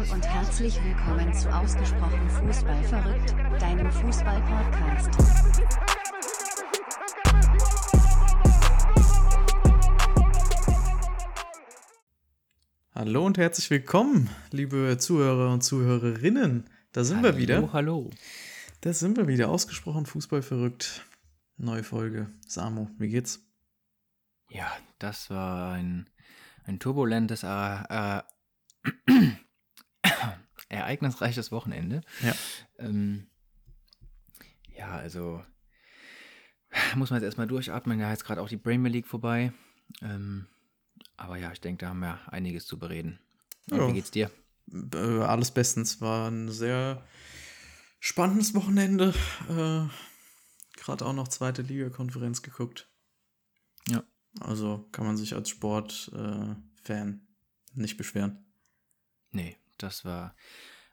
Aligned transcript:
Hallo 0.00 0.14
und 0.14 0.26
herzlich 0.26 0.82
willkommen 0.82 1.34
zu 1.34 1.52
Ausgesprochen 1.52 2.30
Fußball 2.30 2.82
verrückt, 2.84 3.34
deinem 3.60 3.90
Fußball-Podcast. 3.90 5.10
Hallo 12.94 13.26
und 13.26 13.36
herzlich 13.36 13.68
willkommen, 13.68 14.30
liebe 14.52 14.96
Zuhörer 14.98 15.52
und 15.52 15.62
Zuhörerinnen. 15.62 16.70
Da 16.92 17.04
sind 17.04 17.18
hallo, 17.18 17.34
wir 17.34 17.36
wieder. 17.36 17.72
Hallo. 17.74 18.08
Da 18.80 18.94
sind 18.94 19.18
wir 19.18 19.28
wieder. 19.28 19.50
Ausgesprochen 19.50 20.06
Fußball 20.06 20.40
verrückt. 20.40 21.04
Neue 21.58 21.82
Folge. 21.82 22.30
Samo, 22.46 22.88
wie 22.96 23.08
geht's? 23.08 23.46
Ja, 24.48 24.72
das 24.98 25.28
war 25.28 25.72
ein, 25.72 26.08
ein 26.64 26.78
turbulentes, 26.78 27.42
äh, 27.42 27.48
äh, 27.48 28.22
ereignisreiches 30.70 31.52
Wochenende. 31.52 32.00
Ja. 32.22 32.34
Ähm, 32.78 33.26
ja, 34.74 34.92
also 34.92 35.44
muss 36.94 37.10
man 37.10 37.18
jetzt 37.18 37.26
erstmal 37.26 37.48
durchatmen. 37.48 38.00
Ja, 38.00 38.10
jetzt 38.10 38.24
gerade 38.24 38.40
auch 38.40 38.48
die 38.48 38.56
Premier 38.56 38.90
League 38.90 39.06
vorbei. 39.06 39.52
Ähm, 40.00 40.46
aber 41.16 41.36
ja, 41.36 41.52
ich 41.52 41.60
denke, 41.60 41.84
da 41.84 41.90
haben 41.90 42.00
wir 42.00 42.20
einiges 42.32 42.66
zu 42.66 42.78
bereden. 42.78 43.18
Ja. 43.66 43.88
wie 43.88 43.92
geht's 43.92 44.10
dir? 44.10 44.30
Äh, 44.72 44.96
alles 44.96 45.50
bestens. 45.50 46.00
War 46.00 46.30
ein 46.30 46.48
sehr 46.48 47.04
spannendes 47.98 48.54
Wochenende. 48.54 49.12
Äh, 49.48 49.86
Gerade 50.80 51.04
auch 51.04 51.12
noch 51.12 51.28
zweite 51.28 51.62
Liga-Konferenz 51.62 52.40
geguckt. 52.40 52.88
Ja. 53.88 54.02
Also 54.40 54.88
kann 54.92 55.04
man 55.04 55.16
sich 55.16 55.34
als 55.34 55.50
Sportfan 55.50 56.62
äh, 56.88 57.78
nicht 57.78 57.96
beschweren. 57.96 58.46
Nee, 59.32 59.59
das 59.82 60.04
war 60.04 60.34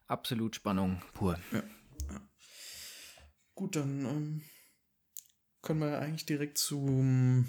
absolut 0.08 0.56
Spannung 0.56 1.02
pur. 1.14 1.40
Gut, 3.56 3.76
dann 3.76 4.06
ähm, 4.06 4.42
können 5.62 5.80
wir 5.80 6.00
eigentlich 6.00 6.26
direkt 6.26 6.58
zum, 6.58 7.48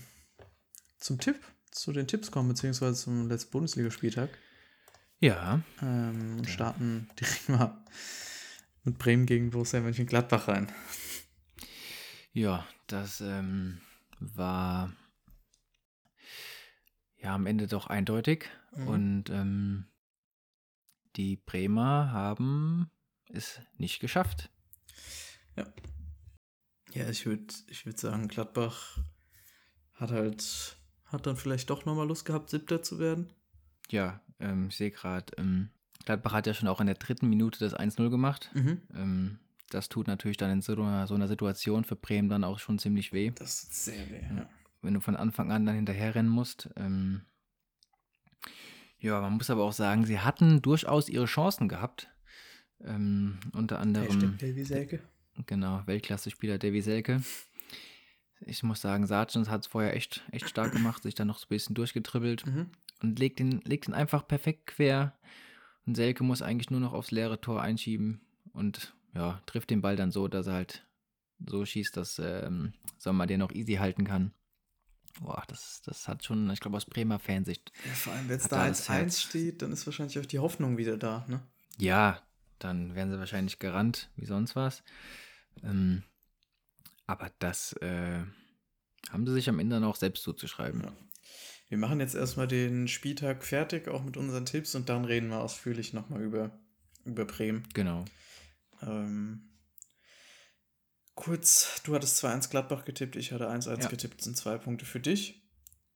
zum 0.98 1.20
Tipp, 1.20 1.38
zu 1.70 1.92
den 1.92 2.06
Tipps 2.08 2.30
kommen, 2.30 2.48
beziehungsweise 2.48 2.94
zum 2.94 3.28
letzten 3.28 3.50
Bundesligaspieltag. 3.50 4.30
Ja, 5.20 5.62
Ähm, 5.82 6.38
und 6.38 6.48
starten 6.48 7.08
direkt 7.20 7.48
mal 7.48 7.84
mit 8.84 8.98
Bremen 8.98 9.26
gegen 9.26 9.50
Borussia 9.50 9.80
Mönchengladbach 9.80 10.48
rein. 10.48 10.72
Ja, 12.32 12.66
das 12.86 13.20
ähm, 13.20 13.80
war 14.20 14.92
ja 17.16 17.34
am 17.34 17.46
Ende 17.46 17.66
doch 17.66 17.88
eindeutig. 17.88 18.48
Mhm. 18.76 18.88
Und 18.88 19.30
ähm, 19.30 19.86
die 21.18 21.36
Bremer 21.36 22.12
haben 22.12 22.90
es 23.30 23.60
nicht 23.76 24.00
geschafft. 24.00 24.50
Ja, 26.94 27.08
ich 27.10 27.26
würde 27.26 27.52
ich 27.68 27.84
würd 27.84 27.98
sagen, 27.98 28.28
Gladbach 28.28 28.98
hat 29.94 30.10
halt, 30.10 30.76
hat 31.06 31.26
dann 31.26 31.36
vielleicht 31.36 31.68
doch 31.68 31.84
nochmal 31.84 32.06
Lust 32.06 32.24
gehabt, 32.24 32.48
Siebter 32.48 32.82
zu 32.82 32.98
werden. 32.98 33.28
Ja, 33.90 34.20
ähm, 34.38 34.68
ich 34.68 34.76
sehe 34.76 34.90
gerade, 34.90 35.36
ähm, 35.36 35.70
Gladbach 36.04 36.32
hat 36.32 36.46
ja 36.46 36.54
schon 36.54 36.68
auch 36.68 36.80
in 36.80 36.86
der 36.86 36.94
dritten 36.94 37.28
Minute 37.28 37.58
das 37.58 37.74
1-0 37.74 38.08
gemacht. 38.08 38.50
Mhm. 38.54 38.82
Ähm, 38.94 39.38
das 39.70 39.88
tut 39.88 40.06
natürlich 40.06 40.38
dann 40.38 40.50
in 40.50 40.62
so 40.62 40.72
einer, 40.72 41.06
so 41.06 41.14
einer 41.14 41.28
Situation 41.28 41.84
für 41.84 41.96
Bremen 41.96 42.28
dann 42.28 42.44
auch 42.44 42.58
schon 42.58 42.78
ziemlich 42.78 43.12
weh. 43.12 43.32
Das 43.32 43.64
ist 43.64 43.84
sehr 43.84 44.08
weh. 44.10 44.22
Ja. 44.22 44.48
wenn 44.80 44.94
du 44.94 45.00
von 45.00 45.16
Anfang 45.16 45.52
an 45.52 45.66
dann 45.66 45.74
hinterherrennen 45.74 46.30
musst. 46.30 46.70
Ähm, 46.76 47.22
ja, 49.00 49.20
man 49.20 49.34
muss 49.34 49.50
aber 49.50 49.64
auch 49.64 49.72
sagen, 49.72 50.04
sie 50.04 50.18
hatten 50.20 50.60
durchaus 50.62 51.08
ihre 51.08 51.26
Chancen 51.26 51.68
gehabt. 51.68 52.08
Ähm, 52.84 53.38
unter 53.52 53.78
anderem, 53.80 54.06
Hashtag 54.08 54.38
Davy 54.38 54.64
Selke. 54.64 55.00
genau, 55.46 55.82
Weltklasse-Spieler 55.86 56.58
Davy 56.58 56.80
Selke. 56.80 57.22
Ich 58.40 58.62
muss 58.62 58.80
sagen, 58.80 59.06
Sargent 59.06 59.50
hat 59.50 59.62
es 59.62 59.66
vorher 59.66 59.96
echt, 59.96 60.24
echt 60.30 60.48
stark 60.48 60.72
gemacht, 60.72 61.02
sich 61.02 61.14
dann 61.16 61.26
noch 61.26 61.38
so 61.38 61.46
ein 61.46 61.48
bisschen 61.48 61.74
durchgetribbelt 61.74 62.46
Mhm. 62.46 62.70
und 63.02 63.18
legt 63.18 63.40
ihn, 63.40 63.60
legt 63.64 63.88
ihn 63.88 63.94
einfach 63.94 64.26
perfekt 64.28 64.66
quer. 64.68 65.16
Und 65.86 65.96
Selke 65.96 66.22
muss 66.22 66.42
eigentlich 66.42 66.70
nur 66.70 66.80
noch 66.80 66.92
aufs 66.92 67.10
leere 67.10 67.40
Tor 67.40 67.62
einschieben 67.62 68.20
und 68.52 68.94
ja, 69.14 69.42
trifft 69.46 69.70
den 69.70 69.80
Ball 69.80 69.96
dann 69.96 70.12
so, 70.12 70.28
dass 70.28 70.46
er 70.46 70.52
halt 70.54 70.86
so 71.46 71.64
schießt, 71.64 71.96
dass 71.96 72.20
ähm, 72.20 72.74
Sommer 72.96 73.26
den 73.26 73.40
noch 73.40 73.50
easy 73.52 73.74
halten 73.74 74.04
kann. 74.04 74.32
Boah, 75.20 75.42
das, 75.48 75.82
das 75.84 76.08
hat 76.08 76.24
schon, 76.24 76.48
ich 76.50 76.60
glaube, 76.60 76.76
aus 76.76 76.84
Bremer 76.84 77.18
Fansicht. 77.18 77.72
Ja, 77.84 77.92
vor 77.92 78.12
allem, 78.12 78.28
wenn 78.28 78.36
es 78.36 78.48
da 78.48 78.64
1-1 78.64 78.88
Herz. 78.88 79.20
steht, 79.20 79.62
dann 79.62 79.72
ist 79.72 79.86
wahrscheinlich 79.86 80.18
auch 80.18 80.26
die 80.26 80.38
Hoffnung 80.38 80.76
wieder 80.76 80.96
da, 80.96 81.24
ne? 81.28 81.42
Ja, 81.78 82.22
dann 82.58 82.94
wären 82.94 83.10
sie 83.10 83.18
wahrscheinlich 83.18 83.58
gerannt, 83.58 84.10
wie 84.16 84.26
sonst 84.26 84.56
was. 84.56 84.82
Ähm, 85.62 86.02
aber 87.06 87.30
das 87.38 87.72
äh, 87.74 88.22
haben 89.10 89.26
sie 89.26 89.32
sich 89.32 89.48
am 89.48 89.58
Ende 89.58 89.76
dann 89.76 89.84
auch 89.84 89.96
selbst 89.96 90.22
zuzuschreiben. 90.22 90.82
Ja. 90.82 90.92
Wir 91.68 91.78
machen 91.78 92.00
jetzt 92.00 92.14
erstmal 92.14 92.48
den 92.48 92.88
Spieltag 92.88 93.44
fertig, 93.44 93.88
auch 93.88 94.02
mit 94.02 94.16
unseren 94.16 94.46
Tipps, 94.46 94.74
und 94.74 94.88
dann 94.88 95.04
reden 95.04 95.28
wir 95.28 95.40
ausführlich 95.40 95.92
nochmal 95.92 96.22
über, 96.22 96.50
über 97.04 97.24
Bremen. 97.24 97.68
Genau. 97.74 98.04
Ähm, 98.82 99.42
kurz, 101.18 101.82
du 101.84 101.94
hattest 101.94 102.22
2-1 102.24 102.48
Gladbach 102.50 102.84
getippt, 102.84 103.16
ich 103.16 103.32
hatte 103.32 103.48
1-1 103.50 103.82
Ja. 103.82 103.88
getippt, 103.88 104.22
sind 104.22 104.36
zwei 104.36 104.56
Punkte 104.56 104.84
für 104.86 105.00
dich. 105.00 105.42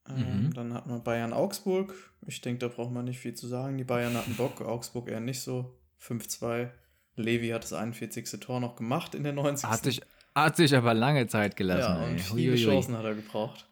Ähm, 0.09 0.47
Mhm. 0.47 0.55
Dann 0.55 0.75
hatten 0.75 0.91
wir 0.91 0.99
Bayern-Augsburg. 0.99 1.95
Ich 2.27 2.41
denke, 2.41 2.59
da 2.59 2.69
braucht 2.69 2.93
man 2.93 3.05
nicht 3.05 3.21
viel 3.21 3.35
zu 3.35 3.47
sagen. 3.47 3.79
Die 3.79 3.85
Bayern 3.85 4.15
hatten 4.15 4.35
Bock, 4.37 4.61
Augsburg 4.61 5.09
eher 5.09 5.21
nicht 5.21 5.41
so. 5.41 5.79
5-2. 6.01 6.71
Levi 7.15 7.49
hat 7.51 7.63
das 7.63 7.73
41. 7.73 8.29
Tor 8.41 8.59
noch 8.59 8.75
gemacht 8.75 9.15
in 9.15 9.23
der 9.23 9.33
90. 9.33 9.69
Hat 9.71 9.85
sich, 9.85 10.01
hat 10.35 10.57
sich 10.57 10.75
aber 10.75 10.93
lange 10.95 11.29
Zeit 11.29 11.55
gelassen. 11.57 11.81
ja, 12.03 12.05
und 12.09 12.21
viele. 12.21 12.57
Chancen 12.57 12.97
hat 12.97 13.05
er 13.05 13.15
gebraucht. 13.15 13.69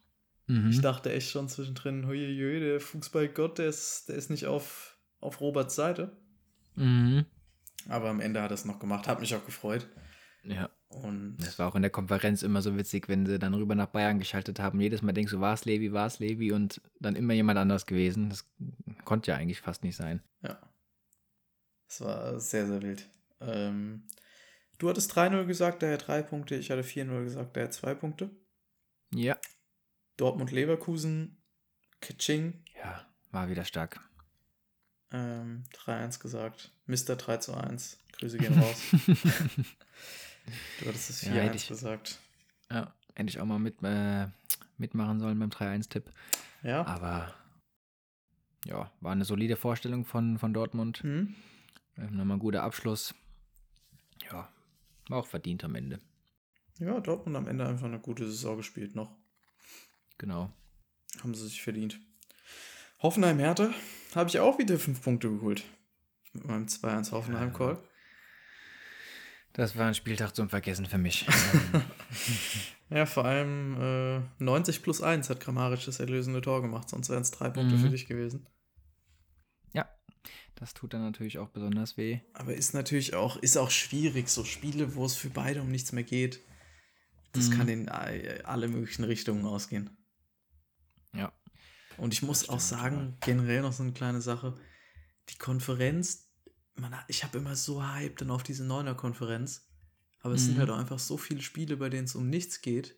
Mhm. 0.47 0.71
Ich 0.71 0.81
dachte 0.81 1.13
echt 1.13 1.31
schon 1.31 1.49
zwischendrin, 1.49 2.07
huiuiui, 2.07 2.61
der 2.61 2.81
Fußballgott, 2.81 3.59
der 3.59 3.67
ist, 3.69 4.09
der 4.09 4.15
ist 4.17 4.31
nicht 4.31 4.47
auf, 4.47 4.97
auf 5.21 5.41
Roberts 5.41 5.75
Seite. 5.75 6.17
Mhm. 6.77 7.25
Aber 7.89 8.09
am 8.11 8.21
Ende 8.21 8.41
hat 8.43 8.51
er 8.53 8.55
es 8.55 8.65
noch 8.65 8.79
gemacht, 8.79 9.09
hat 9.09 9.21
mich 9.21 9.35
auch 9.35 9.45
gefreut. 9.45 9.89
Ja, 10.45 10.71
Und 10.91 11.37
das 11.39 11.59
war 11.59 11.69
auch 11.69 11.77
in 11.77 11.83
der 11.83 11.91
Konferenz 11.91 12.43
immer 12.43 12.63
so 12.63 12.77
witzig, 12.77 13.09
wenn 13.09 13.25
sie 13.25 13.39
dann 13.39 13.55
rüber 13.55 13.77
nach 13.77 13.87
Bayern 13.87 14.19
geschaltet 14.19 14.59
haben. 14.59 14.81
Jedes 14.81 15.03
Mal 15.03 15.13
denkst 15.13 15.31
du, 15.33 15.41
war 15.41 15.55
es 15.55 15.65
Levi, 15.65 15.93
war 15.93 16.07
es 16.09 16.19
Levi 16.19 16.51
und 16.53 16.81
dann 16.99 17.15
immer 17.15 17.33
jemand 17.33 17.59
anders 17.59 17.87
gewesen. 17.87 18.29
Das 18.29 18.45
konnte 19.05 19.31
ja 19.31 19.37
eigentlich 19.37 19.61
fast 19.61 19.85
nicht 19.85 19.95
sein. 19.97 20.21
ja, 20.43 20.59
es 21.89 22.01
war 22.01 22.41
sehr, 22.41 22.67
sehr 22.67 22.83
wild. 22.83 23.09
Ähm, 23.41 24.03
du 24.79 24.89
hattest 24.89 25.17
3-0 25.17 25.45
gesagt, 25.47 25.83
daher 25.83 25.97
3 25.99 26.23
Punkte. 26.23 26.57
Ich 26.57 26.71
hatte 26.73 26.83
4-0 26.83 27.23
gesagt, 27.25 27.57
daher 27.57 27.71
2 27.71 27.95
Punkte. 27.95 28.31
Ja. 29.15 29.37
Dortmund-Leverkusen, 30.17 31.41
Kitsching, 32.01 32.65
Ja, 32.77 33.07
war 33.31 33.49
wieder 33.49 33.65
stark. 33.65 34.01
ähm, 35.13 35.65
3-1 35.73 36.19
gesagt. 36.21 36.73
Mr. 36.87 37.15
3 37.17 37.37
zu 37.39 37.55
1. 37.55 37.99
Grüße 38.19 38.39
gehen 38.39 38.59
raus. 38.59 38.77
du 40.81 40.87
hattest 40.87 41.11
das 41.11 41.21
4-1 41.25 41.35
Ja, 41.35 41.55
ich- 41.55 41.69
gesagt. 41.69 42.19
Ja, 42.71 42.93
hätte 43.15 43.29
ich 43.29 43.41
auch 43.41 43.47
mal 43.47 43.59
mit, 43.59 43.83
äh, 43.83 44.29
mitmachen 44.79 45.21
sollen 45.21 45.39
beim 45.39 45.51
3-1-Tipp. 45.51 46.11
Ja. 46.63 46.85
Aber 46.87 47.35
ja, 48.65 48.91
war 49.01 49.13
eine 49.13 49.25
solide 49.25 49.57
Vorstellung 49.57 50.05
von, 50.05 50.39
von 50.39 50.53
Dortmund. 50.53 51.03
Mhm. 51.05 51.35
Ähm, 51.97 52.17
nochmal 52.17 52.37
ein 52.37 52.41
guter 52.41 52.63
Abschluss. 52.63 53.15
Ja, 54.31 54.49
war 55.09 55.19
auch 55.19 55.27
verdient 55.27 55.65
am 55.65 55.75
Ende. 55.75 56.01
Ja, 56.79 57.01
Dortmund 57.01 57.37
am 57.37 57.49
Ende 57.49 57.67
einfach 57.67 57.87
eine 57.87 57.99
gute 57.99 58.27
Saison 58.27 58.57
gespielt 58.57 58.95
noch. 58.95 59.11
Genau. 60.19 60.51
Haben 61.23 61.35
sie 61.35 61.45
sich 61.49 61.63
verdient. 61.63 61.99
Hoffenheim-Hertha 63.03 63.71
habe 64.15 64.29
ich 64.29 64.39
auch 64.39 64.59
wieder 64.59 64.79
5 64.79 65.03
Punkte 65.03 65.29
geholt. 65.31 65.65
Mit 66.33 66.45
meinem 66.47 66.67
2-1 66.67 67.11
Hoffenheim-Call. 67.13 67.79
Das 69.53 69.77
war 69.77 69.87
ein 69.89 69.95
Spieltag 69.95 70.35
zum 70.37 70.49
Vergessen 70.49 70.87
für 70.87 70.99
mich. 70.99 71.27
Ja, 72.93 73.07
vor 73.07 73.25
allem 73.25 73.77
äh, 73.81 74.21
90 74.43 74.83
plus 74.83 75.01
1 75.01 75.31
hat 75.31 75.39
Grammaric 75.39 75.85
das 75.85 76.01
erlösende 76.01 76.41
Tor 76.41 76.61
gemacht, 76.61 76.89
sonst 76.89 77.09
wären 77.09 77.23
es 77.23 77.31
3 77.31 77.51
Punkte 77.51 77.77
Mhm. 77.77 77.83
für 77.83 77.89
dich 77.91 78.07
gewesen. 78.07 78.49
ja, 79.73 79.89
das 80.57 80.75
tut 80.75 80.93
dann 80.93 81.03
natürlich 81.03 81.39
auch 81.39 81.51
besonders 81.51 81.97
weh. 81.97 82.19
Aber 82.33 82.53
ist 82.53 82.75
natürlich 82.75 83.15
auch, 83.15 83.37
ist 83.37 83.57
auch 83.57 83.71
schwierig, 83.71 84.29
so 84.29 84.45
Spiele, 84.45 84.97
wo 84.97 85.05
es 85.05 85.15
für 85.15 85.31
beide 85.31 85.63
um 85.63 85.71
nichts 85.71 85.93
mehr 85.93 86.03
geht. 86.03 86.41
Das 87.31 87.49
Mhm. 87.51 87.57
kann 87.59 87.69
in 87.69 87.89
all- 87.89 88.43
alle 88.43 88.67
möglichen 88.67 89.05
Richtungen 89.05 89.45
ausgehen. 89.47 89.97
Ja. 91.15 91.33
Und 91.97 92.13
ich 92.13 92.23
muss 92.23 92.49
auch 92.49 92.59
sagen, 92.59 93.17
generell 93.21 93.63
noch 93.63 93.73
so 93.73 93.85
eine 93.85 93.93
kleine 93.93 94.21
Sache. 94.21 94.59
Die 95.29 95.39
Konferenz, 95.39 96.29
man, 96.81 96.95
ich 97.09 97.25
habe 97.25 97.39
immer 97.39 97.57
so 97.57 97.85
Hype 97.87 98.19
dann 98.19 98.31
auf 98.31 98.43
diese 98.43 98.65
Neuner-Konferenz. 98.65 99.67
Aber 100.23 100.35
es 100.35 100.45
sind 100.47 100.57
Mhm. 100.57 100.61
halt 100.61 100.71
auch 100.71 100.79
einfach 100.79 100.99
so 100.99 101.17
viele 101.17 101.41
Spiele, 101.41 101.77
bei 101.77 101.89
denen 101.89 102.05
es 102.05 102.15
um 102.15 102.29
nichts 102.29 102.61
geht. 102.61 102.97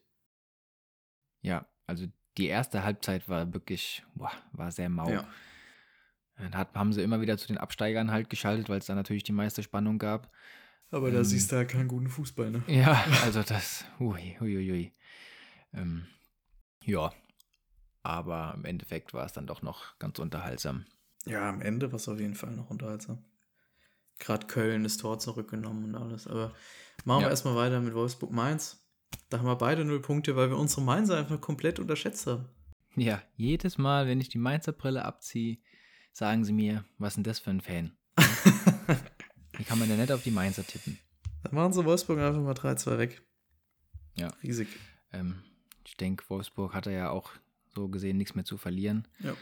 Ja, 1.41 1.67
also 1.87 2.07
die 2.39 2.47
erste 2.47 2.83
Halbzeit 2.83 3.29
war 3.29 3.53
wirklich, 3.53 4.05
boah, 4.15 4.33
war 4.53 4.73
sehr 4.73 4.89
mau. 4.89 5.11
Ja. 5.11 5.29
Dann 6.37 6.57
hat, 6.57 6.75
haben 6.75 6.93
sie 6.93 7.03
immer 7.03 7.21
wieder 7.21 7.39
zu 7.39 7.47
den 7.47 7.59
Absteigern 7.59 8.11
halt 8.11 8.31
geschaltet, 8.31 8.69
weil 8.69 8.79
es 8.79 8.87
da 8.87 8.95
natürlich 8.95 9.23
die 9.23 9.33
meiste 9.33 9.63
Spannung 9.63 9.99
gab. 9.99 10.33
Aber 10.91 11.11
da 11.11 11.25
siehst 11.25 11.53
du 11.53 11.57
halt 11.57 11.71
keinen 11.71 11.89
guten 11.89 12.09
Fußball, 12.09 12.51
ne? 12.51 12.63
Ja, 12.67 13.05
also 13.23 13.43
das, 13.43 13.85
ui, 14.01 14.37
ui, 14.41 14.57
ui, 14.57 14.73
ui. 14.73 14.93
Ähm, 15.73 16.07
ja, 16.85 17.13
aber 18.03 18.55
im 18.57 18.65
Endeffekt 18.65 19.15
war 19.15 19.25
es 19.25 19.33
dann 19.33 19.47
doch 19.47 19.63
noch 19.63 19.99
ganz 19.99 20.19
unterhaltsam. 20.19 20.87
Ja, 21.25 21.49
am 21.49 21.61
Ende 21.63 21.93
war 21.93 21.97
es 21.97 22.09
auf 22.09 22.19
jeden 22.19 22.35
Fall 22.35 22.51
noch 22.51 22.71
unterhaltsam. 22.71 23.25
Gerade 24.23 24.47
Köln 24.47 24.85
das 24.85 24.99
Tor 24.99 25.19
zurückgenommen 25.19 25.85
und 25.85 25.95
alles. 25.97 26.29
Aber 26.29 26.53
machen 27.05 27.21
wir 27.23 27.25
Ja. 27.27 27.31
erstmal 27.31 27.57
weiter 27.57 27.81
mit 27.81 27.93
Wolfsburg-Mainz. 27.93 28.79
Da 29.31 29.39
haben 29.39 29.47
wir 29.47 29.57
beide 29.57 29.85
null 29.85 30.01
Punkte, 30.01 30.37
weil 30.37 30.49
wir 30.49 30.57
unsere 30.57 30.81
Mainzer 30.83 31.19
einfach 31.19 31.41
komplett 31.41 31.81
unterschätzt 31.81 32.27
haben. 32.29 32.47
Ja, 32.95 33.21
jedes 33.35 33.79
Mal, 33.79 34.07
wenn 34.07 34.21
ich 34.21 34.29
die 34.29 34.39
Mainzer 34.39 34.73
Brille 34.73 35.05
abziehe, 35.05 35.59
sagen 36.13 36.45
sie 36.45 36.53
mir, 36.53 36.85
was 36.99 37.13
ist 37.13 37.17
denn 37.17 37.25
das 37.25 37.39
für 37.41 37.51
ein 37.51 37.61
Fan? 37.61 37.97
Wie 39.57 39.65
kann 39.65 39.79
man 39.79 39.89
denn 39.89 39.99
nicht 39.99 40.13
auf 40.13 40.23
die 40.23 40.31
Mainzer 40.31 40.65
tippen? 40.67 40.99
Dann 41.43 41.55
machen 41.55 41.73
sie 41.73 41.85
Wolfsburg 41.85 42.19
einfach 42.21 42.41
mal 42.41 42.53
3-2 42.55 42.99
weg. 42.99 43.23
Ja. 44.17 44.29
Riesig. 44.43 44.69
Ähm, 45.13 45.43
ich 45.85 45.97
denke, 45.97 46.25
Wolfsburg 46.29 46.75
hatte 46.75 46.93
ja 46.93 47.11
auch 47.11 47.31
so 47.75 47.89
gesehen 47.89 48.19
nichts 48.19 48.35
mehr 48.35 48.45
zu 48.45 48.57
verlieren. 48.57 49.09
Ja. 49.21 49.35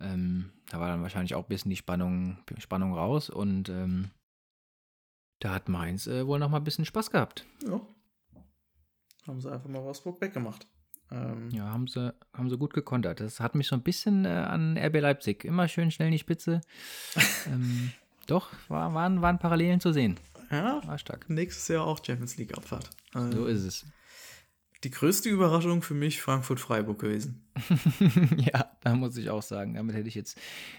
Ähm, 0.00 0.52
da 0.70 0.78
war 0.80 0.88
dann 0.88 1.02
wahrscheinlich 1.02 1.34
auch 1.34 1.44
ein 1.44 1.48
bisschen 1.48 1.70
die 1.70 1.76
Spannung, 1.76 2.38
Spannung 2.58 2.92
raus 2.94 3.30
und 3.30 3.68
ähm, 3.68 4.10
da 5.40 5.54
hat 5.54 5.68
Mainz 5.68 6.06
äh, 6.06 6.26
wohl 6.26 6.38
noch 6.38 6.48
mal 6.50 6.58
ein 6.58 6.64
bisschen 6.64 6.84
Spaß 6.84 7.10
gehabt. 7.10 7.44
Ja. 7.66 7.80
Haben 9.26 9.40
sie 9.40 9.52
einfach 9.52 9.68
mal 9.68 9.82
Wolfsburg 9.82 10.20
weggemacht. 10.20 10.66
Ähm, 11.10 11.50
Ja, 11.50 11.64
haben 11.70 11.86
sie, 11.86 12.14
haben 12.32 12.50
sie 12.50 12.56
gut 12.58 12.72
gekontert. 12.74 13.20
Das 13.20 13.40
hat 13.40 13.54
mich 13.54 13.66
so 13.68 13.76
ein 13.76 13.82
bisschen 13.82 14.24
äh, 14.24 14.28
an 14.28 14.76
RB 14.78 15.00
Leipzig. 15.00 15.44
Immer 15.44 15.68
schön 15.68 15.90
schnell 15.90 16.08
in 16.08 16.12
die 16.12 16.18
Spitze. 16.18 16.60
ähm, 17.46 17.92
doch, 18.26 18.50
war, 18.68 18.92
waren, 18.94 19.22
waren 19.22 19.38
Parallelen 19.38 19.80
zu 19.80 19.92
sehen. 19.92 20.18
ja. 20.50 20.80
War 20.86 20.98
stark. 20.98 21.28
Nächstes 21.30 21.68
Jahr 21.68 21.86
auch 21.86 22.02
Champions 22.04 22.36
League 22.36 22.56
Abfahrt. 22.56 22.90
Ähm, 23.14 23.32
So 23.32 23.46
ist 23.46 23.64
es. 23.64 23.86
Die 24.84 24.90
größte 24.90 25.28
Überraschung 25.28 25.82
für 25.82 25.94
mich 25.94 26.22
Frankfurt-Freiburg 26.22 27.00
gewesen. 27.00 27.44
ja, 28.36 28.70
da 28.82 28.94
muss 28.94 29.16
ich 29.16 29.28
auch 29.28 29.42
sagen, 29.42 29.74
damit 29.74 29.96
hätte 29.96 30.08
ich 30.08 30.14
jetzt 30.14 30.38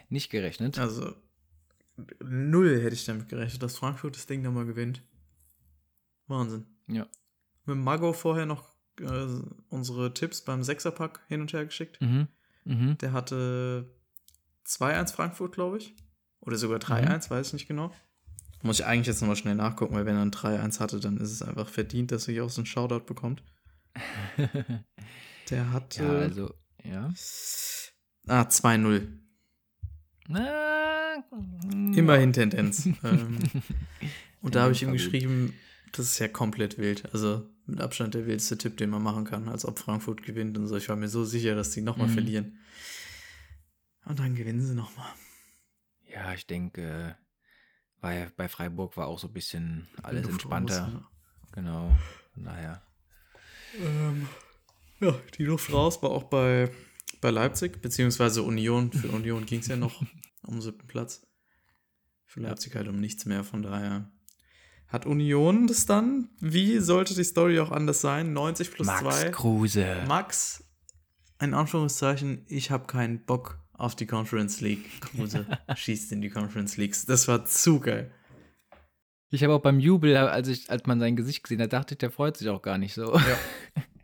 nicht 0.09 0.29
gerechnet. 0.29 0.79
Also 0.79 1.13
null 2.23 2.81
hätte 2.81 2.95
ich 2.95 3.05
damit 3.05 3.29
gerechnet, 3.29 3.63
dass 3.63 3.77
Frankfurt 3.77 4.15
das 4.15 4.27
Ding 4.27 4.41
nochmal 4.41 4.65
gewinnt. 4.65 5.03
Wahnsinn. 6.27 6.65
Ja. 6.87 7.07
Mit 7.65 7.77
Mago 7.77 8.13
vorher 8.13 8.45
noch 8.45 8.69
äh, 8.99 9.27
unsere 9.69 10.13
Tipps 10.13 10.41
beim 10.41 10.63
Sechserpack 10.63 11.21
hin 11.27 11.41
und 11.41 11.53
her 11.53 11.65
geschickt. 11.65 11.99
Mhm. 12.01 12.27
Mhm. 12.65 12.97
Der 12.99 13.13
hatte 13.13 13.89
2-1 14.65 15.13
Frankfurt, 15.13 15.53
glaube 15.53 15.77
ich. 15.77 15.95
Oder 16.41 16.57
sogar 16.57 16.79
3-1, 16.79 17.29
weiß 17.29 17.47
ich 17.47 17.53
nicht 17.53 17.67
genau. 17.67 17.91
Muss 18.61 18.79
ich 18.79 18.85
eigentlich 18.85 19.07
jetzt 19.07 19.21
nochmal 19.21 19.35
schnell 19.35 19.55
nachgucken, 19.55 19.95
weil 19.95 20.05
wenn 20.05 20.15
er 20.15 20.21
ein 20.21 20.31
3-1 20.31 20.79
hatte, 20.79 20.99
dann 20.99 21.17
ist 21.17 21.31
es 21.31 21.41
einfach 21.41 21.69
verdient, 21.69 22.11
dass 22.11 22.27
er 22.27 22.33
hier 22.33 22.45
auch 22.45 22.49
so 22.49 22.61
einen 22.61 22.65
Shoutout 22.65 23.05
bekommt. 23.05 23.43
Der 25.49 25.71
hatte. 25.71 26.03
ja, 26.03 26.09
also, 26.09 26.53
ja. 26.83 27.09
Ah, 28.27 28.43
2-0. 28.43 29.07
Na, 30.31 31.23
Immerhin 31.95 32.33
Tendenz. 32.33 32.85
ähm, 33.03 33.39
und 34.41 34.53
da 34.55 34.61
habe 34.63 34.73
ich 34.73 34.83
ihm 34.83 34.91
geschrieben, 34.93 35.53
das 35.91 36.05
ist 36.05 36.19
ja 36.19 36.27
komplett 36.27 36.77
wild. 36.77 37.11
Also 37.13 37.49
mit 37.65 37.81
Abstand 37.81 38.13
der 38.13 38.25
wildste 38.27 38.57
Tipp, 38.57 38.77
den 38.77 38.91
man 38.91 39.01
machen 39.01 39.25
kann, 39.25 39.49
als 39.49 39.65
ob 39.65 39.79
Frankfurt 39.79 40.21
gewinnt 40.23 40.55
und 40.57 40.67
so. 40.67 40.77
Ich 40.77 40.87
war 40.87 40.95
mir 40.95 41.07
so 41.09 41.25
sicher, 41.25 41.55
dass 41.55 41.71
die 41.71 41.81
nochmal 41.81 42.07
Mhm. 42.07 42.13
verlieren. 42.13 42.59
Und 44.05 44.19
dann 44.19 44.35
gewinnen 44.35 44.61
sie 44.61 44.75
nochmal. 44.75 45.09
Ja, 46.11 46.33
ich 46.33 46.45
denke, 46.47 46.81
äh, 46.81 47.13
bei, 48.01 48.31
bei 48.37 48.47
Freiburg 48.47 48.97
war 48.97 49.07
auch 49.07 49.19
so 49.19 49.27
ein 49.27 49.33
bisschen 49.33 49.87
alles 50.03 50.27
entspannter. 50.27 50.83
raus, 50.83 50.91
ja. 50.93 51.07
Genau. 51.53 51.97
Daher. 52.35 52.81
Ähm, 53.79 54.27
ja, 54.99 55.15
die 55.37 55.43
Luft 55.45 55.71
raus 55.73 56.01
war 56.01 56.11
auch 56.11 56.23
bei, 56.23 56.71
bei 57.21 57.31
Leipzig, 57.31 57.81
beziehungsweise 57.81 58.43
Union. 58.43 58.91
Für 58.91 59.07
Union 59.15 59.45
ging 59.45 59.59
es 59.59 59.67
ja 59.67 59.75
noch 59.75 60.01
um 60.43 60.61
siebten 60.61 60.87
Platz. 60.87 61.25
Für 62.25 62.41
Leipzig 62.41 62.75
halt 62.75 62.87
um 62.87 62.99
nichts 62.99 63.25
mehr, 63.25 63.43
von 63.43 63.63
daher. 63.63 64.11
Hat 64.87 65.05
Union 65.05 65.67
das 65.67 65.85
dann? 65.85 66.29
Wie 66.39 66.79
sollte 66.79 67.13
die 67.13 67.23
Story 67.23 67.59
auch 67.59 67.71
anders 67.71 68.01
sein? 68.01 68.33
90 68.33 68.71
plus 68.71 68.87
Max 68.87 69.19
2. 69.21 69.29
Kruse. 69.29 70.03
Max, 70.07 70.63
in 71.39 71.53
Anführungszeichen, 71.53 72.45
ich 72.47 72.71
habe 72.71 72.87
keinen 72.87 73.25
Bock 73.25 73.59
auf 73.73 73.95
die 73.95 74.05
Conference 74.07 74.61
League. 74.61 75.01
Kruse 75.01 75.45
schießt 75.75 76.11
in 76.11 76.21
die 76.21 76.29
Conference 76.29 76.77
Leagues. 76.77 77.05
Das 77.05 77.27
war 77.27 77.45
zu 77.45 77.79
geil. 77.79 78.11
Ich 79.31 79.43
habe 79.43 79.53
auch 79.53 79.61
beim 79.61 79.79
Jubel, 79.79 80.17
als, 80.17 80.47
ich, 80.47 80.71
als 80.71 80.85
man 80.87 80.99
sein 80.99 81.15
Gesicht 81.15 81.43
gesehen 81.43 81.61
hat, 81.61 81.73
dachte 81.73 81.93
ich, 81.93 81.99
der 81.99 82.09
freut 82.09 82.37
sich 82.37 82.49
auch 82.49 82.61
gar 82.61 82.77
nicht 82.79 82.95
so. 82.95 83.13
Ja. 83.15 83.37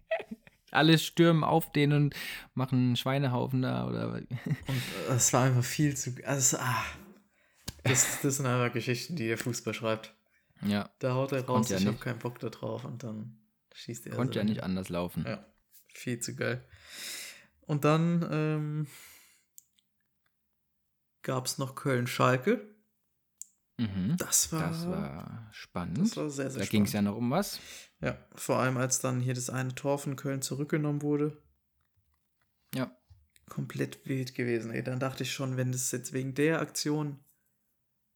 Alle 0.75 0.97
stürmen 0.97 1.43
auf 1.43 1.71
den 1.71 1.93
und 1.93 2.15
machen 2.53 2.77
einen 2.79 2.95
Schweinehaufen 2.95 3.61
da. 3.61 3.87
Oder 3.87 4.13
Und 4.13 4.25
äh, 5.09 5.13
es 5.15 5.33
war 5.33 5.45
einfach 5.45 5.63
viel 5.63 5.95
zu. 5.95 6.15
Also, 6.25 6.57
ah, 6.59 6.83
das, 7.83 8.21
das 8.21 8.37
sind 8.37 8.45
einfach 8.45 8.73
Geschichten, 8.73 9.15
die 9.15 9.27
der 9.27 9.37
Fußball 9.37 9.73
schreibt. 9.73 10.15
ja, 10.61 10.89
Da 10.99 11.13
haut 11.13 11.31
er 11.31 11.45
raus, 11.45 11.69
ja 11.69 11.77
ich 11.77 11.87
habe 11.87 11.97
keinen 11.97 12.19
Bock 12.19 12.39
da 12.39 12.49
drauf 12.49 12.85
und 12.85 13.03
dann 13.03 13.39
schießt 13.73 14.07
er. 14.07 14.15
konnte 14.15 14.33
so 14.33 14.39
ja 14.39 14.45
nicht 14.45 14.63
anders 14.63 14.89
laufen. 14.89 15.25
Ja, 15.27 15.45
viel 15.93 16.19
zu 16.19 16.35
geil. 16.35 16.67
Und 17.61 17.83
dann 17.83 18.27
ähm, 18.31 18.87
gab 21.23 21.45
es 21.45 21.57
noch 21.57 21.75
Köln-Schalke. 21.75 22.74
Mhm. 23.77 24.15
Das 24.17 24.51
war, 24.53 24.69
Das 24.69 24.87
war 24.87 25.47
spannend. 25.51 25.99
das 25.99 26.15
war 26.15 26.29
sehr, 26.29 26.49
sehr 26.49 26.61
da 26.61 26.65
ging 26.67 26.83
es 26.85 26.93
ja 26.93 27.01
noch 27.01 27.15
um 27.17 27.29
was. 27.31 27.59
Ja, 28.01 28.17
vor 28.33 28.57
allem 28.59 28.77
als 28.77 28.99
dann 28.99 29.19
hier 29.19 29.33
das 29.33 29.49
eine 29.49 29.75
Tor 29.75 29.99
von 29.99 30.15
Köln 30.15 30.41
zurückgenommen 30.41 31.01
wurde. 31.01 31.41
Ja. 32.73 32.95
Komplett 33.49 34.05
wild 34.07 34.33
gewesen, 34.35 34.71
ey. 34.71 34.83
Dann 34.83 34.99
dachte 34.99 35.23
ich 35.23 35.31
schon, 35.33 35.57
wenn 35.57 35.71
das 35.71 35.91
jetzt 35.91 36.13
wegen 36.13 36.33
der 36.33 36.61
Aktion, 36.61 37.19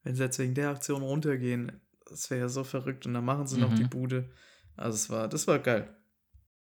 wenn 0.03 0.15
sie 0.15 0.23
jetzt 0.23 0.39
wegen 0.39 0.55
der 0.55 0.69
Aktion 0.69 1.01
runtergehen, 1.01 1.81
das 2.05 2.29
wäre 2.29 2.41
ja 2.41 2.49
so 2.49 2.63
verrückt 2.63 3.05
und 3.05 3.13
dann 3.13 3.25
machen 3.25 3.45
sie 3.47 3.59
noch 3.59 3.71
Mhm. 3.71 3.75
die 3.75 3.83
Bude. 3.83 4.29
Also 4.75 4.95
es 4.95 5.09
war, 5.09 5.27
das 5.27 5.45
war 5.47 5.59
geil. 5.59 5.95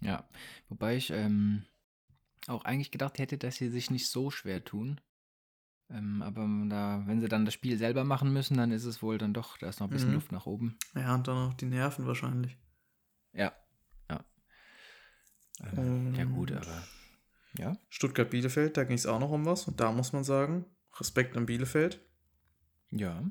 Ja, 0.00 0.28
wobei 0.68 0.96
ich 0.96 1.10
ähm, 1.10 1.64
auch 2.46 2.64
eigentlich 2.64 2.90
gedacht 2.90 3.18
hätte, 3.18 3.38
dass 3.38 3.56
sie 3.56 3.68
sich 3.68 3.90
nicht 3.90 4.08
so 4.08 4.30
schwer 4.30 4.64
tun. 4.64 5.00
Ähm, 5.90 6.20
aber 6.22 6.46
da, 6.68 7.02
wenn 7.06 7.20
sie 7.20 7.28
dann 7.28 7.44
das 7.46 7.54
Spiel 7.54 7.78
selber 7.78 8.04
machen 8.04 8.32
müssen, 8.32 8.56
dann 8.58 8.72
ist 8.72 8.84
es 8.84 9.02
wohl 9.02 9.16
dann 9.18 9.32
doch, 9.32 9.56
da 9.56 9.68
ist 9.68 9.80
noch 9.80 9.86
ein 9.86 9.90
bisschen 9.92 10.10
Mhm. 10.10 10.14
Luft 10.16 10.32
nach 10.32 10.46
oben. 10.46 10.76
Ja, 10.94 11.14
und 11.14 11.26
dann 11.28 11.48
auch 11.48 11.54
die 11.54 11.64
Nerven 11.66 12.06
wahrscheinlich. 12.06 12.58
Ja, 13.32 13.52
ja. 14.10 14.24
Ähm, 15.76 16.14
ja 16.14 16.24
gut, 16.24 16.50
Und- 16.50 16.58
aber 16.58 16.82
ja. 17.58 17.76
Stuttgart-Bielefeld, 17.88 18.76
da 18.76 18.84
ging 18.84 18.96
es 18.96 19.06
auch 19.06 19.18
noch 19.18 19.30
um 19.30 19.46
was. 19.46 19.66
Und 19.66 19.80
da 19.80 19.90
muss 19.92 20.12
man 20.12 20.24
sagen, 20.24 20.66
Respekt 20.98 21.36
an 21.36 21.46
Bielefeld. 21.46 22.00
Ja. 22.90 23.22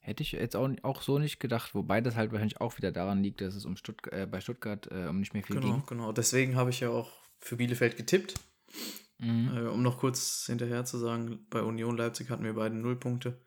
Hätte 0.00 0.22
ich 0.22 0.32
jetzt 0.32 0.54
auch, 0.54 0.70
auch 0.82 1.02
so 1.02 1.18
nicht 1.18 1.40
gedacht, 1.40 1.74
wobei 1.74 2.00
das 2.00 2.14
halt 2.14 2.30
wahrscheinlich 2.30 2.60
auch 2.60 2.76
wieder 2.78 2.92
daran 2.92 3.22
liegt, 3.24 3.40
dass 3.40 3.56
es 3.56 3.64
um 3.64 3.76
Stuttg 3.76 4.06
äh, 4.12 4.26
bei 4.26 4.40
Stuttgart 4.40 4.86
äh, 4.92 5.08
um 5.08 5.18
nicht 5.18 5.34
mehr 5.34 5.42
viel 5.42 5.58
Genau, 5.60 5.80
genau. 5.80 6.12
Deswegen 6.12 6.54
habe 6.54 6.70
ich 6.70 6.78
ja 6.80 6.90
auch 6.90 7.10
für 7.40 7.56
Bielefeld 7.56 7.96
getippt. 7.96 8.34
Mhm. 9.18 9.56
Äh, 9.56 9.68
um 9.68 9.82
noch 9.82 9.98
kurz 9.98 10.44
hinterher 10.46 10.84
zu 10.84 10.98
sagen, 10.98 11.46
bei 11.50 11.62
Union 11.62 11.96
Leipzig 11.96 12.30
hatten 12.30 12.44
wir 12.44 12.54
beide 12.54 12.74
0 12.74 12.96
Punkte. 12.96 13.40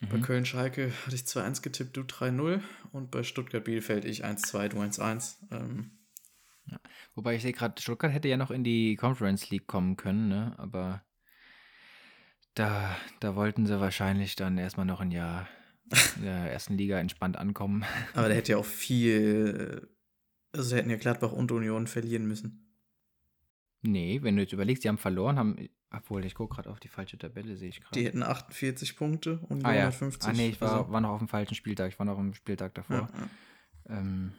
Bei 0.00 0.16
Mhm. 0.16 0.22
Köln-Schalke 0.22 0.92
hatte 1.04 1.16
ich 1.16 1.22
2-1 1.22 1.60
getippt, 1.62 1.96
du 1.96 2.02
3-0. 2.02 2.62
Und 2.92 3.10
bei 3.10 3.22
Stuttgart-Bielefeld 3.22 4.04
ich 4.04 4.24
1-2, 4.24 4.68
du 4.68 4.78
1-1. 4.78 5.38
Ähm, 5.50 5.90
Wobei 7.14 7.34
ich 7.34 7.42
sehe 7.42 7.52
gerade, 7.52 7.80
Stuttgart 7.80 8.12
hätte 8.12 8.28
ja 8.28 8.36
noch 8.36 8.50
in 8.50 8.62
die 8.62 8.94
Conference 8.96 9.50
League 9.50 9.66
kommen 9.66 9.96
können, 9.96 10.28
ne? 10.28 10.54
Aber 10.58 11.02
da, 12.54 12.96
da 13.20 13.34
wollten 13.36 13.66
sie 13.66 13.80
wahrscheinlich 13.80 14.36
dann 14.36 14.58
erstmal 14.58 14.86
noch 14.86 15.00
ein 15.00 15.10
Jahr 15.10 15.48
in 16.16 16.22
der 16.22 16.34
ersten 16.52 16.76
Liga 16.76 17.00
entspannt 17.00 17.36
ankommen. 17.36 17.84
aber 18.14 18.28
der 18.28 18.36
hätte 18.36 18.52
ja 18.52 18.58
auch 18.58 18.64
viel. 18.64 19.88
Also, 20.52 20.76
hätten 20.76 20.90
ja 20.90 20.96
Gladbach 20.96 21.32
und 21.32 21.50
Union 21.52 21.86
verlieren 21.86 22.26
müssen. 22.26 22.67
Nee, 23.82 24.20
wenn 24.22 24.36
du 24.36 24.42
jetzt 24.42 24.52
überlegst, 24.52 24.84
die 24.84 24.88
haben 24.88 24.98
verloren, 24.98 25.38
haben. 25.38 25.68
Obwohl, 25.90 26.24
ich 26.26 26.34
gucke 26.34 26.54
gerade 26.56 26.68
auf 26.70 26.80
die 26.80 26.88
falsche 26.88 27.16
Tabelle, 27.16 27.56
sehe 27.56 27.70
ich 27.70 27.80
gerade. 27.80 27.98
Die 27.98 28.04
hätten 28.04 28.22
48 28.22 28.94
Punkte 28.96 29.38
und 29.48 29.64
Ah 29.64 29.72
ja. 29.72 29.78
150. 29.86 30.28
Ah 30.28 30.32
nee, 30.34 30.48
ich 30.50 30.60
war, 30.60 30.80
also, 30.80 30.92
war 30.92 31.00
noch 31.00 31.10
auf 31.10 31.18
dem 31.20 31.28
falschen 31.28 31.54
Spieltag. 31.54 31.90
Ich 31.92 31.98
war 31.98 32.04
noch 32.04 32.18
am 32.18 32.34
Spieltag 32.34 32.74
davor. 32.74 33.08
ja, 33.12 33.20
ja. 33.88 33.98
Ähm, 33.98 34.32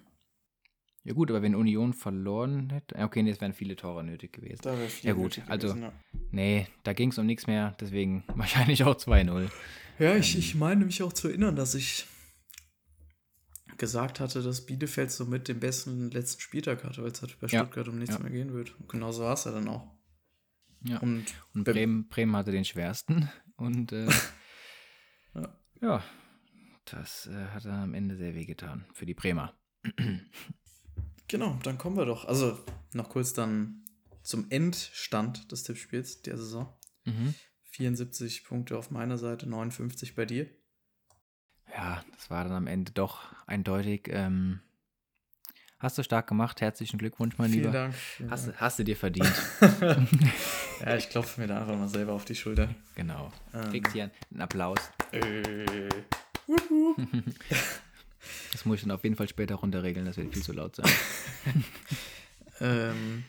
ja 1.06 1.14
gut, 1.14 1.32
aber 1.32 1.42
wenn 1.42 1.56
Union 1.56 1.94
verloren 1.94 2.70
hätte. 2.70 2.96
ja, 2.98 3.06
Okay, 3.06 3.24
nee, 3.24 3.32
es 3.32 3.42
wären 3.42 3.54
viele 3.54 3.76
Tore 3.76 4.04
nötig 4.04 4.34
gewesen. 4.34 4.60
Da 4.64 4.78
wäre 4.78 4.90
viel 4.90 5.08
Ja, 5.08 5.14
gut, 5.16 5.42
also- 5.48 5.70
gewesen, 5.70 5.82
ja. 5.84 5.94
Nee, 6.32 6.68
da 6.84 6.94
ging 6.94 7.10
es 7.10 7.18
um 7.18 7.26
nichts 7.26 7.48
mehr, 7.48 7.76
deswegen 7.80 8.24
wahrscheinlich 8.36 8.84
auch 8.84 8.96
2-0. 8.96 9.50
Ja, 9.98 10.16
ich, 10.16 10.36
Ähm. 10.36 10.40
ich 10.40 10.56
meine 10.56 10.86
mich 10.86 11.02
auch 11.02 11.14
zu 11.14 11.30
erinnern, 11.30 11.56
dass 11.56 11.74
ich 11.74 12.06
gesagt 13.80 14.20
hatte, 14.20 14.44
dass 14.44 14.66
Bielefeld 14.66 15.12
somit 15.12 15.48
den 15.48 15.60
besten 15.60 16.12
letzten 16.12 16.42
Spieltag 16.42 16.84
hatte, 16.84 17.02
weil 17.02 17.12
es 17.12 17.22
halt 17.22 17.40
bei 17.40 17.48
Ja, 17.48 17.62
Stuttgart 17.62 17.88
um 17.88 17.98
nichts 17.98 18.16
ja. 18.16 18.22
mehr 18.22 18.32
gehen 18.32 18.54
wird. 18.54 18.80
Und 18.80 18.88
genauso 18.90 19.24
war 19.24 19.34
es 19.34 19.46
ja 19.46 19.52
dann 19.52 19.68
auch. 19.68 19.92
Ja. 20.84 21.00
Und 21.00 21.26
Und 21.54 21.64
Bremen, 21.64 22.08
Bremen 22.08 22.36
hatte 22.36 22.52
den 22.52 22.66
schwersten. 22.66 23.30
Und 23.56 23.92
äh, 23.92 24.08
Ja. 25.34 25.60
ja. 25.82 26.04
das 26.86 27.28
äh, 27.28 27.48
hat 27.48 27.66
dann 27.66 27.82
am 27.84 27.94
Ende 27.94 28.16
sehr 28.16 28.36
wehgetan 28.36 28.86
für 28.94 29.06
die 29.06 29.14
Bremer. 29.16 29.54
Genau, 31.32 31.60
dann 31.62 31.78
kommen 31.78 31.96
wir 31.96 32.06
doch. 32.06 32.26
Also 32.26 32.58
noch 32.94 33.10
kurz 33.10 33.34
dann 33.34 33.86
zum 34.24 34.50
Endstand 34.50 35.52
des 35.52 35.62
Tippspiels 35.62 36.24
der 36.24 36.38
Saison. 36.38 36.74
Mhm. 37.06 37.36
74 37.66 38.46
Punkte 38.46 38.76
auf 38.76 38.90
meiner 38.90 39.20
Seite, 39.20 39.48
59 39.48 40.16
bei 40.16 40.26
dir. 40.26 40.50
Ja, 41.74 42.04
das 42.16 42.30
war 42.30 42.44
dann 42.44 42.54
am 42.54 42.68
Ende 42.68 42.92
doch 42.92 43.22
eindeutig. 43.48 44.08
Ähm, 44.10 44.60
hast 45.80 45.98
du 45.98 46.04
stark 46.04 46.28
gemacht. 46.28 46.62
Herzlichen 46.62 46.98
Glückwunsch, 46.98 47.38
mein 47.38 47.50
Vielen 47.52 47.64
Lieber. 47.66 47.74
Dank. 47.74 47.94
Vielen 47.96 48.32
Hast, 48.32 48.46
du- 48.48 48.52
Dank. 48.52 48.62
hast 48.62 48.80
du 48.80 48.84
dir 48.84 48.96
verdient. 48.98 49.34
ja, 50.82 50.96
ich 50.96 51.10
klopfe 51.10 51.42
mir 51.42 51.48
da 51.48 51.62
einfach 51.62 51.78
mal 51.78 51.88
selber 51.90 52.14
auf 52.14 52.26
die 52.26 52.36
Schulter. 52.36 52.74
genau. 52.96 53.32
Ähm, 53.54 53.70
Kriegst 53.70 53.94
hier 53.94 54.12
einen 54.32 54.42
Applaus. 54.42 54.80
äh, 55.12 55.90
Das 58.52 58.66
muss 58.66 58.76
ich 58.78 58.82
dann 58.82 58.92
auf 58.92 59.04
jeden 59.04 59.16
Fall 59.16 59.30
später 59.30 59.56
runterregeln. 59.56 60.06
Das 60.06 60.18
wird 60.18 60.34
viel 60.34 60.44
zu 60.44 60.52
laut 60.54 60.76
sein. 60.76 60.92
ähm, 62.60 63.24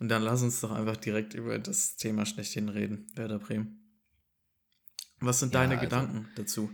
und 0.00 0.08
dann 0.08 0.22
lass 0.22 0.42
uns 0.42 0.60
doch 0.60 0.72
einfach 0.72 0.96
direkt 0.96 1.34
über 1.34 1.58
das 1.58 1.96
Thema 1.96 2.26
schlechthin 2.26 2.68
reden, 2.68 3.06
Werder 3.14 3.38
Bremen. 3.38 3.80
Was 5.20 5.40
sind 5.40 5.54
Ja, 5.54 5.60
deine 5.60 5.74
also- 5.78 5.84
Gedanken 5.84 6.28
dazu? 6.36 6.70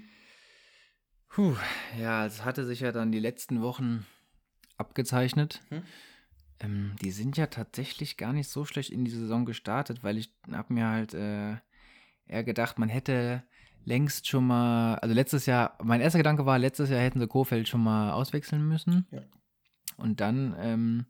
Puh, 1.31 1.55
ja, 1.99 2.27
es 2.27 2.45
hatte 2.45 2.65
sich 2.65 2.81
ja 2.81 2.93
dann 2.93 3.13
die 3.13 3.21
letzten 3.21 3.63
Wochen 3.63 4.05
abgezeichnet. 4.77 5.61
Hm? 5.69 5.83
Ähm, 6.59 6.97
die 7.01 7.13
sind 7.13 7.37
ja 7.37 7.47
tatsächlich 7.47 8.17
gar 8.17 8.33
nicht 8.33 8.51
so 8.51 8.65
schlecht 8.65 8.91
in 8.91 9.05
die 9.05 9.11
Saison 9.11 9.45
gestartet, 9.47 10.03
weil 10.03 10.19
ich 10.19 10.35
habe 10.51 10.75
mir 10.75 10.89
halt 10.89 11.15
äh, 11.15 11.57
eher 12.27 12.45
gedacht, 12.45 12.79
man 12.79 12.89
hätte 12.89 13.45
längst 13.85 14.27
schon 14.29 14.47
mal, 14.47 14.97
also 14.97 15.15
letztes 15.15 15.47
Jahr, 15.47 15.79
mein 15.83 16.01
erster 16.01 16.19
Gedanke 16.19 16.47
war, 16.47 16.59
letztes 16.59 16.91
Jahr 16.91 17.01
hätten 17.01 17.21
sie 17.21 17.29
Kofeld 17.29 17.69
schon 17.69 17.83
mal 17.83 18.11
auswechseln 18.11 18.67
müssen. 18.67 19.07
Ja. 19.11 19.23
Und 19.97 20.21
dann 20.21 20.55
ähm, 20.59 21.07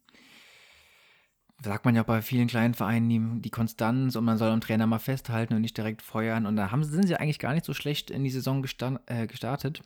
sagt 1.62 1.84
man 1.84 1.94
ja 1.94 2.02
auch 2.02 2.06
bei 2.06 2.22
vielen 2.22 2.46
kleinen 2.46 2.74
Vereinen 2.74 3.08
die, 3.08 3.42
die 3.42 3.50
Konstanz 3.50 4.16
und 4.16 4.24
man 4.24 4.38
soll 4.38 4.50
am 4.50 4.60
Trainer 4.60 4.86
mal 4.86 4.98
festhalten 4.98 5.54
und 5.54 5.62
nicht 5.62 5.76
direkt 5.76 6.02
feuern. 6.02 6.46
Und 6.46 6.56
da 6.56 6.70
haben, 6.70 6.84
sind 6.84 7.06
sie 7.06 7.16
eigentlich 7.16 7.38
gar 7.38 7.54
nicht 7.54 7.64
so 7.64 7.74
schlecht 7.74 8.10
in 8.10 8.22
die 8.22 8.30
Saison 8.30 8.62
gestan- 8.62 9.00
äh, 9.06 9.26
gestartet. 9.26 9.82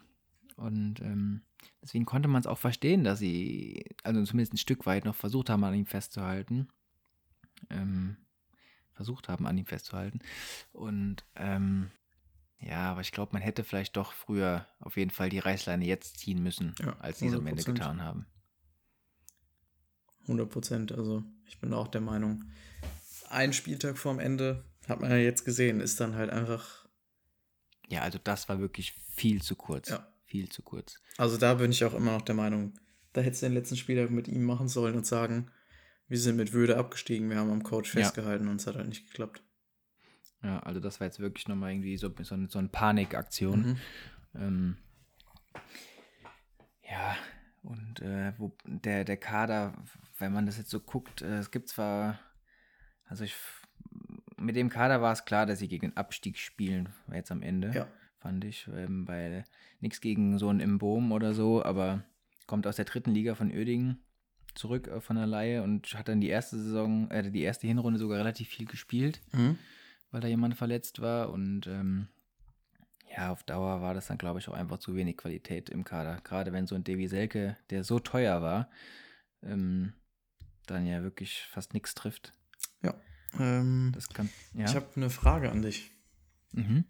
Und 0.56 1.00
ähm, 1.00 1.42
deswegen 1.82 2.04
konnte 2.04 2.28
man 2.28 2.40
es 2.40 2.46
auch 2.46 2.58
verstehen, 2.58 3.04
dass 3.04 3.18
sie, 3.18 3.84
also 4.02 4.22
zumindest 4.24 4.54
ein 4.54 4.58
Stück 4.58 4.86
weit 4.86 5.04
noch 5.04 5.14
versucht 5.14 5.50
haben, 5.50 5.64
an 5.64 5.74
ihm 5.74 5.86
festzuhalten. 5.86 6.68
Ähm, 7.70 8.16
versucht 8.92 9.28
haben, 9.28 9.46
an 9.46 9.58
ihm 9.58 9.66
festzuhalten. 9.66 10.20
Und 10.72 11.24
ähm, 11.34 11.90
ja, 12.60 12.92
aber 12.92 13.00
ich 13.00 13.10
glaube, 13.12 13.32
man 13.32 13.42
hätte 13.42 13.64
vielleicht 13.64 13.96
doch 13.96 14.12
früher 14.12 14.66
auf 14.78 14.96
jeden 14.96 15.10
Fall 15.10 15.28
die 15.28 15.40
Reißleine 15.40 15.84
jetzt 15.84 16.18
ziehen 16.20 16.42
müssen, 16.42 16.74
Ja, 16.78 16.96
als 17.00 17.18
sie 17.18 17.26
es 17.26 17.34
am 17.34 17.46
Ende 17.46 17.62
100%. 17.62 17.66
getan 17.72 18.02
haben. 18.02 18.26
100 20.22 20.48
Prozent. 20.48 20.92
Also 20.92 21.22
ich 21.46 21.58
bin 21.58 21.74
auch 21.74 21.88
der 21.88 22.00
Meinung, 22.00 22.44
ein 23.28 23.52
Spieltag 23.52 23.98
vorm 23.98 24.18
Ende, 24.20 24.64
hat 24.88 25.00
man 25.00 25.10
ja 25.10 25.16
jetzt 25.16 25.44
gesehen, 25.44 25.80
ist 25.80 25.98
dann 26.00 26.14
halt 26.14 26.30
einfach, 26.30 26.86
Ja, 27.88 28.02
also 28.02 28.18
das 28.22 28.48
war 28.48 28.60
wirklich 28.60 28.92
viel 28.92 29.42
zu 29.42 29.56
kurz. 29.56 29.88
Ja. 29.90 30.06
Viel 30.34 30.48
zu 30.48 30.62
kurz. 30.64 30.98
also 31.16 31.36
da 31.36 31.54
bin 31.54 31.70
ich 31.70 31.84
auch 31.84 31.94
immer 31.94 32.10
noch 32.10 32.22
der 32.22 32.34
Meinung, 32.34 32.72
da 33.12 33.20
hättest 33.20 33.42
du 33.42 33.46
den 33.46 33.52
letzten 33.54 33.76
Spieltag 33.76 34.10
mit 34.10 34.26
ihm 34.26 34.42
machen 34.42 34.66
sollen 34.66 34.96
und 34.96 35.06
sagen, 35.06 35.48
wir 36.08 36.18
sind 36.18 36.34
mit 36.34 36.52
Würde 36.52 36.76
abgestiegen, 36.76 37.30
wir 37.30 37.36
haben 37.36 37.52
am 37.52 37.62
Coach 37.62 37.94
Ja. 37.94 38.00
festgehalten 38.02 38.48
und 38.48 38.56
es 38.60 38.66
hat 38.66 38.74
halt 38.74 38.88
nicht 38.88 39.06
geklappt. 39.06 39.44
Ja, 40.42 40.58
also 40.58 40.80
das 40.80 40.98
war 40.98 41.06
jetzt 41.06 41.20
wirklich 41.20 41.46
nochmal 41.46 41.70
irgendwie 41.70 41.96
so, 41.96 42.12
so, 42.22 42.36
so 42.48 42.58
eine 42.58 42.66
Panikaktion. 42.66 43.60
Mhm. 43.60 43.76
Ähm, 44.34 44.76
ja, 46.82 47.16
und 47.62 48.00
äh, 48.00 48.32
wo 48.36 48.56
der, 48.66 49.04
der 49.04 49.16
Kader, 49.16 49.72
wenn 50.18 50.32
man 50.32 50.46
das 50.46 50.58
jetzt 50.58 50.70
so 50.70 50.80
guckt, 50.80 51.22
äh, 51.22 51.38
es 51.38 51.52
gibt 51.52 51.68
zwar, 51.68 52.18
also 53.04 53.22
ich, 53.22 53.36
mit 54.36 54.56
dem 54.56 54.68
Kader 54.68 55.00
war 55.00 55.12
es 55.12 55.24
klar, 55.24 55.46
dass 55.46 55.60
sie 55.60 55.68
gegen 55.68 55.90
den 55.90 55.96
Abstieg 55.96 56.38
spielen, 56.38 56.88
jetzt 57.12 57.30
am 57.30 57.40
Ende, 57.40 57.70
Ja. 57.72 57.86
Fand 58.24 58.42
ich, 58.44 58.66
ähm, 58.74 59.06
weil 59.06 59.44
nichts 59.80 60.00
gegen 60.00 60.38
so 60.38 60.48
einen 60.48 60.60
Imbohm 60.60 61.12
oder 61.12 61.34
so, 61.34 61.62
aber 61.64 62.02
kommt 62.46 62.66
aus 62.66 62.76
der 62.76 62.86
dritten 62.86 63.12
Liga 63.12 63.34
von 63.34 63.52
Uerdingen 63.52 63.98
zurück 64.54 64.88
äh, 64.88 65.00
von 65.00 65.16
der 65.16 65.26
Laie 65.26 65.62
und 65.62 65.86
hat 65.94 66.08
dann 66.08 66.20
die 66.22 66.28
erste 66.28 66.56
Saison, 66.58 67.10
äh, 67.10 67.30
die 67.30 67.42
erste 67.42 67.66
Hinrunde 67.66 67.98
sogar 67.98 68.18
relativ 68.18 68.48
viel 68.48 68.66
gespielt 68.66 69.20
Mhm. 69.32 69.58
weil 70.10 70.20
da 70.22 70.28
jemand 70.28 70.56
verletzt 70.56 71.00
war 71.00 71.30
und 71.30 71.66
ähm, 71.66 72.08
ja, 73.16 73.30
auf 73.30 73.44
Dauer 73.44 73.80
war 73.82 73.94
das 73.94 74.06
dann, 74.08 74.18
glaube 74.18 74.38
ich, 74.40 74.48
auch 74.48 74.54
einfach 74.54 74.78
zu 74.78 74.96
wenig 74.96 75.16
Qualität 75.18 75.70
im 75.70 75.84
Kader. 75.84 76.20
Gerade 76.24 76.52
wenn 76.52 76.66
so 76.66 76.74
ein 76.74 76.82
Davy 76.82 77.06
Selke, 77.08 77.56
der 77.70 77.84
so 77.84 77.98
teuer 78.00 78.42
war, 78.42 78.68
ähm, 79.42 79.92
dann 80.66 80.86
ja 80.86 81.02
wirklich 81.02 81.42
fast 81.50 81.74
nichts 81.74 81.94
trifft. 81.94 82.32
Ähm, 83.38 83.90
Das 83.94 84.08
kann, 84.08 84.28
ja. 84.54 84.64
Ich 84.66 84.76
habe 84.76 84.86
eine 84.96 85.10
Frage 85.10 85.50
an 85.50 85.62
dich. 85.62 85.90
mhm. 86.52 86.84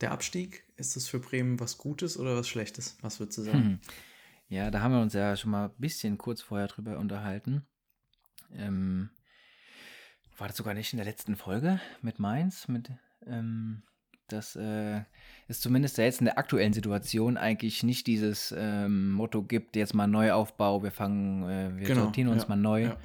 Der 0.00 0.12
Abstieg, 0.12 0.64
ist 0.76 0.96
das 0.96 1.08
für 1.08 1.20
Bremen 1.20 1.58
was 1.58 1.78
Gutes 1.78 2.18
oder 2.18 2.36
was 2.36 2.48
Schlechtes? 2.48 2.98
Was 3.00 3.18
würdest 3.18 3.38
du 3.38 3.42
sagen? 3.42 3.58
Hm. 3.58 3.78
Ja, 4.48 4.70
da 4.70 4.80
haben 4.80 4.92
wir 4.92 5.00
uns 5.00 5.14
ja 5.14 5.36
schon 5.36 5.50
mal 5.50 5.66
ein 5.66 5.74
bisschen 5.78 6.18
kurz 6.18 6.40
vorher 6.42 6.68
drüber 6.68 6.98
unterhalten. 6.98 7.66
Ähm, 8.54 9.10
war 10.36 10.48
das 10.48 10.56
sogar 10.56 10.74
nicht 10.74 10.92
in 10.92 10.98
der 10.98 11.06
letzten 11.06 11.34
Folge 11.34 11.80
mit 12.02 12.18
Mainz? 12.18 12.68
Mit, 12.68 12.90
ähm, 13.26 13.82
dass 14.28 14.54
äh, 14.56 15.02
es 15.48 15.60
zumindest 15.60 15.98
jetzt 15.98 16.20
in 16.20 16.26
der 16.26 16.38
aktuellen 16.38 16.72
Situation 16.72 17.36
eigentlich 17.36 17.82
nicht 17.82 18.06
dieses 18.06 18.54
ähm, 18.56 19.12
Motto 19.12 19.42
gibt, 19.42 19.76
jetzt 19.76 19.94
mal 19.94 20.06
Neuaufbau, 20.06 20.82
wir 20.82 20.90
fangen, 20.90 21.42
äh, 21.48 21.76
wir 21.76 21.86
Genau, 21.86 22.02
sortieren 22.04 22.28
uns 22.28 22.42
ja, 22.42 22.48
mal 22.50 22.56
neu, 22.56 22.82
ja. 22.82 22.96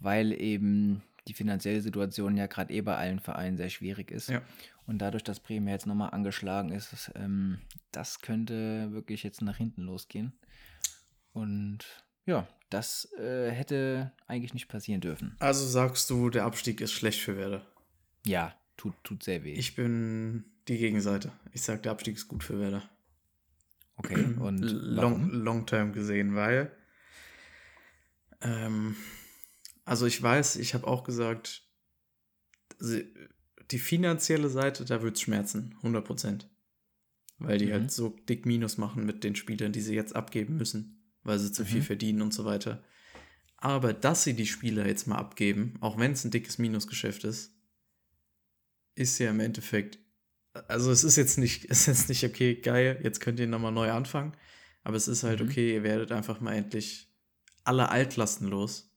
weil 0.00 0.32
eben 0.32 1.02
die 1.26 1.34
finanzielle 1.34 1.80
Situation 1.80 2.36
ja 2.36 2.46
gerade 2.46 2.72
eh 2.72 2.80
bei 2.80 2.96
allen 2.96 3.20
Vereinen 3.20 3.56
sehr 3.56 3.70
schwierig 3.70 4.10
ist. 4.10 4.30
Ja. 4.30 4.42
Und 4.88 5.00
dadurch, 5.00 5.22
dass 5.22 5.38
Bremen 5.38 5.68
jetzt 5.68 5.86
nochmal 5.86 6.14
angeschlagen 6.14 6.72
ist, 6.72 7.12
ähm, 7.14 7.58
das 7.92 8.20
könnte 8.20 8.90
wirklich 8.90 9.22
jetzt 9.22 9.42
nach 9.42 9.58
hinten 9.58 9.82
losgehen. 9.82 10.32
Und 11.34 11.80
ja, 12.24 12.48
das 12.70 13.06
äh, 13.18 13.50
hätte 13.50 14.12
eigentlich 14.26 14.54
nicht 14.54 14.68
passieren 14.68 15.02
dürfen. 15.02 15.36
Also 15.40 15.66
sagst 15.66 16.08
du, 16.08 16.30
der 16.30 16.46
Abstieg 16.46 16.80
ist 16.80 16.92
schlecht 16.92 17.20
für 17.20 17.36
Werder? 17.36 17.66
Ja, 18.24 18.56
tut, 18.78 18.94
tut 19.04 19.22
sehr 19.22 19.44
weh. 19.44 19.52
Ich 19.52 19.74
bin 19.74 20.46
die 20.68 20.78
Gegenseite. 20.78 21.32
Ich 21.52 21.60
sag, 21.60 21.82
der 21.82 21.92
Abstieg 21.92 22.16
ist 22.16 22.26
gut 22.26 22.42
für 22.42 22.58
Werder. 22.58 22.88
okay, 23.98 24.24
und 24.40 24.60
long, 24.62 25.28
long 25.28 25.66
term 25.66 25.92
gesehen, 25.92 26.34
weil 26.34 26.74
ähm, 28.40 28.96
also 29.84 30.06
ich 30.06 30.22
weiß, 30.22 30.56
ich 30.56 30.72
habe 30.72 30.86
auch 30.86 31.04
gesagt, 31.04 31.68
die 33.70 33.78
finanzielle 33.78 34.48
Seite, 34.48 34.84
da 34.84 35.02
wird 35.02 35.16
es 35.16 35.22
schmerzen, 35.22 35.74
100 35.82 36.04
Prozent. 36.04 36.48
Weil 37.38 37.58
die 37.58 37.66
Mhm. 37.66 37.72
halt 37.72 37.92
so 37.92 38.08
dick 38.28 38.46
Minus 38.46 38.78
machen 38.78 39.06
mit 39.06 39.22
den 39.24 39.36
Spielern, 39.36 39.72
die 39.72 39.80
sie 39.80 39.94
jetzt 39.94 40.16
abgeben 40.16 40.56
müssen, 40.56 41.02
weil 41.22 41.38
sie 41.38 41.52
zu 41.52 41.64
viel 41.64 41.80
Mhm. 41.80 41.84
verdienen 41.84 42.22
und 42.22 42.34
so 42.34 42.44
weiter. 42.44 42.82
Aber 43.56 43.92
dass 43.92 44.24
sie 44.24 44.34
die 44.34 44.46
Spieler 44.46 44.86
jetzt 44.86 45.06
mal 45.06 45.18
abgeben, 45.18 45.74
auch 45.80 45.98
wenn 45.98 46.12
es 46.12 46.24
ein 46.24 46.30
dickes 46.30 46.58
Minusgeschäft 46.58 47.24
ist, 47.24 47.52
ist 48.94 49.18
ja 49.18 49.30
im 49.30 49.40
Endeffekt, 49.40 49.98
also 50.66 50.90
es 50.90 51.04
ist 51.04 51.16
jetzt 51.16 51.38
nicht, 51.38 51.64
es 51.70 51.80
ist 51.82 51.86
jetzt 51.86 52.08
nicht 52.08 52.24
okay, 52.24 52.56
geil, 52.56 52.98
jetzt 53.02 53.20
könnt 53.20 53.38
ihr 53.38 53.46
nochmal 53.46 53.72
neu 53.72 53.90
anfangen, 53.92 54.32
aber 54.82 54.96
es 54.96 55.06
ist 55.08 55.22
halt 55.22 55.40
Mhm. 55.40 55.48
okay, 55.48 55.74
ihr 55.74 55.82
werdet 55.82 56.10
einfach 56.12 56.40
mal 56.40 56.54
endlich 56.54 57.08
alle 57.64 57.90
Altlasten 57.90 58.48
los. 58.48 58.87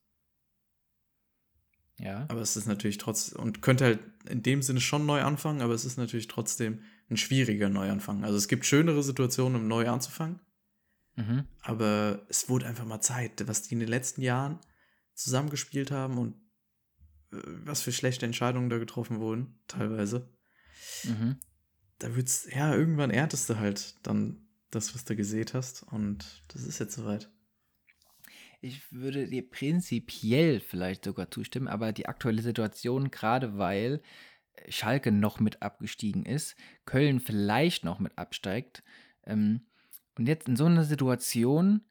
Ja, 2.02 2.26
Aber 2.30 2.42
es 2.42 2.58
ist 2.58 2.66
natürlich 2.66 2.98
trotzdem, 2.98 3.40
und 3.40 3.62
könnte 3.62 3.86
halt 3.86 4.00
in 4.28 4.42
dem 4.42 4.64
Sinne 4.64 4.82
schon 4.82 5.06
neu 5.06 5.22
anfangen, 5.22 5.62
aber 5.62 5.76
es 5.76 5.86
ist 5.86 5.98
natürlich 5.98 6.28
trotzdem 6.28 6.82
ein 7.12 7.18
schwieriger 7.18 7.70
Neuanfang. 7.70 8.24
Also 8.24 8.38
es 8.38 8.48
gibt 8.48 8.66
schönere 8.66 9.04
Situationen, 9.04 9.62
um 9.62 9.68
neu 9.68 9.88
anzufangen, 9.88 10.40
mhm. 11.16 11.46
aber 11.62 12.26
es 12.28 12.50
wurde 12.50 12.66
einfach 12.66 12.86
mal 12.86 13.02
Zeit, 13.02 13.48
was 13.48 13.62
die 13.62 13.76
in 13.76 13.80
den 13.80 13.90
letzten 13.90 14.22
Jahren 14.22 14.60
zusammengespielt 15.14 15.92
haben 15.92 16.18
und 16.18 16.34
äh, 17.32 17.38
was 17.66 17.82
für 17.84 17.92
schlechte 17.92 18.26
Entscheidungen 18.26 18.72
da 18.72 18.80
getroffen 18.80 19.20
wurden, 19.20 19.60
teilweise. 19.68 20.28
Mhm. 21.04 21.38
Da 22.00 22.16
wird's, 22.16 22.48
ja, 22.52 22.74
irgendwann 22.74 23.12
erntest 23.12 23.48
du 23.48 23.60
halt 23.60 23.96
dann 24.02 24.48
das, 24.72 24.96
was 24.96 25.06
du 25.06 25.16
gesät 25.16 25.54
hast 25.54 25.84
und 25.84 26.44
das 26.48 26.64
ist 26.64 26.80
jetzt 26.80 26.96
soweit. 26.96 27.30
Ich 28.62 28.92
würde 28.92 29.28
dir 29.28 29.50
prinzipiell 29.50 30.60
vielleicht 30.60 31.06
sogar 31.06 31.32
zustimmen, 31.32 31.68
aber 31.68 31.92
die 31.92 32.06
aktuelle 32.06 32.42
Situation, 32.42 33.10
gerade 33.10 33.58
weil 33.58 34.02
Schalke 34.70 35.12
noch 35.12 35.40
mit 35.40 35.62
abgestiegen 35.62 36.26
ist, 36.26 36.56
Köln 36.86 37.20
vielleicht 37.20 37.84
noch 37.84 38.00
mit 38.00 38.18
absteigt, 38.18 38.84
ähm, 39.26 39.62
und 40.18 40.28
jetzt 40.28 40.48
in 40.48 40.56
so 40.56 40.66
einer 40.66 40.84
Situation 40.84 41.82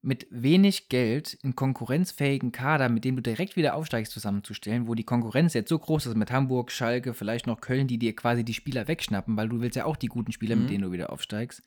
mit 0.00 0.26
wenig 0.30 0.88
Geld 0.88 1.38
einen 1.42 1.56
konkurrenzfähigen 1.56 2.52
Kader, 2.52 2.88
mit 2.88 3.04
dem 3.04 3.16
du 3.16 3.22
direkt 3.22 3.56
wieder 3.56 3.74
aufsteigst, 3.74 4.12
zusammenzustellen, 4.12 4.86
wo 4.86 4.94
die 4.94 5.04
Konkurrenz 5.04 5.54
jetzt 5.54 5.70
so 5.70 5.78
groß 5.78 6.06
ist 6.06 6.16
mit 6.16 6.30
Hamburg, 6.30 6.70
Schalke, 6.70 7.14
vielleicht 7.14 7.46
noch 7.46 7.60
Köln, 7.60 7.86
die 7.88 7.98
dir 7.98 8.14
quasi 8.14 8.44
die 8.44 8.54
Spieler 8.54 8.86
wegschnappen, 8.86 9.36
weil 9.36 9.48
du 9.48 9.60
willst 9.60 9.76
ja 9.76 9.86
auch 9.86 9.96
die 9.96 10.08
guten 10.08 10.32
Spieler, 10.32 10.56
mit 10.56 10.64
Mhm. 10.64 10.68
denen 10.68 10.84
du 10.84 10.92
wieder 10.92 11.10
aufsteigst. 11.10 11.62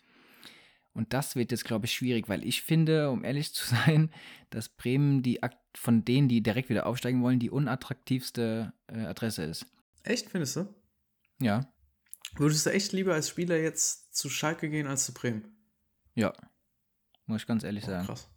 Und 0.97 1.13
das 1.13 1.35
wird 1.35 1.51
jetzt, 1.51 1.63
glaube 1.63 1.85
ich, 1.85 1.93
schwierig, 1.93 2.27
weil 2.27 2.43
ich 2.43 2.63
finde, 2.63 3.11
um 3.11 3.23
ehrlich 3.23 3.53
zu 3.53 3.65
sein, 3.85 4.11
dass 4.49 4.67
Bremen 4.69 5.21
die 5.21 5.39
von 5.75 6.03
denen, 6.03 6.27
die 6.27 6.41
direkt 6.41 6.69
wieder 6.69 6.87
aufsteigen 6.87 7.21
wollen, 7.21 7.39
die 7.39 7.51
unattraktivste 7.51 8.73
äh, 8.87 9.05
Adresse 9.05 9.43
ist. 9.43 9.67
Echt, 10.03 10.29
findest 10.31 10.55
du? 10.55 10.73
Ja, 11.39 11.71
Würdest 12.35 12.65
du 12.65 12.71
echt 12.71 12.91
lieber 12.93 13.13
als 13.13 13.29
Spieler 13.29 13.57
jetzt 13.57 14.15
zu 14.15 14.29
Schalke 14.29 14.69
gehen 14.69 14.87
als 14.87 15.05
zu 15.05 15.13
Bremen? 15.13 15.55
ja. 16.15 16.33
Muss 17.25 17.41
ich 17.41 17.47
ganz 17.47 17.63
ehrlich 17.63 17.83
Oh, 17.83 17.87
sagen. 17.87 18.05
krass. 18.05 18.29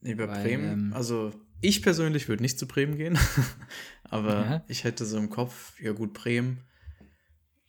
Nee, 0.00 0.14
bei 0.14 0.26
Weil, 0.28 0.42
Bremen, 0.42 0.72
ähm, 0.88 0.92
also 0.94 1.32
ich 1.60 1.80
persönlich 1.82 2.28
würde 2.28 2.42
nicht 2.42 2.58
zu 2.58 2.66
Bremen 2.66 2.96
gehen, 2.96 3.16
aber 4.04 4.34
Ja. 4.34 4.64
ich 4.68 4.82
hätte 4.84 5.04
so 5.06 5.16
im 5.16 5.30
Kopf, 5.30 5.78
ja 5.80 5.92
gut, 5.92 6.12
Bremen, 6.12 6.64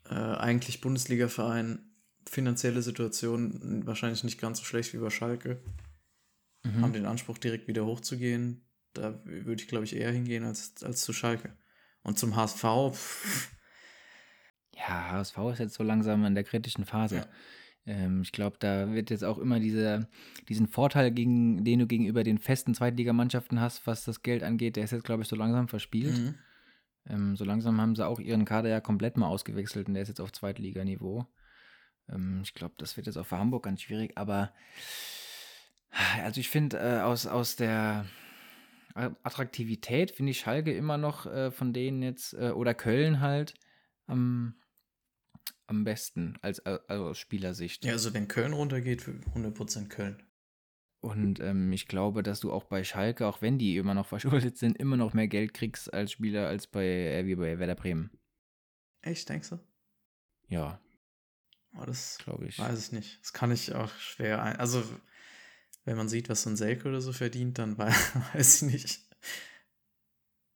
äh, 0.05 0.15
eigentlich 0.15 0.81
Bundesliga-Verein, 0.81 1.90
finanzielle 2.25 2.81
Situation 2.81 3.85
wahrscheinlich 3.85 4.23
nicht 4.23 4.39
ganz 4.39 4.59
so 4.59 4.63
schlecht 4.65 4.93
wie 4.93 4.97
bei 4.97 5.09
Schalke, 5.09 5.61
Mhm. 6.63 6.81
haben 6.83 6.93
den 6.93 7.05
Anspruch, 7.07 7.37
direkt 7.39 7.67
wieder 7.67 7.85
hochzugehen. 7.85 8.61
Da 8.93 9.19
würde 9.25 9.61
ich, 9.61 9.67
glaube 9.67 9.85
ich, 9.85 9.95
eher 9.95 10.11
hingehen 10.11 10.43
als, 10.43 10.83
als 10.83 11.01
zu 11.01 11.11
Schalke. 11.13 11.55
Und 12.03 12.19
zum 12.19 12.35
HSV, 12.35 12.63
pff, 12.93 13.51
Ja, 14.77 15.11
HSV 15.11 15.37
ist 15.53 15.59
jetzt 15.59 15.73
so 15.75 15.83
langsam 15.83 16.23
in 16.25 16.35
der 16.35 16.43
kritischen 16.43 16.85
Phase. 16.85 17.15
Ja. 17.17 17.27
Ähm, 17.85 18.21
ich 18.21 18.31
glaube, 18.31 18.57
da 18.59 18.91
wird 18.93 19.09
jetzt 19.09 19.23
auch 19.23 19.37
immer 19.39 19.59
diese, 19.59 20.07
diesen 20.49 20.67
Vorteil, 20.67 21.11
gegen, 21.11 21.63
den 21.63 21.79
du 21.79 21.87
gegenüber 21.87 22.23
den 22.23 22.37
festen 22.37 22.73
Zweitligamannschaften 22.75 23.59
hast, 23.59 23.87
was 23.87 24.03
das 24.03 24.21
Geld 24.21 24.43
angeht, 24.43 24.75
der 24.75 24.83
ist 24.83 24.91
jetzt, 24.91 25.03
glaube 25.03 25.23
ich, 25.23 25.29
so 25.29 25.35
langsam 25.35 25.67
verspielt. 25.67 26.17
mhm. 26.17 26.35
Ähm, 27.09 27.35
so 27.35 27.43
langsam 27.43 27.81
haben 27.81 27.95
sie 27.95 28.05
auch 28.05 28.19
ihren 28.19 28.45
Kader 28.45 28.69
ja 28.69 28.79
komplett 28.79 29.17
mal 29.17 29.27
ausgewechselt 29.27 29.87
und 29.87 29.95
der 29.95 30.03
ist 30.03 30.09
jetzt 30.09 30.21
auf 30.21 30.31
Zweitliganiveau. 30.31 31.25
Ähm, 32.11 32.41
ich 32.43 32.53
glaube, 32.53 32.75
das 32.77 32.97
wird 32.97 33.07
jetzt 33.07 33.17
auch 33.17 33.25
für 33.25 33.37
Hamburg 33.37 33.63
ganz 33.63 33.81
schwierig, 33.81 34.17
aber 34.17 34.53
also 36.23 36.39
ich 36.39 36.49
finde, 36.49 36.77
äh, 36.77 37.01
aus, 37.01 37.27
aus 37.27 37.55
der 37.55 38.05
Attraktivität 38.93 40.11
finde 40.11 40.31
ich 40.31 40.39
Schalke 40.39 40.73
immer 40.73 40.97
noch 40.97 41.25
äh, 41.25 41.51
von 41.51 41.73
denen 41.73 42.01
jetzt, 42.01 42.33
äh, 42.33 42.51
oder 42.51 42.73
Köln 42.73 43.21
halt, 43.21 43.53
am, 44.05 44.55
am 45.67 45.83
besten 45.83 46.37
als, 46.41 46.59
also 46.65 47.07
aus 47.07 47.17
Spielersicht. 47.17 47.85
ja, 47.85 47.93
also 47.93 48.13
wenn 48.13 48.27
Köln 48.27 48.53
runtergeht, 48.53 49.03
100% 49.03 49.87
Köln. 49.87 50.23
Und 50.99 51.39
ähm, 51.39 51.73
ich 51.73 51.87
glaube, 51.87 52.21
dass 52.21 52.41
du 52.41 52.51
auch 52.51 52.65
bei 52.65 52.83
Schalke, 52.83 53.25
auch 53.25 53.41
wenn 53.41 53.57
die 53.57 53.77
immer 53.77 53.93
noch 53.93 54.05
verschuldet 54.07 54.57
sind, 54.57 54.77
immer 54.77 54.97
noch 54.97 55.13
mehr 55.13 55.27
Geld 55.27 55.53
kriegst 55.53 55.93
als 55.93 56.11
Spieler 56.11 56.47
als 56.47 56.67
bei, 56.67 56.85
äh, 56.85 57.25
wie 57.25 57.35
bei 57.35 57.57
Werder 57.57 57.75
Bremen. 57.75 58.11
Echt, 59.01 59.29
denkst 59.29 59.49
du? 59.49 59.59
Ja, 60.47 60.79
Oh, 61.77 61.85
das 61.85 62.17
glaube 62.23 62.45
ich. 62.47 62.59
Weiß 62.59 62.79
ich 62.87 62.91
nicht. 62.91 63.21
Das 63.21 63.33
kann 63.33 63.51
ich 63.51 63.73
auch 63.73 63.91
schwer 63.95 64.41
ein. 64.43 64.55
Also, 64.57 64.83
wenn 65.85 65.97
man 65.97 66.09
sieht, 66.09 66.29
was 66.29 66.43
so 66.43 66.49
ein 66.49 66.57
Selke 66.57 66.87
oder 66.89 67.01
so 67.01 67.13
verdient, 67.13 67.57
dann 67.59 67.77
wei- 67.77 67.93
weiß 68.33 68.61
ich 68.63 68.71
nicht. 68.73 68.99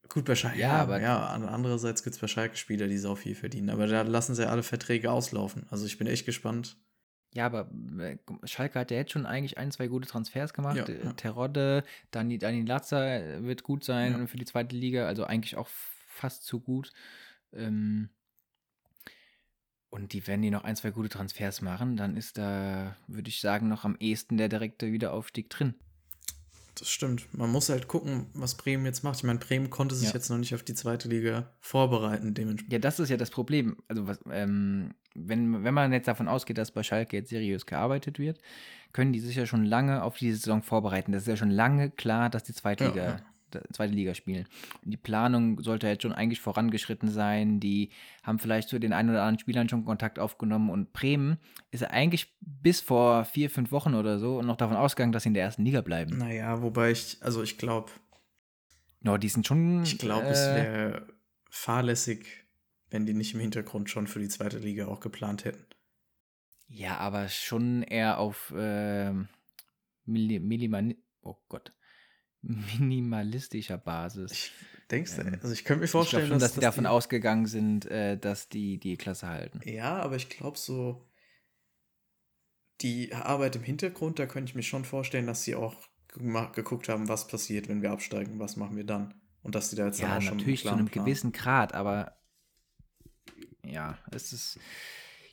Gut, 0.10 0.26
bei 0.26 0.36
Schalke. 0.36 0.60
Ja, 0.60 0.74
aber- 0.74 0.96
aber 0.96 1.02
ja, 1.02 1.26
an- 1.28 1.48
andererseits 1.48 2.04
gibt 2.04 2.16
es 2.16 2.22
bei 2.22 2.28
Schalke 2.28 2.56
Spieler, 2.58 2.88
die 2.88 2.98
sau 2.98 3.16
viel 3.16 3.36
verdienen. 3.36 3.70
Aber 3.70 3.88
da 3.88 4.02
lassen 4.04 4.36
sie 4.36 4.44
ja 4.44 4.50
alle 4.50 4.64
Verträge 4.64 5.12
auslaufen. 5.12 5.66
Also, 5.70 5.86
ich 5.86 5.98
bin 5.98 6.08
echt 6.08 6.26
gespannt. 6.26 6.78
Ja, 7.34 7.48
aber 7.48 7.70
äh, 8.00 8.18
Schalke 8.46 8.80
hat 8.80 8.92
ja 8.92 8.98
jetzt 8.98 9.12
schon 9.12 9.26
eigentlich 9.26 9.58
ein, 9.58 9.72
zwei 9.72 9.88
gute 9.88 10.08
Transfers 10.08 10.54
gemacht. 10.54 10.78
Ja, 10.78 10.86
Äh, 10.86 11.04
ja. 11.04 11.14
Terodde, 11.14 11.84
Dani, 12.12 12.38
Dani 12.38 12.62
Latzer 12.64 13.44
wird 13.44 13.64
gut 13.64 13.84
sein 13.84 14.12
Ja. 14.20 14.28
für 14.28 14.38
die 14.38 14.46
zweite 14.46 14.76
Liga, 14.76 15.06
also 15.08 15.26
eigentlich 15.26 15.58
auch 15.58 15.68
fast 16.08 16.44
zu 16.46 16.62
gut. 16.62 16.94
Ähm, 17.52 18.10
und 19.96 20.12
die, 20.14 20.28
wenn 20.28 20.42
die 20.42 20.52
noch 20.52 20.64
ein, 20.66 20.76
zwei 20.76 20.92
gute 20.92 21.10
Transfers 21.10 21.62
machen, 21.62 21.96
dann 21.96 22.18
ist 22.18 22.38
da, 22.38 22.96
würde 23.08 23.30
ich 23.30 23.40
sagen, 23.40 23.70
noch 23.70 23.86
am 23.86 23.96
ehesten 24.00 24.38
der 24.38 24.50
direkte 24.50 24.92
Wiederaufstieg 24.92 25.50
drin. 25.50 25.74
Das 26.78 26.90
stimmt. 26.90 27.28
Man 27.34 27.50
muss 27.50 27.70
halt 27.70 27.88
gucken, 27.88 28.26
was 28.34 28.56
Bremen 28.56 28.86
jetzt 28.86 29.02
macht. 29.04 29.16
Ich 29.20 29.24
meine, 29.24 29.40
Bremen 29.40 29.70
konnte 29.70 29.96
sich 29.96 30.10
Ja. 30.10 30.14
jetzt 30.14 30.30
noch 30.30 30.38
nicht 30.38 30.54
auf 30.54 30.64
die 30.64 30.74
zweite 30.74 31.08
Liga 31.08 31.50
vorbereiten, 31.62 32.34
dementsprechend. 32.34 32.74
Ja, 32.74 32.80
das 32.80 33.00
ist 33.00 33.08
ja 33.08 33.16
das 33.16 33.30
Problem. 33.30 33.78
Also, 33.88 34.06
was, 34.08 34.20
ähm, 34.30 34.94
wenn, 35.14 35.64
wenn 35.64 35.74
man 35.74 35.94
jetzt 35.94 36.10
davon 36.10 36.28
ausgeht, 36.28 36.58
dass 36.58 36.72
bei 36.72 36.84
Schalke 36.84 37.16
jetzt 37.16 37.30
seriös 37.30 37.66
gearbeitet 37.66 38.20
wird, 38.20 38.40
können 38.92 39.14
die 39.14 39.22
sich 39.22 39.38
ja 39.38 39.46
schon 39.46 39.64
lange 39.64 40.04
auf 40.04 40.18
diese 40.18 40.36
Saison 40.38 40.62
vorbereiten. 40.62 41.14
Das 41.14 41.22
ist 41.22 41.28
ja 41.30 41.38
schon 41.38 41.50
lange 41.50 41.92
klar, 41.92 42.30
dass 42.30 42.44
die 42.44 42.54
Zweitliga, 42.54 42.96
Ja, 42.96 43.10
ja. 43.12 43.20
Zweite 43.74 43.94
Liga 43.94 44.14
spielen. 44.14 44.46
Und 44.84 44.92
die 44.92 44.98
Planung 44.98 45.62
sollte 45.62 45.88
jetzt 45.88 46.04
schon 46.04 46.14
eigentlich 46.14 46.42
vorangeschritten 46.42 47.10
sein. 47.10 47.60
Die 47.60 47.90
haben 48.24 48.40
vielleicht 48.40 48.70
zu 48.70 48.80
den 48.80 48.94
ein 48.94 49.10
oder 49.10 49.22
anderen 49.22 49.40
Spielern 49.40 49.70
schon 49.70 49.86
Kontakt 49.86 50.20
aufgenommen. 50.20 50.70
Und 50.70 50.94
Bremen 50.94 51.38
ist 51.72 51.82
ja 51.82 51.90
eigentlich 51.90 52.36
bis 52.42 52.82
vor 52.82 53.26
vier, 53.26 53.50
fünf 53.50 53.72
Wochen 53.72 53.96
oder 53.96 54.20
so 54.20 54.42
noch 54.42 54.58
davon 54.58 54.78
ausgegangen, 54.78 55.12
dass 55.12 55.24
sie 55.24 55.30
in 55.30 55.34
der 55.34 55.44
ersten 55.44 55.64
Liga 55.66 55.82
bleiben. 55.82 56.18
Naja, 56.18 56.62
wobei 56.62 56.92
ich, 56.92 57.18
also 57.22 57.44
ich 57.44 57.58
glaube, 57.58 57.92
Ja, 59.02 59.18
die 59.18 59.30
sind 59.30 59.46
schon. 59.46 59.84
ich 59.84 59.98
glaube, 59.98 60.28
es 60.28 60.48
äh, 60.48 60.56
wäre 60.56 61.08
fahrlässig, 61.50 62.46
wenn 62.90 63.06
die 63.06 63.14
nicht 63.14 63.34
im 63.34 63.40
Hintergrund 63.40 63.90
schon 63.90 64.08
für 64.08 64.20
die 64.20 64.30
zweite 64.30 64.60
Liga 64.60 64.88
auch 64.88 65.00
geplant 65.00 65.46
hätten. 65.46 65.66
Ja, 66.68 66.98
aber 66.98 67.30
schon 67.30 67.84
eher 67.84 68.18
auf 68.18 68.54
ähm, 68.58 69.28
Milli 70.06 70.40
Millimani 70.40 70.98
oh 71.22 71.36
Gott, 71.50 71.74
minimalistischer 72.46 73.78
Basis. 73.78 74.32
Ich 74.32 74.52
denkst 74.92 75.16
du, 75.16 75.22
Ähm, 75.22 75.40
also 75.42 75.54
ich 75.54 75.66
könnte 75.66 75.82
mir 75.82 75.88
vorstellen, 75.88 76.28
schon, 76.28 76.40
dass, 76.40 76.52
dass, 76.52 76.54
die 76.56 76.62
davon 76.62 76.86
ausgegangen 76.86 77.46
sind, 77.46 77.86
äh, 77.86 78.18
dass 78.18 78.50
die 78.50 78.80
die 78.80 78.98
Klasse 78.98 79.28
halten. 79.28 79.62
Ja, 79.64 79.98
aber 79.98 80.16
ich 80.16 80.30
glaube 80.30 80.58
so, 80.58 81.08
die 82.82 83.14
Arbeit 83.14 83.56
im 83.56 83.64
Hintergrund, 83.64 84.20
da 84.20 84.26
könnte 84.26 84.50
ich 84.50 84.56
mir 84.56 84.64
schon 84.64 84.86
vorstellen, 84.86 85.28
dass 85.28 85.44
sie 85.44 85.56
auch 85.56 85.76
geguckt 86.54 86.88
haben, 86.88 87.10
was 87.10 87.28
passiert, 87.28 87.68
wenn 87.68 87.82
wir 87.82 87.92
absteigen, 87.92 88.40
was 88.40 88.56
machen 88.56 88.78
wir 88.78 88.86
dann. 88.86 89.14
Und 89.42 89.56
dass 89.56 89.70
die 89.70 89.76
da 89.76 89.86
jetzt 89.86 90.00
Ja, 90.00 90.08
dann 90.08 90.18
auch 90.18 90.22
schon 90.22 90.38
natürlich 90.38 90.62
zu 90.62 90.70
einem 90.70 90.90
klaren 90.90 91.06
gewissen 91.06 91.32
Grad, 91.32 91.74
aber 91.74 92.18
ja, 93.64 93.98
es 94.12 94.32
ist 94.32 94.60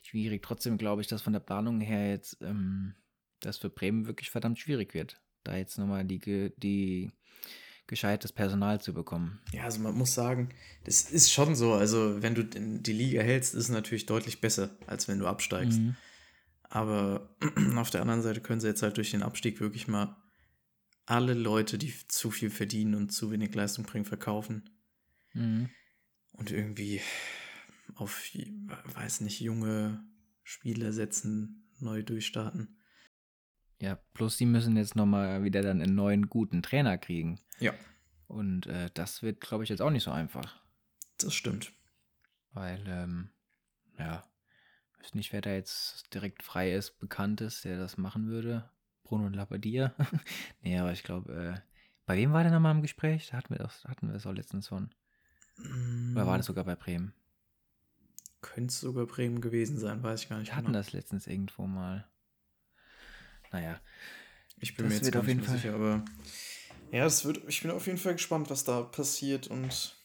schwierig. 0.03 0.43
Trotzdem 0.43 0.77
glaube 0.77 1.01
ich, 1.01 1.07
dass 1.07 1.21
von 1.21 1.33
der 1.33 1.39
Planung 1.39 1.79
her 1.79 2.09
jetzt 2.09 2.37
ähm, 2.41 2.95
das 3.39 3.57
für 3.57 3.69
Bremen 3.69 4.07
wirklich 4.07 4.29
verdammt 4.29 4.59
schwierig 4.59 4.93
wird, 4.93 5.21
da 5.43 5.55
jetzt 5.55 5.77
nochmal 5.77 6.05
die, 6.05 6.51
die 6.57 7.11
gescheites 7.87 8.31
Personal 8.31 8.81
zu 8.81 8.93
bekommen. 8.93 9.39
Ja, 9.51 9.63
also 9.63 9.79
man 9.79 9.95
muss 9.95 10.13
sagen, 10.13 10.49
das 10.85 11.11
ist 11.11 11.31
schon 11.31 11.55
so. 11.55 11.73
Also, 11.73 12.21
wenn 12.21 12.35
du 12.35 12.43
die 12.45 12.93
Liga 12.93 13.21
hältst, 13.21 13.53
ist 13.53 13.65
es 13.65 13.69
natürlich 13.69 14.05
deutlich 14.05 14.41
besser, 14.41 14.77
als 14.87 15.07
wenn 15.07 15.19
du 15.19 15.27
absteigst. 15.27 15.79
Mhm. 15.79 15.95
Aber 16.63 17.35
auf 17.75 17.89
der 17.89 18.01
anderen 18.01 18.21
Seite 18.21 18.41
können 18.41 18.61
sie 18.61 18.67
jetzt 18.67 18.81
halt 18.81 18.97
durch 18.97 19.11
den 19.11 19.23
Abstieg 19.23 19.59
wirklich 19.59 19.87
mal 19.87 20.17
alle 21.05 21.33
Leute, 21.33 21.77
die 21.77 21.93
zu 22.07 22.31
viel 22.31 22.49
verdienen 22.49 22.95
und 22.95 23.11
zu 23.11 23.31
wenig 23.31 23.53
Leistung 23.53 23.85
bringen, 23.85 24.05
verkaufen. 24.05 24.69
Mhm. 25.33 25.69
Und 26.31 26.51
irgendwie 26.51 27.01
auf, 27.95 28.23
weiß 28.95 29.21
nicht, 29.21 29.39
junge 29.39 30.03
Spieler 30.43 30.93
setzen, 30.93 31.69
neu 31.79 32.01
durchstarten. 32.01 32.77
Ja, 33.83 33.99
plus 34.13 34.37
die 34.37 34.45
müssen 34.45 34.77
jetzt 34.77 34.95
nochmal 34.95 35.43
wieder 35.43 35.61
dann 35.61 35.81
einen 35.81 35.93
neuen 35.93 36.29
guten 36.29 36.63
Trainer 36.63 36.97
kriegen. 36.97 37.41
Ja. 37.59 37.73
Und 38.27 38.65
äh, 38.65 38.89
das 38.93 39.23
wird, 39.23 39.41
glaube 39.41 39.65
ich, 39.65 39.69
jetzt 39.69 39.81
auch 39.81 39.89
nicht 39.89 40.03
so 40.03 40.11
einfach. 40.11 40.63
Das 41.17 41.33
stimmt. 41.33 41.73
Weil, 42.53 42.81
ähm, 42.87 43.31
ja, 43.99 44.23
ich 44.93 45.03
weiß 45.03 45.15
nicht, 45.15 45.33
wer 45.33 45.41
da 45.41 45.51
jetzt 45.51 46.13
direkt 46.13 46.43
frei 46.43 46.73
ist, 46.73 46.97
bekannt 46.99 47.41
ist, 47.41 47.65
der 47.65 47.77
das 47.77 47.97
machen 47.97 48.27
würde. 48.27 48.69
Bruno 49.03 49.27
Labbadia. 49.27 49.93
nee, 50.61 50.79
aber 50.79 50.93
ich 50.93 51.03
glaube, 51.03 51.33
äh, 51.33 51.59
bei 52.05 52.15
wem 52.15 52.31
war 52.31 52.43
der 52.43 52.53
nochmal 52.53 52.75
im 52.75 52.83
Gespräch? 52.83 53.31
Da 53.31 53.37
hatten 53.37 53.53
wir 53.53 53.59
das, 53.59 53.83
hatten 53.83 54.07
wir 54.07 54.13
das 54.13 54.25
auch 54.25 54.31
letztens 54.31 54.69
von. 54.69 54.95
Oder 56.13 56.25
war 56.25 56.37
das 56.37 56.45
sogar 56.45 56.63
bei 56.63 56.75
Bremen? 56.75 57.07
Mm, 57.07 58.41
Könnte 58.43 58.71
es 58.71 58.79
sogar 58.79 59.07
Bremen 59.07 59.41
gewesen 59.41 59.77
sein, 59.77 60.01
weiß 60.01 60.21
ich 60.21 60.29
gar 60.29 60.39
nicht. 60.39 60.51
Wir 60.51 60.55
hatten 60.55 60.67
genau. 60.67 60.79
das 60.79 60.93
letztens 60.93 61.27
irgendwo 61.27 61.67
mal. 61.67 62.07
Naja, 63.53 63.79
Ich 64.59 64.75
bin 64.75 64.85
Das 64.85 64.89
mir 64.89 64.95
jetzt 64.97 65.05
wird 65.05 65.15
auf 65.17 65.23
nicht 65.25 65.35
jeden 65.35 65.45
Fall- 65.47 65.55
sicher, 65.57 65.73
aber 65.75 66.03
ja, 66.91 67.03
das 67.05 67.23
wird, 67.25 67.41
ich 67.47 67.61
bin 67.61 67.71
auf 67.71 67.85
jeden 67.85 67.97
Fall 67.97 68.13
gespannt, 68.13 68.49
was 68.49 68.63
da 68.65 68.81
passiert 68.81 69.47
und 69.47 69.97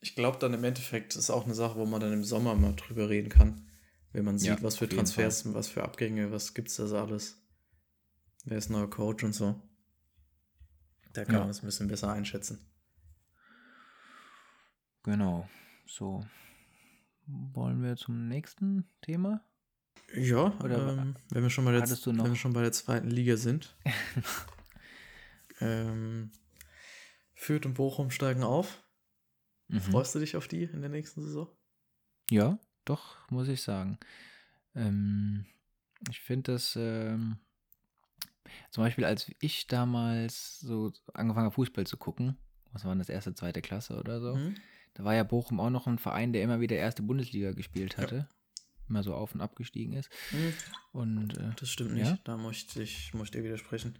ich 0.00 0.14
glaube 0.14 0.38
dann 0.38 0.54
im 0.54 0.62
Endeffekt 0.64 1.14
ist 1.16 1.30
auch 1.30 1.44
eine 1.44 1.54
Sache, 1.54 1.76
wo 1.76 1.86
man 1.86 2.00
dann 2.00 2.12
im 2.12 2.24
Sommer 2.24 2.54
mal 2.54 2.74
drüber 2.74 3.08
reden 3.08 3.28
kann, 3.28 3.68
wenn 4.12 4.24
man 4.24 4.38
sieht, 4.38 4.48
Ja, 4.48 4.62
was 4.62 4.76
für 4.78 4.88
Transfers, 4.88 5.52
was 5.54 5.68
für 5.68 5.82
Abgänge, 5.82 6.30
was 6.32 6.54
gibt's 6.54 6.76
da 6.76 6.86
so 6.86 6.98
alles. 6.98 7.38
Wer 8.44 8.58
ist 8.58 8.70
neuer 8.70 8.90
Coach 8.90 9.22
und 9.24 9.32
so. 9.34 9.60
Da 11.12 11.24
kann 11.24 11.34
Ja. 11.34 11.40
man 11.40 11.50
es 11.50 11.62
ein 11.62 11.66
bisschen 11.66 11.88
besser 11.88 12.10
einschätzen. 12.12 12.66
genau. 15.02 15.48
So. 15.86 16.26
Wollen 17.26 17.82
wir 17.82 17.96
zum 17.96 18.28
nächsten 18.28 18.88
Thema? 19.02 19.44
Ja, 20.14 20.58
Oder 20.60 20.92
ähm, 20.92 21.16
wenn, 21.30 21.42
wir 21.42 21.50
schon 21.50 21.64
bei 21.64 21.72
der, 21.72 21.82
wenn 21.82 22.26
wir 22.28 22.36
schon 22.36 22.52
bei 22.52 22.60
der 22.62 22.72
zweiten 22.72 23.10
Liga 23.10 23.36
sind. 23.36 23.74
ähm, 25.60 26.30
Fürth 27.34 27.66
und 27.66 27.74
Bochum 27.74 28.10
steigen 28.10 28.42
auf. 28.42 28.82
Mhm. 29.68 29.80
Freust 29.80 30.14
du 30.14 30.18
dich 30.18 30.36
auf 30.36 30.48
die 30.48 30.64
in 30.64 30.80
der 30.82 30.90
nächsten 30.90 31.22
Saison? 31.22 31.48
Ja, 32.30 32.58
doch, 32.84 33.16
muss 33.30 33.48
ich 33.48 33.62
sagen. 33.62 33.98
Ähm, 34.74 35.46
ich 36.10 36.20
finde 36.20 36.52
das, 36.52 36.76
ähm, 36.76 37.38
zum 38.70 38.84
Beispiel, 38.84 39.04
als 39.04 39.30
ich 39.40 39.66
damals 39.66 40.60
so 40.60 40.92
angefangen 41.14 41.46
habe, 41.46 41.54
Fußball 41.54 41.86
zu 41.86 41.96
gucken, 41.96 42.36
was 42.72 42.84
war 42.84 42.92
denn 42.92 42.98
das 42.98 43.08
erste, 43.08 43.34
zweite 43.34 43.62
Klasse 43.62 43.98
oder 43.98 44.20
so, 44.20 44.36
Mhm. 44.36 44.56
da 44.94 45.04
war 45.04 45.14
ja 45.14 45.24
Bochum 45.24 45.60
auch 45.60 45.70
noch 45.70 45.86
ein 45.86 45.98
Verein, 45.98 46.32
der 46.32 46.42
immer 46.42 46.60
wieder 46.60 46.76
erste 46.76 47.02
Bundesliga 47.02 47.52
gespielt 47.52 47.96
hatte. 47.96 48.28
Immer 48.92 49.02
so 49.02 49.14
auf 49.14 49.34
und 49.34 49.40
ab 49.40 49.56
gestiegen 49.56 49.94
ist. 49.94 50.10
Mhm. 50.32 50.52
Und 50.92 51.38
äh, 51.38 51.50
Das 51.58 51.70
stimmt 51.70 51.94
nicht. 51.94 52.04
Ja? 52.06 52.18
Da 52.24 52.36
möchte 52.36 52.82
ich, 52.82 53.14
möchte 53.14 53.38
ich 53.38 53.42
dir 53.42 53.46
widersprechen. 53.48 53.98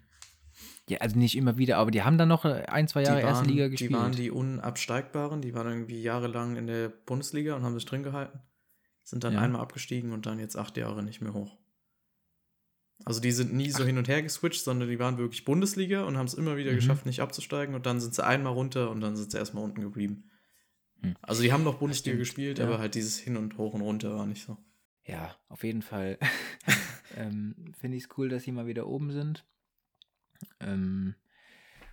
ja, 0.86 0.98
also 0.98 1.16
nicht 1.18 1.34
immer 1.34 1.56
wieder, 1.56 1.78
aber 1.78 1.90
die 1.90 2.02
haben 2.02 2.18
dann 2.18 2.28
noch 2.28 2.44
äh, 2.44 2.64
ein, 2.68 2.88
zwei 2.88 3.02
Jahre 3.02 3.22
waren, 3.22 3.28
erste 3.28 3.46
Liga 3.48 3.68
gespielt. 3.68 3.90
die 3.90 3.94
waren 3.94 4.12
die 4.12 4.30
Unabsteigbaren. 4.30 5.40
Die 5.40 5.54
waren 5.54 5.66
irgendwie 5.66 6.02
jahrelang 6.02 6.56
in 6.56 6.66
der 6.66 6.90
Bundesliga 6.90 7.56
und 7.56 7.62
haben 7.62 7.72
sich 7.74 7.86
drin 7.86 8.02
gehalten. 8.02 8.40
Sind 9.02 9.24
dann 9.24 9.32
Ja. 9.32 9.40
einmal 9.40 9.62
abgestiegen 9.62 10.12
und 10.12 10.26
dann 10.26 10.38
jetzt 10.38 10.56
acht 10.58 10.76
Jahre 10.76 11.02
nicht 11.02 11.22
mehr 11.22 11.32
hoch. 11.32 11.56
Also 13.06 13.20
die 13.20 13.32
sind 13.32 13.54
nie 13.54 13.70
so 13.70 13.82
hin 13.84 13.96
und 13.96 14.08
her 14.08 14.22
geswitcht, 14.22 14.62
sondern 14.62 14.90
die 14.90 14.98
waren 14.98 15.16
wirklich 15.16 15.46
Bundesliga 15.46 16.04
und 16.04 16.18
haben 16.18 16.26
es 16.26 16.34
immer 16.34 16.58
wieder 16.58 16.72
Mhm. 16.72 16.76
geschafft, 16.76 17.06
nicht 17.06 17.20
abzusteigen. 17.20 17.74
Und 17.74 17.86
dann 17.86 17.98
sind 17.98 18.14
sie 18.14 18.24
einmal 18.24 18.52
runter 18.52 18.90
und 18.90 19.00
dann 19.00 19.16
sind 19.16 19.32
sie 19.32 19.38
erstmal 19.38 19.64
unten 19.64 19.80
geblieben. 19.80 20.28
Hm. 21.00 21.16
Also 21.22 21.42
die 21.42 21.50
haben 21.52 21.64
noch 21.64 21.78
Bundesliga 21.78 22.16
gespielt, 22.18 22.58
ja. 22.60 22.66
aber 22.66 22.78
halt 22.78 22.94
dieses 22.94 23.18
Hin 23.18 23.36
und 23.38 23.56
Hoch 23.58 23.72
und 23.74 23.80
Runter 23.80 24.14
war 24.14 24.26
nicht 24.26 24.44
so. 24.44 24.56
Ja, 25.04 25.36
auf 25.48 25.64
jeden 25.64 25.82
Fall 25.82 26.18
ähm, 27.16 27.74
finde 27.78 27.96
ich 27.96 28.04
es 28.04 28.18
cool, 28.18 28.28
dass 28.28 28.44
sie 28.44 28.52
mal 28.52 28.66
wieder 28.66 28.86
oben 28.86 29.12
sind. 29.12 29.44
Ähm, 30.60 31.14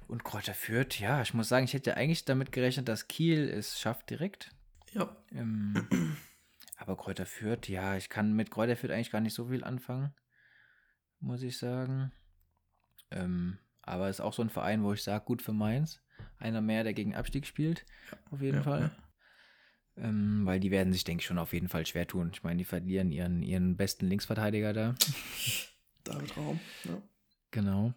und 0.08 0.24
Kräuter 0.24 0.54
Fürth, 0.54 1.00
ja, 1.00 1.22
ich 1.22 1.34
muss 1.34 1.50
sagen, 1.50 1.66
ich 1.66 1.74
hätte 1.74 1.92
ja 1.92 1.96
eigentlich 1.96 2.26
damit 2.26 2.52
gerechnet, 2.52 2.88
dass 2.88 3.08
Kiel 3.08 3.48
es 3.48 3.80
schafft 3.80 4.10
direkt. 4.10 4.52
Ja. 4.94 5.16
Ähm, 5.32 6.18
aber 6.78 6.98
Kräuter 6.98 7.26
Fürth, 7.26 7.68
ja, 7.68 7.96
ich 7.96 8.10
kann 8.10 8.34
mit 8.34 8.50
Kräuter 8.50 8.76
Fürth 8.76 8.92
eigentlich 8.92 9.12
gar 9.12 9.22
nicht 9.22 9.36
so 9.36 9.48
viel 9.48 9.64
anfangen, 9.64 10.14
muss 11.20 11.44
ich 11.44 11.58
sagen. 11.58 12.12
Ähm, 13.12 13.60
aber 13.82 14.10
es 14.10 14.18
ist 14.18 14.22
auch 14.22 14.34
so 14.34 14.42
ein 14.42 14.50
Verein, 14.50 14.84
wo 14.84 14.94
ich 14.94 15.04
sage, 15.04 15.26
gut 15.26 15.42
für 15.42 15.54
Mainz. 15.54 16.02
Einer 16.38 16.62
mehr, 16.62 16.84
der 16.84 16.94
gegen 16.94 17.16
Abstieg 17.16 17.46
spielt, 17.46 17.86
auf 18.32 18.42
jeden 18.42 18.58
ja, 18.58 18.64
Fall. 18.64 18.82
ja. 18.82 19.09
Ähm, 20.02 20.46
weil 20.46 20.60
die 20.60 20.72
werden 20.72 20.94
sich, 20.94 21.04
denke 21.04 21.22
ich, 21.22 21.28
schon 21.28 21.38
auf 21.40 21.52
jeden 21.54 21.68
Fall 21.68 21.86
schwer 21.86 22.08
tun. 22.08 22.32
Ich 22.34 22.44
meine, 22.44 22.58
die 22.58 22.64
verlieren 22.66 23.12
ihren, 23.12 23.44
ihren 23.44 23.76
besten 23.76 24.08
Linksverteidiger 24.08 24.72
da. 24.74 24.96
David 26.06 26.36
Raum. 26.38 26.60
Ja. 26.86 27.02
Genau. 27.52 27.94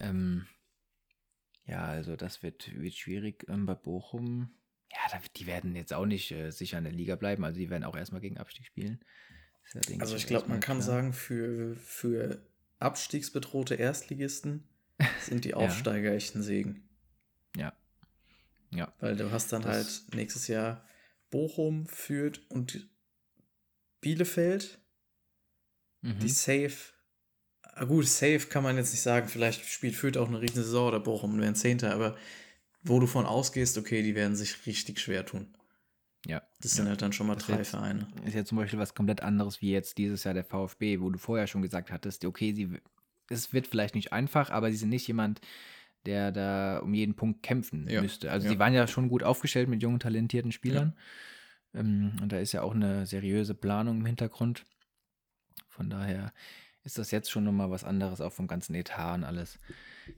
Ähm, 0.00 0.46
ja, 1.66 1.84
also 1.84 2.16
das 2.16 2.42
wird, 2.42 2.74
wird 2.78 2.94
schwierig 2.94 3.46
ähm, 3.48 3.64
bei 3.66 3.74
Bochum. 3.74 4.50
Ja, 4.92 5.18
die 5.36 5.46
werden 5.46 5.74
jetzt 5.76 5.92
auch 5.92 6.06
nicht 6.06 6.30
äh, 6.32 6.50
sicher 6.50 6.78
in 6.78 6.84
der 6.84 6.92
Liga 6.92 7.14
bleiben. 7.16 7.44
Also 7.44 7.58
die 7.58 7.70
werden 7.70 7.84
auch 7.84 7.96
erstmal 7.96 8.20
gegen 8.20 8.38
Abstieg 8.38 8.66
spielen. 8.66 9.00
Ja, 9.74 9.80
Also 10.00 10.16
ich 10.16 10.26
glaube, 10.26 10.48
man 10.48 10.60
kann 10.60 10.78
klar. 10.78 10.86
sagen, 10.86 11.12
für, 11.12 11.74
für 11.76 12.42
abstiegsbedrohte 12.78 13.74
Erstligisten 13.74 14.66
sind 15.22 15.44
die 15.44 15.50
Ja. 15.50 15.56
Aufsteiger 15.56 16.12
echt 16.12 16.34
ein 16.34 16.42
Segen. 16.42 16.88
Ja. 17.56 17.72
Ja. 18.70 18.92
Weil 19.00 19.16
du 19.16 19.30
hast 19.30 19.52
dann 19.52 19.62
Das- 19.62 19.74
halt 20.06 20.14
nächstes 20.14 20.48
Jahr 20.48 20.84
Bochum, 21.30 21.86
Fürth 21.86 22.40
und 22.48 22.88
Bielefeld, 24.00 24.78
Mhm. 26.02 26.18
die 26.20 26.28
safe. 26.28 26.92
Ah, 27.62 27.84
gut, 27.84 28.06
safe 28.06 28.46
kann 28.48 28.62
man 28.62 28.76
jetzt 28.76 28.92
nicht 28.92 29.02
sagen. 29.02 29.28
Vielleicht 29.28 29.64
spielt 29.66 29.94
Fürth 29.96 30.16
auch 30.16 30.28
eine 30.28 30.40
riesen 30.40 30.62
Saison 30.62 30.88
oder 30.88 31.00
Bochum 31.00 31.34
und 31.34 31.40
werden 31.40 31.54
Zehnter, 31.56 31.92
aber 31.92 32.16
wo 32.82 33.00
du 33.00 33.06
von 33.06 33.26
ausgehst, 33.26 33.76
okay, 33.78 34.02
die 34.02 34.14
werden 34.14 34.36
sich 34.36 34.66
richtig 34.66 35.00
schwer 35.00 35.26
tun. 35.26 35.54
Ja. 36.26 36.42
Das 36.60 36.72
sind 36.72 36.84
Ja. 36.86 36.90
halt 36.90 37.02
dann 37.02 37.12
schon 37.12 37.26
mal 37.26 37.34
Das 37.34 37.44
drei 37.46 37.56
jetzt- 37.58 37.70
Vereine. 37.70 38.08
Ist 38.24 38.34
ja 38.34 38.44
zum 38.44 38.58
Beispiel 38.58 38.78
was 38.78 38.94
komplett 38.94 39.20
anderes 39.22 39.60
wie 39.60 39.70
jetzt 39.72 39.98
dieses 39.98 40.24
Jahr 40.24 40.34
der 40.34 40.44
VfB, 40.44 41.00
wo 41.00 41.10
du 41.10 41.18
vorher 41.18 41.46
schon 41.46 41.62
gesagt 41.62 41.90
hattest, 41.90 42.24
okay, 42.24 42.52
sie, 42.52 42.78
es 43.28 43.52
wird 43.52 43.66
vielleicht 43.66 43.94
nicht 43.94 44.12
einfach, 44.12 44.50
aber 44.50 44.70
sie 44.70 44.76
sind 44.76 44.88
nicht 44.90 45.06
jemand, 45.06 45.40
der 46.08 46.32
da 46.32 46.78
um 46.78 46.94
jeden 46.94 47.14
Punkt 47.14 47.42
kämpfen 47.42 47.86
Ja, 47.86 48.00
müsste. 48.00 48.30
Also 48.32 48.46
ja. 48.46 48.52
sie 48.52 48.58
waren 48.58 48.72
ja 48.72 48.86
schon 48.86 49.10
gut 49.10 49.22
aufgestellt 49.22 49.68
mit 49.68 49.82
jungen, 49.82 50.00
talentierten 50.00 50.52
Spielern. 50.52 50.96
Ähm, 51.74 52.16
und 52.22 52.32
da 52.32 52.38
ist 52.38 52.52
ja 52.52 52.62
auch 52.62 52.74
eine 52.74 53.04
seriöse 53.04 53.54
Planung 53.54 53.98
im 53.98 54.06
Hintergrund. 54.06 54.64
Von 55.68 55.90
daher 55.90 56.32
ist 56.82 56.96
das 56.96 57.10
jetzt 57.10 57.30
schon 57.30 57.44
nochmal 57.44 57.70
was 57.70 57.84
anderes, 57.84 58.22
auch 58.22 58.32
vom 58.32 58.46
ganzen 58.46 58.74
Etat 58.74 59.16
und 59.16 59.24
alles. 59.24 59.58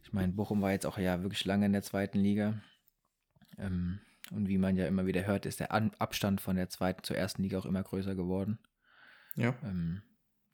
Ich 0.04 0.12
meine, 0.12 0.32
Bochum 0.32 0.62
war 0.62 0.70
jetzt 0.70 0.86
auch 0.86 0.96
ja 0.96 1.22
wirklich 1.22 1.44
lange 1.44 1.66
in 1.66 1.72
der 1.72 1.82
zweiten 1.82 2.20
Liga. 2.20 2.60
Ähm, 3.58 3.98
und 4.30 4.48
wie 4.48 4.58
man 4.58 4.76
ja 4.76 4.86
immer 4.86 5.06
wieder 5.06 5.26
hört, 5.26 5.44
ist 5.44 5.58
der 5.58 5.72
An 5.72 5.90
Abstand 5.98 6.40
von 6.40 6.54
der 6.54 6.68
zweiten 6.68 7.02
zur 7.02 7.16
ersten 7.16 7.42
Liga 7.42 7.58
auch 7.58 7.66
immer 7.66 7.82
größer 7.82 8.14
geworden. 8.14 8.60
Ja. 9.34 9.56
Ähm, 9.64 10.02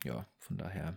ja, 0.02 0.26
von 0.38 0.56
daher 0.56 0.96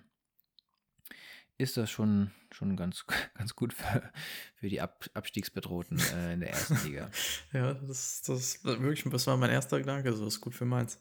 ist 1.60 1.78
das 1.78 1.92
schon, 1.92 2.32
schon 2.52 2.76
ganz, 2.76 3.06
ganz 3.38 3.56
gut 3.56 3.74
für, 3.74 4.12
für 4.56 4.70
die 4.70 4.82
Ab 4.82 5.06
Abstiegsbedrohten 5.14 6.00
äh, 6.16 6.34
in 6.34 6.40
der 6.40 6.50
ersten 6.52 6.78
Liga. 6.86 7.12
Ja, 7.54 7.74
das, 7.76 8.22
das 8.24 8.64
war 8.66 8.82
wirklich, 8.82 9.04
das 9.12 9.28
war 9.28 9.38
mein 9.38 9.52
erster 9.52 9.78
Gedanke, 9.80 10.14
so 10.14 10.26
ist 10.26 10.42
gut 10.42 10.56
für 10.56 10.66
Mainz. 10.66 11.00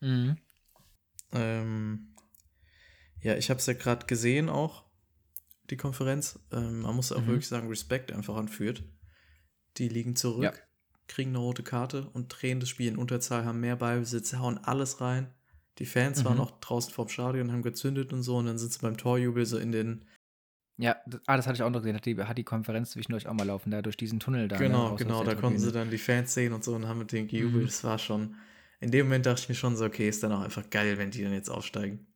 Mhm. 0.00 0.36
Ähm, 1.32 2.14
ja, 3.20 3.34
ich 3.36 3.48
habe 3.50 3.58
es 3.58 3.66
ja 3.66 3.72
gerade 3.72 4.06
gesehen 4.06 4.48
auch, 4.48 4.84
die 5.70 5.76
Konferenz. 5.76 6.38
Ähm, 6.52 6.80
man 6.80 6.94
muss 6.94 7.12
auch 7.12 7.20
Mhm. 7.22 7.26
wirklich 7.28 7.48
sagen, 7.48 7.68
Respekt 7.68 8.12
einfach 8.12 8.36
anführt. 8.36 8.84
Die 9.78 9.88
liegen 9.88 10.16
zurück, 10.16 10.44
Ja. 10.44 10.52
kriegen 11.08 11.30
eine 11.30 11.38
rote 11.38 11.62
Karte 11.62 12.08
und 12.10 12.28
drehen 12.28 12.60
das 12.60 12.68
Spiel 12.68 12.88
in 12.88 12.98
Unterzahl, 12.98 13.44
haben 13.44 13.60
mehr 13.60 13.76
Ballbesitz, 13.76 14.32
hauen 14.34 14.58
alles 14.58 15.00
rein. 15.00 15.32
Die 15.78 15.86
Fans 15.86 16.24
waren 16.24 16.36
Mhm. 16.36 16.40
auch 16.42 16.60
draußen 16.60 16.92
vorm 16.92 17.08
Stadion, 17.08 17.52
haben 17.52 17.62
gezündet 17.62 18.12
und 18.12 18.22
so 18.22 18.36
und 18.36 18.46
dann 18.46 18.58
sind 18.58 18.72
sie 18.72 18.78
beim 18.80 18.96
Torjubel 18.96 19.44
so 19.46 19.58
in 19.58 19.72
den 19.72 20.04
Ja, 20.78 20.96
das, 21.06 21.20
ah, 21.26 21.36
das 21.36 21.46
hatte 21.46 21.56
ich 21.56 21.62
auch 21.62 21.70
noch 21.70 21.80
gesehen. 21.80 21.96
Hat 21.96 22.04
die, 22.04 22.16
hat 22.18 22.36
die 22.36 22.44
Konferenz 22.44 22.90
zwischendurch 22.90 23.26
auch 23.26 23.32
mal 23.34 23.46
laufen, 23.46 23.70
da 23.70 23.80
durch 23.82 23.96
diesen 23.96 24.20
Tunnel 24.20 24.48
da. 24.48 24.56
ne, 24.58 24.66
Genau, 24.66 24.88
aus 24.88 24.98
genau, 24.98 25.24
der 25.24 25.34
da 25.34 25.40
konnten 25.40 25.58
sie 25.58 25.72
dann 25.72 25.90
die 25.90 25.98
Fans 25.98 26.34
sehen 26.34 26.52
und 26.52 26.64
so 26.64 26.74
und 26.74 26.86
haben 26.86 26.98
mit 26.98 27.12
denen 27.12 27.28
gejubelt. 27.28 27.62
Mhm. 27.62 27.66
Das 27.66 27.82
war 27.84 27.98
schon, 27.98 28.34
in 28.80 28.90
dem 28.90 29.06
Moment 29.06 29.24
dachte 29.26 29.40
ich 29.42 29.48
mir 29.48 29.54
schon 29.54 29.76
so, 29.76 29.84
okay, 29.86 30.08
ist 30.08 30.22
dann 30.22 30.32
auch 30.32 30.40
einfach 30.42 30.68
geil, 30.68 30.98
wenn 30.98 31.10
die 31.10 31.22
dann 31.22 31.32
jetzt 31.32 31.48
aufsteigen. 31.48 32.06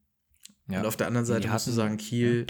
Ja. 0.69 0.81
Und 0.81 0.87
auf 0.87 0.97
der 0.97 1.07
anderen 1.07 1.27
Seite 1.27 1.49
musst 1.49 1.67
du 1.67 1.71
sagen, 1.73 1.97
Kiel 1.97 2.47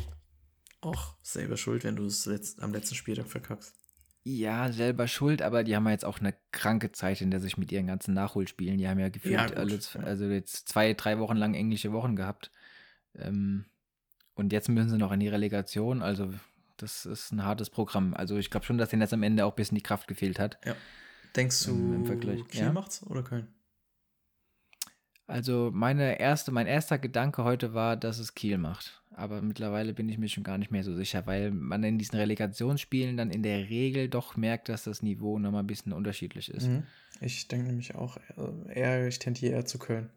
auch 0.81 1.17
selber 1.23 1.57
schuld, 1.57 1.85
wenn 1.85 1.97
du 1.97 2.07
es 2.07 2.27
letzt, 2.27 2.61
am 2.63 2.73
letzten 2.73 2.95
Spieltag 2.95 3.29
verkackst. 3.29 3.75
Ja, 4.23 4.71
selber 4.71 5.09
schuld, 5.09 5.41
aber 5.41 5.65
die 5.65 5.75
haben 5.75 5.87
ja 5.87 5.93
jetzt 5.93 6.05
auch 6.05 6.19
eine 6.21 6.35
kranke 6.53 6.93
Zeit 6.93 7.19
hinter 7.19 7.41
sich 7.41 7.57
mit 7.57 7.73
ihren 7.73 7.87
ganzen 7.87 8.13
Nachholspielen. 8.13 8.77
Die 8.77 8.87
haben 8.87 8.99
ja 8.99 9.09
gefühlt 9.09 9.35
Ja, 9.35 9.47
ja. 9.49 10.01
also 10.03 10.27
jetzt 10.27 10.69
zwei, 10.69 10.93
drei 10.93 11.19
Wochen 11.19 11.37
lang 11.37 11.55
englische 11.55 11.93
Wochen 11.93 12.17
gehabt. 12.17 12.51
Ähm, 13.15 13.65
und 14.35 14.53
jetzt 14.53 14.69
müssen 14.69 14.91
sie 14.91 14.99
noch 14.99 15.13
in 15.13 15.21
die 15.21 15.29
Relegation. 15.29 16.03
Also, 16.03 16.33
das 16.77 17.07
ist 17.07 17.33
ein 17.33 17.45
hartes 17.45 17.71
Programm. 17.71 18.13
Also, 18.15 18.37
ich 18.37 18.51
glaube 18.51 18.67
schon, 18.67 18.77
dass 18.77 18.91
denen 18.91 19.03
jetzt 19.03 19.15
am 19.15 19.23
Ende 19.23 19.47
auch 19.47 19.53
ein 19.53 19.57
bisschen 19.57 19.77
die 19.77 19.83
Kraft 19.83 20.07
gefehlt 20.07 20.39
hat. 20.39 20.59
Denkst 21.35 21.65
du, 21.65 21.71
Ähm, 21.71 21.95
im 21.95 22.07
Vergleich, 22.07 22.47
Kiel 22.49 22.63
ja. 22.63 22.73
macht's 22.73 23.03
oder 23.07 23.23
Köln? 23.23 23.49
Also, 25.27 25.71
meine 25.73 26.19
erste, 26.21 26.53
mein 26.53 26.67
erster 26.67 26.99
Gedanke 26.99 27.45
heute 27.45 27.73
war, 27.73 27.97
dass 27.97 28.19
es 28.19 28.35
Kiel 28.35 28.59
macht. 28.59 29.00
Aber 29.13 29.43
mittlerweile 29.43 29.93
bin 29.93 30.09
ich 30.09 30.19
mir 30.19 30.29
schon 30.29 30.45
gar 30.45 30.57
nicht 30.57 30.71
mehr 30.71 30.85
so 30.85 30.95
sicher, 30.95 31.27
weil 31.27 31.51
man 31.51 31.83
in 31.83 31.99
diesen 31.99 32.17
Relegationsspielen 32.17 33.17
dann 33.17 33.31
in 33.31 33.43
der 33.43 33.69
Regel 33.69 34.09
doch 34.09 34.37
merkt, 34.37 34.69
dass 34.69 34.85
das 34.85 35.03
Niveau 35.03 35.39
nochmal 35.39 35.63
ein 35.65 35.67
bisschen 35.67 35.93
unterschiedlich 35.93 36.49
ist. 36.49 36.69
Mhm. 36.69 36.85
Ich 37.21 37.49
denke 37.49 37.67
nämlich 37.67 37.95
auch 37.97 38.19
eher, 38.69 38.77
eher, 39.01 39.09
ich 39.09 39.19
tendiere 39.19 39.55
eher 39.55 39.67
zu 39.67 39.79
Köln. 39.79 40.11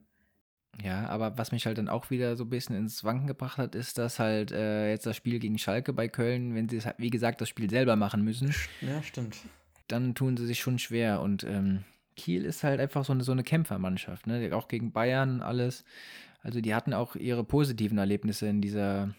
Ja, 0.81 1.07
aber 1.07 1.37
was 1.37 1.51
mich 1.51 1.65
halt 1.65 1.77
dann 1.77 1.89
auch 1.89 2.09
wieder 2.09 2.35
so 2.35 2.45
ein 2.45 2.49
bisschen 2.49 2.75
ins 2.75 3.03
Wanken 3.03 3.27
gebracht 3.27 3.57
hat, 3.57 3.75
ist, 3.75 3.97
dass 3.97 4.19
halt 4.19 4.51
äh, 4.51 4.89
jetzt 4.89 5.05
das 5.05 5.15
Spiel 5.15 5.39
gegen 5.39 5.57
Schalke 5.59 5.93
bei 5.93 6.07
Köln, 6.07 6.55
wenn 6.55 6.67
sie, 6.69 6.77
es 6.77 6.85
halt, 6.85 6.95
wie 6.97 7.11
gesagt, 7.11 7.41
das 7.41 7.49
Spiel 7.49 7.69
selber 7.69 7.95
machen 7.95 8.23
müssen, 8.23 8.53
Ja, 8.81 9.01
stimmt. 9.03 9.37
dann 9.87 10.15
tun 10.15 10.35
sie 10.37 10.47
sich 10.47 10.59
schon 10.59 10.79
schwer. 10.79 11.21
Und 11.21 11.43
ähm, 11.43 11.83
Kiel 12.15 12.45
ist 12.45 12.63
halt 12.63 12.79
einfach 12.79 13.05
so 13.05 13.13
eine, 13.13 13.23
so 13.23 13.31
eine 13.31 13.43
Kämpfermannschaft, 13.43 14.25
ne? 14.27 14.55
Auch 14.55 14.67
gegen 14.67 14.91
Bayern, 14.91 15.41
alles. 15.41 15.83
Also 16.43 16.61
die 16.61 16.75
hatten 16.75 16.93
auch 16.93 17.15
ihre 17.15 17.43
positiven 17.43 17.97
Erlebnisse 17.97 18.47
in 18.47 18.61
dieser, 18.61 19.15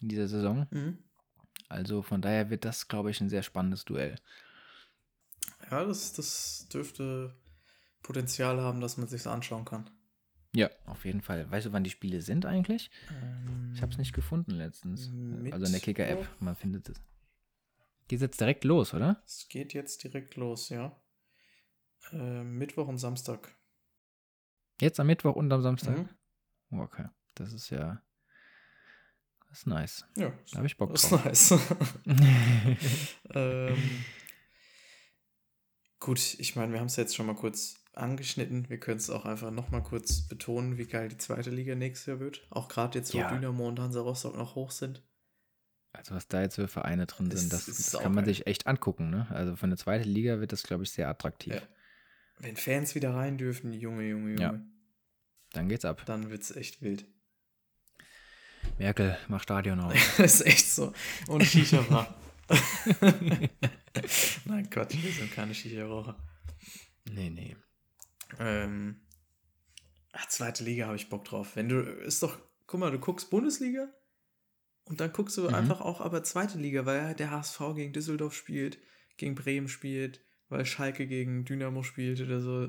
in 0.00 0.08
dieser 0.08 0.28
Saison. 0.28 0.66
Mhm. 0.70 0.98
Also 1.68 2.02
von 2.02 2.22
daher 2.22 2.50
wird 2.50 2.64
das, 2.64 2.88
glaube 2.88 3.10
ich, 3.10 3.20
ein 3.20 3.28
sehr 3.28 3.42
spannendes 3.42 3.84
Duell. 3.84 4.14
Ja, 5.70 5.84
das, 5.84 6.14
das 6.14 6.68
dürfte 6.72 7.34
Potenzial 8.02 8.60
haben, 8.60 8.80
dass 8.80 8.96
man 8.96 9.08
sich 9.08 9.26
anschauen 9.26 9.64
kann. 9.64 9.90
Ja, 10.54 10.70
auf 10.86 11.04
jeden 11.04 11.20
Fall. 11.20 11.50
Weißt 11.50 11.66
du, 11.66 11.72
wann 11.72 11.84
die 11.84 11.90
Spiele 11.90 12.22
sind 12.22 12.46
eigentlich? 12.46 12.90
Ich 13.74 13.82
habe 13.82 13.92
es 13.92 13.98
nicht 13.98 14.14
gefunden 14.14 14.52
letztens. 14.52 15.10
Also 15.52 15.66
in 15.66 15.72
der 15.72 15.80
Kicker-App. 15.80 16.26
Man 16.40 16.56
findet 16.56 16.88
es. 16.88 17.00
Geht 18.06 18.22
jetzt 18.22 18.40
direkt 18.40 18.64
los, 18.64 18.94
oder? 18.94 19.22
Es 19.26 19.48
geht 19.48 19.74
jetzt 19.74 20.02
direkt 20.04 20.36
los, 20.36 20.70
ja. 20.70 20.98
Äh, 22.12 22.44
Mittwoch 22.44 22.88
und 22.88 22.96
Samstag. 22.96 23.54
Jetzt 24.80 24.98
am 25.00 25.08
Mittwoch 25.08 25.36
und 25.36 25.52
am 25.52 25.60
Samstag. 25.60 25.98
Mhm. 25.98 26.08
Oh, 26.70 26.80
Okay, 26.80 27.06
das 27.34 27.52
ist 27.52 27.70
ja. 27.70 28.02
Das 29.48 29.60
ist 29.60 29.66
nice. 29.66 30.04
Ja, 30.16 30.32
Da 30.52 30.58
habe 30.58 30.66
ich 30.66 30.76
Bock 30.76 30.92
das 30.92 31.04
ist 31.04 31.10
drauf. 31.10 31.24
nice. 31.24 31.54
ähm, 33.34 33.76
gut, 36.00 36.34
ich 36.38 36.56
meine, 36.56 36.72
wir 36.72 36.80
haben 36.80 36.86
es 36.86 36.96
jetzt 36.96 37.16
schon 37.16 37.26
mal 37.26 37.34
kurz 37.34 37.76
angeschnitten. 37.94 38.68
Wir 38.68 38.78
können 38.78 38.98
es 38.98 39.10
auch 39.10 39.24
einfach 39.24 39.50
noch 39.50 39.70
mal 39.70 39.82
kurz 39.82 40.28
betonen, 40.28 40.78
wie 40.78 40.86
geil 40.86 41.08
die 41.08 41.16
zweite 41.16 41.50
Liga 41.50 41.74
nächstes 41.74 42.06
Jahr 42.06 42.20
wird. 42.20 42.46
Auch 42.50 42.68
gerade 42.68 42.98
jetzt, 42.98 43.14
wo 43.14 43.18
Ja. 43.18 43.32
Dynamo 43.32 43.66
und 43.68 43.80
Hansa 43.80 44.00
Rostock 44.00 44.36
noch 44.36 44.54
hoch 44.54 44.70
sind. 44.70 45.02
Also 45.92 46.14
was 46.14 46.28
da 46.28 46.42
jetzt 46.42 46.56
für 46.56 46.68
Vereine 46.68 47.06
drin 47.06 47.30
Das 47.30 47.40
sind, 47.40 47.52
das, 47.52 47.66
ist 47.66 47.94
das 47.94 48.02
kann 48.02 48.12
man 48.12 48.24
saugeil. 48.24 48.34
sich 48.34 48.46
echt 48.46 48.66
angucken. 48.66 49.10
Ne? 49.10 49.26
Also 49.30 49.56
für 49.56 49.64
eine 49.66 49.76
zweite 49.78 50.06
Liga 50.08 50.38
wird 50.38 50.52
das, 50.52 50.62
glaube 50.62 50.84
ich, 50.84 50.90
sehr 50.90 51.08
attraktiv. 51.08 51.54
Ja. 51.54 51.62
Wenn 52.38 52.56
Fans 52.56 52.94
wieder 52.94 53.14
rein 53.14 53.36
dürfen, 53.38 53.72
Junge, 53.72 54.06
Junge, 54.06 54.30
Junge, 54.32 54.40
Ja. 54.42 54.60
Dann 55.58 55.68
geht's 55.68 55.84
ab. 55.84 56.02
dann 56.06 56.30
wird 56.30 56.42
es 56.42 56.54
echt 56.54 56.80
wild. 56.82 57.04
Merkel, 58.78 59.18
mach 59.28 59.42
Stadion 59.42 59.80
auf. 59.80 59.92
das 60.18 60.36
ist 60.40 60.46
echt 60.46 60.70
so. 60.70 60.92
Und 61.26 61.42
Shisha-Bar. 61.44 62.14
Nein, 64.44 64.68
Gott, 64.70 64.92
wir 65.02 65.12
sind 65.12 65.32
keine 65.32 65.54
Shisha-Raucher. 65.54 66.16
nee, 67.10 67.30
nee. 67.30 67.56
Ähm, 68.38 69.00
ach, 70.12 70.28
zweite 70.28 70.62
Liga 70.64 70.86
habe 70.86 70.96
ich 70.96 71.08
Bock 71.08 71.24
drauf. 71.24 71.56
Wenn 71.56 71.68
du, 71.68 71.80
ist 71.80 72.22
doch, 72.22 72.38
guck 72.66 72.78
mal, 72.80 72.90
du 72.90 72.98
guckst 72.98 73.30
Bundesliga 73.30 73.88
und 74.84 75.00
dann 75.00 75.12
guckst 75.12 75.36
du 75.38 75.48
Mhm. 75.48 75.54
einfach 75.54 75.80
auch 75.80 76.00
aber 76.00 76.22
zweite 76.22 76.58
Liga, 76.58 76.86
weil 76.86 77.14
der 77.14 77.30
HSV 77.30 77.58
gegen 77.74 77.92
Düsseldorf 77.92 78.34
spielt, 78.34 78.78
gegen 79.16 79.34
Bremen 79.34 79.68
spielt, 79.68 80.20
weil 80.48 80.64
Schalke 80.66 81.06
gegen 81.06 81.44
Dynamo 81.44 81.82
spielt 81.82 82.20
oder 82.20 82.40
so. 82.40 82.68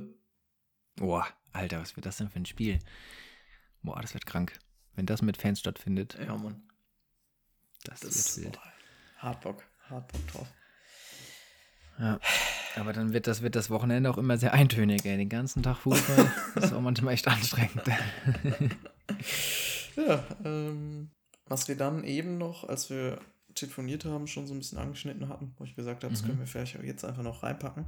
Boah, 0.96 1.26
Alter, 1.54 1.80
was 1.82 1.96
wird 1.96 2.06
das 2.06 2.18
denn 2.18 2.30
für 2.30 2.40
ein 2.40 2.46
Spiel? 2.46 2.80
Boah, 3.82 4.02
das 4.02 4.14
wird 4.14 4.26
krank. 4.26 4.60
Wenn 4.96 5.06
das 5.06 5.22
mit 5.22 5.38
Fans 5.38 5.60
stattfindet, 5.60 6.18
Ja, 6.20 6.36
Mann. 6.36 6.62
das, 7.86 8.02
Das 8.02 8.10
wird 8.10 8.16
ist 8.16 8.42
wild. 8.44 8.52
boah, 8.54 8.74
hart 9.20 9.42
Bock, 9.42 9.64
hart 9.90 10.12
Bock 10.12 10.28
drauf. 10.28 10.48
Ja. 12.00 12.20
Aber 12.76 12.94
dann 12.94 13.14
wird 13.14 13.28
das, 13.28 13.42
wird 13.42 13.56
das 13.56 13.70
Wochenende 13.70 14.10
auch 14.10 14.18
immer 14.18 14.38
sehr 14.38 14.54
eintönig, 14.54 15.04
ey. 15.06 15.18
Den 15.18 15.28
ganzen 15.30 15.64
Tag 15.64 15.78
Fußball. 15.78 16.32
das 16.56 16.64
ist 16.66 16.74
auch 16.74 16.82
manchmal 16.82 17.14
echt 17.14 17.28
anstrengend. 17.28 17.82
Ja, 19.96 20.24
ähm, 20.46 21.10
was 21.48 21.68
wir 21.68 21.76
dann 21.76 22.04
eben 22.06 22.38
noch, 22.38 22.64
als 22.64 22.90
wir 22.90 23.20
telefoniert 23.56 24.06
haben, 24.06 24.28
schon 24.28 24.48
so 24.48 24.54
ein 24.54 24.60
bisschen 24.60 24.78
angeschnitten 24.78 25.28
hatten, 25.28 25.54
wo 25.58 25.66
ich 25.66 25.76
gesagt 25.76 26.04
habe, 26.04 26.14
das 26.14 26.22
Mhm. 26.24 26.28
können 26.28 26.40
wir 26.40 26.48
vielleicht 26.48 26.78
auch 26.78 26.84
jetzt 26.84 27.04
einfach 27.04 27.24
noch 27.24 27.44
reinpacken. 27.44 27.86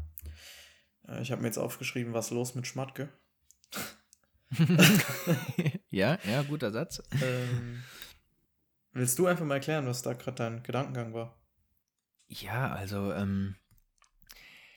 Äh, 1.07 1.21
ich 1.21 1.31
habe 1.31 1.41
mir 1.41 1.47
jetzt 1.47 1.57
aufgeschrieben, 1.57 2.13
was 2.13 2.31
los 2.31 2.55
mit 2.55 2.67
Schmatke. 2.67 3.09
ja, 5.89 6.17
ja, 6.25 6.43
guter 6.43 6.71
Satz. 6.71 7.01
ähm, 7.21 7.83
willst 8.91 9.17
du 9.17 9.27
einfach 9.27 9.45
mal 9.45 9.55
erklären, 9.55 9.85
was 9.85 10.01
da 10.01 10.13
gerade 10.13 10.35
dein 10.35 10.63
Gedankengang 10.63 11.13
war? 11.13 11.37
Ja, 12.27 12.71
also, 12.71 13.13
ähm, 13.13 13.55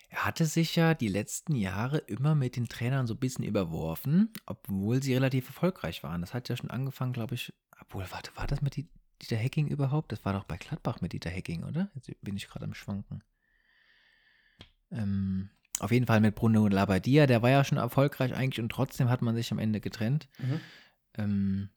er 0.09 0.25
hatte 0.25 0.47
sich 0.47 0.77
ja 0.77 0.95
die 0.95 1.09
letzten 1.09 1.57
Jahre 1.57 1.99
immer 1.99 2.35
mit 2.37 2.55
den 2.57 2.69
Trainern 2.69 3.07
so 3.09 3.15
ein 3.15 3.21
bisschen 3.21 3.45
überworfen, 3.45 4.33
obwohl 4.47 5.03
sie 5.03 5.15
relativ 5.15 5.49
erfolgreich 5.49 6.03
waren. 6.05 6.21
Das 6.21 6.35
hat 6.35 6.49
ja 6.49 6.57
schon 6.57 6.71
angefangen, 6.71 7.13
glaube 7.13 7.35
ich. 7.35 7.53
Obwohl, 7.81 8.07
warte, 8.13 8.31
war 8.37 8.47
das 8.47 8.63
mit 8.63 8.77
Die- 8.77 8.89
Dieter 9.23 9.37
Hecking 9.37 9.67
überhaupt? 9.69 10.13
Das 10.13 10.25
war 10.25 10.33
doch 10.33 10.45
bei 10.45 10.57
Gladbach 10.57 11.01
mit 11.01 11.13
Dieter 11.13 11.31
Hecking, 11.31 11.65
oder? 11.65 11.91
Jetzt 11.95 12.11
bin 12.23 12.37
ich 12.37 12.47
gerade 12.49 12.65
am 12.65 12.75
Schwanken. 12.75 13.25
Ähm, 14.93 15.51
auf 15.81 15.91
jeden 15.91 16.07
Fall 16.07 16.21
mit 16.21 16.35
Bruno 16.35 16.69
Labbadia, 16.69 17.27
der 17.27 17.43
war 17.43 17.51
ja 17.51 17.65
schon 17.65 17.79
erfolgreich 17.79 18.35
eigentlich 18.35 18.61
und 18.61 18.71
trotzdem 18.71 19.09
hat 19.09 19.23
man 19.23 19.35
sich 19.35 19.51
am 19.51 19.59
Ende 19.59 19.81
getrennt. 19.81 20.29
Ähm, 21.17 21.71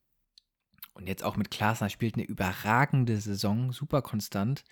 und 0.93 1.07
jetzt 1.07 1.23
auch 1.23 1.37
mit 1.37 1.51
Klasner 1.51 1.89
spielt 1.89 2.15
eine 2.15 2.23
überragende 2.23 3.17
Saison, 3.19 3.71
super 3.71 4.01
konstant 4.01 4.63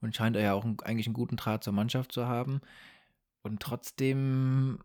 und 0.00 0.14
scheint 0.14 0.36
ja 0.36 0.52
auch 0.52 0.64
einen, 0.64 0.78
eigentlich 0.80 1.06
einen 1.06 1.14
guten 1.14 1.36
Draht 1.36 1.64
zur 1.64 1.72
Mannschaft 1.72 2.12
zu 2.12 2.26
haben. 2.26 2.60
Und 3.42 3.60
trotzdem 3.60 4.78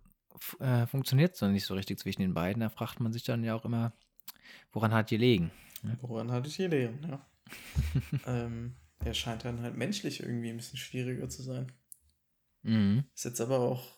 äh, 0.59 0.85
funktioniert 0.87 1.35
es 1.35 1.41
noch 1.41 1.49
nicht 1.49 1.65
so 1.65 1.73
richtig 1.73 1.99
zwischen 1.99 2.21
den 2.21 2.33
beiden. 2.33 2.61
Da 2.61 2.69
fragt 2.69 2.99
man 2.99 3.11
sich 3.11 3.23
dann 3.23 3.43
ja 3.43 3.55
auch 3.55 3.65
immer, 3.65 3.93
woran 4.71 4.93
hat 4.93 5.09
gelegen? 5.09 5.51
Woran 6.01 6.31
hatte 6.31 6.47
ich 6.47 6.57
gelegen, 6.57 6.99
ja. 7.07 7.25
ähm, 8.25 8.75
er 9.03 9.13
scheint 9.13 9.45
dann 9.45 9.61
halt 9.61 9.75
menschlich 9.75 10.21
irgendwie 10.21 10.49
ein 10.49 10.57
bisschen 10.57 10.77
schwieriger 10.77 11.29
zu 11.29 11.41
sein. 11.41 11.71
Mhm. 12.67 13.05
Ist 13.15 13.25
jetzt 13.25 13.41
aber 13.41 13.59
auch, 13.59 13.97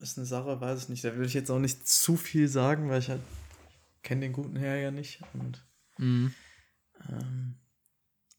ist 0.00 0.18
eine 0.18 0.26
Sache, 0.26 0.60
weiß 0.60 0.82
ich 0.82 0.88
nicht. 0.88 1.04
Da 1.04 1.16
will 1.16 1.26
ich 1.26 1.34
jetzt 1.34 1.50
auch 1.50 1.60
nicht 1.60 1.86
zu 1.86 2.16
viel 2.16 2.48
sagen, 2.48 2.88
weil 2.90 2.98
ich 2.98 3.08
halt 3.08 3.22
kenne 4.02 4.22
den 4.22 4.32
guten 4.32 4.56
Herr 4.56 4.76
ja 4.76 4.90
nicht. 4.90 5.20
Und, 5.32 5.64
Mhm. 5.98 6.34
ähm, 7.08 7.54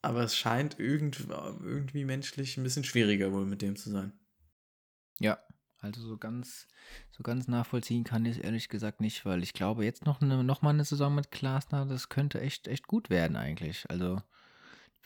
aber 0.02 0.24
es 0.24 0.36
scheint 0.36 0.78
irgend, 0.80 1.22
irgendwie 1.30 2.06
menschlich 2.06 2.58
ein 2.58 2.64
bisschen 2.64 2.84
schwieriger 2.84 3.32
wohl 3.32 3.46
mit 3.46 3.62
dem 3.62 3.76
zu 3.76 3.90
sein. 3.90 4.12
Ja, 5.20 5.40
also 5.80 6.02
so 6.02 6.18
ganz, 6.18 6.68
so 7.12 7.24
ganz 7.24 7.48
nachvollziehen 7.48 8.04
kann 8.04 8.26
ich 8.26 8.38
es 8.38 8.44
ehrlich 8.44 8.70
gesagt 8.70 9.00
nicht, 9.00 9.26
weil 9.26 9.42
ich 9.42 9.54
glaube, 9.54 9.86
jetzt 9.86 10.06
noch, 10.06 10.22
eine, 10.22 10.44
noch 10.44 10.62
mal 10.62 10.72
eine 10.72 10.84
Saison 10.84 11.16
mit 11.16 11.32
Glasner, 11.32 11.86
das 11.86 12.10
könnte 12.10 12.42
echt, 12.42 12.68
echt 12.68 12.88
gut 12.88 13.10
werden 13.10 13.38
eigentlich. 13.38 13.90
Also, 13.90 14.22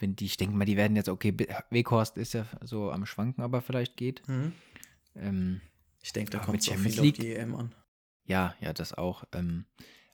wenn 0.02 0.16
die, 0.16 0.26
ich 0.26 0.38
denke 0.38 0.56
mal, 0.56 0.66
die 0.66 0.78
werden 0.78 0.96
jetzt, 0.96 1.10
okay, 1.10 1.36
Weghorst 1.70 2.18
ist 2.18 2.34
ja 2.34 2.46
so 2.62 2.92
am 2.92 3.06
Schwanken, 3.06 3.42
aber 3.44 3.62
vielleicht 3.62 3.98
geht. 3.98 4.22
Ähm, 5.16 5.62
Ich 6.02 6.14
denke, 6.14 6.32
da 6.32 6.40
kommt 6.40 6.64
Champions 6.64 6.96
viel 6.96 7.04
League- 7.04 7.16
auf 7.20 7.26
die 7.26 7.34
EM 7.34 7.56
an. 7.56 7.76
ja, 8.26 8.56
ja, 8.62 8.74
das 8.74 8.94
auch. 8.94 9.24
Ähm, 9.34 9.66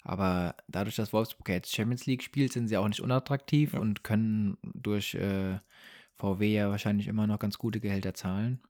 aber 0.04 0.56
dadurch, 0.67 0.95
dass 0.95 1.13
Wolfsburg 1.13 1.50
jetzt 1.50 1.76
Champions 1.76 2.06
League 2.06 2.24
spielt, 2.24 2.54
sind 2.54 2.67
sie 2.67 2.78
auch 2.78 2.88
nicht 2.88 3.02
unattraktiv 3.02 3.74
Ja. 3.74 3.80
und 3.80 4.04
können 4.04 4.58
durch 4.63 5.15
äh, 5.15 5.60
VW 6.15 6.54
ja 6.54 6.69
wahrscheinlich 6.69 7.08
immer 7.08 7.28
noch 7.28 7.39
ganz 7.39 7.58
gute 7.58 7.80
Gehälter 7.80 8.13
zahlen. 8.13 8.62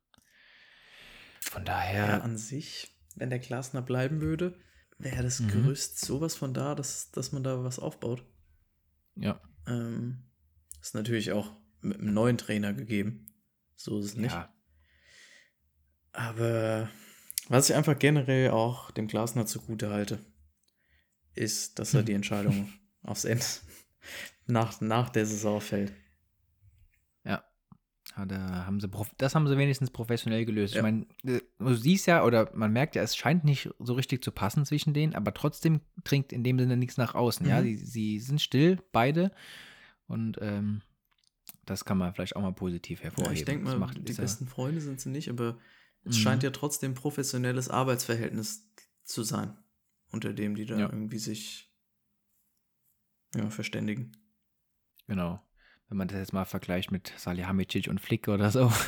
Von 1.41 1.62
Ja, 1.63 1.73
daher, 1.73 2.23
an 2.23 2.38
sich, 2.38 2.91
wenn 3.15 3.30
der 3.30 3.39
Glasner 3.39 3.82
bleiben 3.82 4.19
würde, 4.21 4.58
wäre 4.97 5.23
das 5.23 5.39
Mhm. 5.41 5.47
Gerüst 5.49 5.99
sowas 5.99 6.36
von 6.36 6.54
da, 6.54 6.73
dass, 6.75 7.12
dass 7.12 7.32
man 7.32 7.43
da 7.43 7.63
was 7.63 7.80
aufbaut. 7.80 8.25
ja, 9.15 9.39
Ähm, 9.67 10.23
ist 10.86 10.95
natürlich 10.95 11.32
auch 11.32 11.52
mit 11.82 12.00
einem 12.00 12.13
neuen 12.13 12.38
Trainer 12.38 12.74
gegeben. 12.74 13.26
So 13.76 14.00
ist 14.00 14.06
es 14.06 14.15
nicht. 14.15 14.32
ja, 14.34 14.54
Aber 16.13 16.89
was 17.50 17.69
ich 17.69 17.76
einfach 17.76 17.98
generell 18.00 18.52
auch 18.52 18.91
dem 18.91 19.08
Glasner 19.08 19.45
zugute 19.45 19.89
halte, 19.89 20.19
ist, 21.34 21.80
dass 21.80 21.93
er 21.93 22.04
die 22.10 22.13
Entscheidung 22.13 22.69
aufs 23.04 23.26
Ende 23.26 23.45
nach, 24.48 24.80
nach 24.82 25.10
der 25.10 25.26
Saison 25.26 25.60
fällt. 25.62 25.93
Ja, 27.26 27.43
da 28.26 28.65
haben 28.65 28.80
sie 28.80 28.89
das 29.17 29.36
haben 29.36 29.48
sie 29.48 29.58
wenigstens 29.58 29.89
professionell 29.91 30.45
gelöst. 30.45 30.74
Ja. 30.76 30.80
Ich 30.80 30.84
meine, 30.84 31.06
äh, 31.26 31.41
du 31.60 31.74
siehst 31.74 32.06
ja, 32.08 32.24
oder 32.24 32.50
man 32.56 32.71
merkt 32.71 32.95
ja, 32.95 33.02
es 33.02 33.17
scheint 33.17 33.43
nicht 33.43 33.69
so 33.80 33.93
richtig 33.93 34.24
zu 34.24 34.32
passen 34.32 34.65
zwischen 34.65 34.93
denen, 34.93 35.15
aber 35.15 35.34
trotzdem 35.34 35.82
trinkt 36.04 36.32
in 36.32 36.43
dem 36.43 36.58
Sinne 36.60 36.78
nichts 36.78 36.98
nach 36.98 37.15
außen. 37.15 37.45
Ja, 37.45 37.60
Mhm. 37.60 37.63
sie, 37.65 37.76
sie 37.76 38.19
sind 38.19 38.39
still, 38.41 38.78
beide. 38.91 39.32
Und 40.08 40.38
ähm, 40.41 40.82
das 41.65 41.86
kann 41.86 41.98
man 41.98 42.13
vielleicht 42.13 42.36
auch 42.36 42.41
mal 42.41 42.54
positiv 42.54 43.00
Ja, 43.00 43.06
hervorheben. 43.06 43.36
ich 43.38 43.46
denke 43.46 43.65
mal, 43.65 43.80
macht 43.80 44.08
die 44.08 44.13
besten 44.13 44.48
Freunde 44.48 44.82
sind 44.82 45.02
sie 45.02 45.10
nicht, 45.10 45.30
aber 45.30 45.58
es 46.04 46.15
Mhm. 46.15 46.22
scheint 46.22 46.44
ja 46.44 46.52
trotzdem 46.52 46.94
professionelles 46.94 47.70
Arbeitsverhältnis 47.70 48.70
zu 49.04 49.24
sein, 49.24 49.58
unter 50.12 50.34
dem 50.34 50.56
die 50.56 50.65
da 50.65 50.78
Ja. 50.80 50.89
irgendwie 50.89 51.20
sich 51.20 51.72
ja, 53.36 53.50
verständigen. 53.50 54.12
Genau. 55.08 55.41
Wenn 55.88 55.98
man 55.98 56.08
das 56.08 56.18
jetzt 56.18 56.34
mal 56.34 56.46
vergleicht 56.46 56.91
mit 56.91 57.13
Salihamidzic 57.18 57.88
und 57.89 58.02
Flick 58.02 58.28
oder 58.28 58.50
so. 58.50 58.72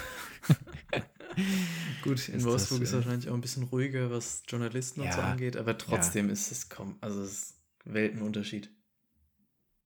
Gut, 2.02 2.28
in 2.30 2.36
Ist 2.38 2.46
Wolfsburg 2.46 2.80
das, 2.82 2.90
ist 2.90 2.94
äh, 2.94 2.96
wahrscheinlich 2.96 3.30
auch 3.30 3.36
ein 3.36 3.42
bisschen 3.42 3.64
ruhiger, 3.64 4.10
was 4.10 4.42
Journalisten 4.48 5.02
und 5.02 5.14
so 5.14 5.20
Ja, 5.20 5.32
angeht, 5.32 5.58
aber 5.58 5.78
trotzdem 5.78 6.30
ist 6.30 6.52
es 6.52 6.70
kaum, 6.70 6.98
also 7.02 7.22
es 7.22 7.32
ist 7.32 7.62
Weltenunterschied. 7.86 8.72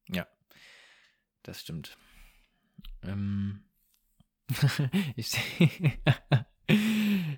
Ja, 0.07 0.25
das 1.43 1.61
stimmt. 1.61 1.97
Ähm, 3.03 3.63
ich 5.15 5.29
sehe 5.31 5.69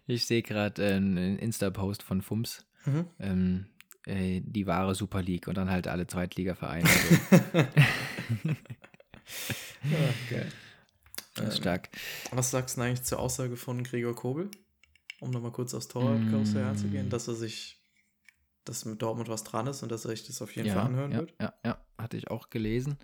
ich 0.07 0.25
seh 0.25 0.41
gerade 0.43 0.83
äh, 0.83 0.95
einen 0.95 1.37
Insta-Post 1.37 2.03
von 2.03 2.21
Fums. 2.21 2.65
Mhm. 2.85 3.07
Ähm, 3.19 3.65
äh, 4.05 4.41
die 4.43 4.67
wahre 4.67 4.95
Super 4.95 5.21
League 5.21 5.47
und 5.47 5.55
dann 5.55 5.69
halt 5.69 5.87
alle 5.87 6.07
Zweitliga-Vereine. 6.07 6.89
Ganz 11.35 11.55
Ähm, 11.55 11.61
stark. 11.61 11.89
Was 12.31 12.51
sagst 12.51 12.77
du 12.77 12.81
eigentlich 12.81 13.03
zur 13.03 13.19
Aussage 13.19 13.55
von 13.55 13.83
Gregor 13.83 14.15
Kobel? 14.15 14.49
Um 15.19 15.31
nochmal 15.31 15.51
kurz 15.51 15.73
aufs 15.73 15.87
Torkarussell 15.87 16.63
Mm. 16.63 16.67
einzugehen, 16.67 17.09
dass 17.09 17.27
er 17.27 17.35
sich, 17.35 17.81
dass 18.65 18.85
mit 18.85 19.01
Dortmund 19.01 19.29
was 19.29 19.43
dran 19.43 19.67
ist 19.67 19.81
und 19.83 19.91
dass 19.91 20.05
er 20.05 20.11
sich 20.11 20.27
das 20.27 20.41
auf 20.41 20.55
jeden 20.55 20.67
ja, 20.67 20.75
Fall 20.75 20.85
anhören 20.87 21.11
ja, 21.11 21.19
wird. 21.19 21.33
Ja, 21.41 21.53
ja, 21.65 21.85
hatte 21.97 22.17
ich 22.17 22.29
auch 22.29 22.49
gelesen. 22.49 22.97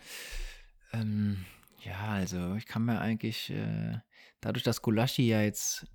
Ähm, 0.94 1.46
ja, 1.84 2.10
also 2.10 2.56
ich 2.56 2.66
kann 2.66 2.86
mir 2.86 3.00
eigentlich, 3.00 3.50
äh, 3.52 4.00
dadurch, 4.42 4.64
dass 4.64 4.82
Gulaschi 4.82 5.28
ja 5.28 5.42
jetzt 5.42 5.88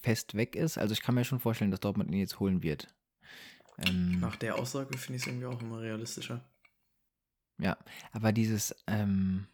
fest 0.00 0.34
weg 0.34 0.56
ist, 0.56 0.78
also 0.78 0.92
ich 0.92 1.02
kann 1.02 1.14
mir 1.14 1.24
schon 1.24 1.40
vorstellen, 1.40 1.70
dass 1.70 1.80
Dortmund 1.80 2.10
ihn 2.10 2.20
jetzt 2.20 2.40
holen 2.40 2.62
wird. 2.62 2.94
Ähm, 3.78 4.20
Nach 4.20 4.36
der 4.36 4.56
Aussage 4.56 4.96
finde 4.96 5.16
ich 5.16 5.22
es 5.22 5.26
irgendwie 5.26 5.46
auch 5.46 5.60
immer 5.60 5.80
realistischer. 5.80 6.44
Ja, 7.58 7.76
aber 8.12 8.32
dieses 8.32 8.74
ähm, 8.86 9.46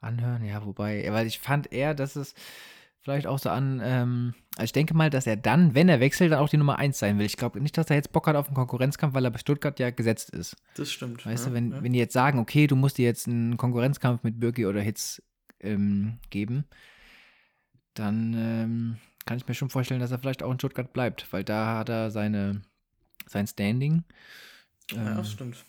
Anhören, 0.00 0.44
ja, 0.44 0.64
wobei, 0.64 1.06
weil 1.10 1.26
ich 1.26 1.40
fand 1.40 1.72
eher, 1.72 1.94
dass 1.94 2.16
es 2.16 2.34
vielleicht 3.06 3.28
auch 3.28 3.38
so 3.38 3.50
an, 3.50 3.80
ähm, 3.84 4.34
also 4.56 4.64
ich 4.64 4.72
denke 4.72 4.92
mal, 4.92 5.10
dass 5.10 5.28
er 5.28 5.36
dann, 5.36 5.76
wenn 5.76 5.88
er 5.88 6.00
wechselt, 6.00 6.32
dann 6.32 6.40
auch 6.40 6.48
die 6.48 6.56
Nummer 6.56 6.76
1 6.76 6.98
sein 6.98 7.20
will. 7.20 7.26
Ich 7.26 7.36
glaube 7.36 7.60
nicht, 7.60 7.78
dass 7.78 7.88
er 7.88 7.94
jetzt 7.94 8.10
Bock 8.10 8.26
hat 8.26 8.34
auf 8.34 8.48
einen 8.48 8.56
Konkurrenzkampf, 8.56 9.14
weil 9.14 9.24
er 9.24 9.30
bei 9.30 9.38
Stuttgart 9.38 9.78
ja 9.78 9.90
gesetzt 9.90 10.30
ist. 10.30 10.56
Das 10.74 10.90
stimmt. 10.90 11.24
Weißt 11.24 11.44
ja, 11.44 11.50
du, 11.50 11.54
wenn, 11.54 11.70
ja. 11.70 11.82
wenn 11.84 11.92
die 11.92 12.00
jetzt 12.00 12.14
sagen, 12.14 12.40
okay, 12.40 12.66
du 12.66 12.74
musst 12.74 12.98
dir 12.98 13.04
jetzt 13.04 13.28
einen 13.28 13.56
Konkurrenzkampf 13.56 14.24
mit 14.24 14.40
Birki 14.40 14.66
oder 14.66 14.80
Hitz 14.80 15.22
ähm, 15.60 16.18
geben, 16.30 16.64
dann 17.94 18.34
ähm, 18.34 18.96
kann 19.24 19.36
ich 19.36 19.46
mir 19.46 19.54
schon 19.54 19.70
vorstellen, 19.70 20.00
dass 20.00 20.10
er 20.10 20.18
vielleicht 20.18 20.42
auch 20.42 20.50
in 20.50 20.58
Stuttgart 20.58 20.92
bleibt, 20.92 21.32
weil 21.32 21.44
da 21.44 21.78
hat 21.78 21.88
er 21.88 22.10
seine, 22.10 22.62
sein 23.28 23.46
Standing. 23.46 24.02
ja, 24.90 25.10
Ähm, 25.10 25.16
das 25.16 25.30
stimmt. 25.30 25.64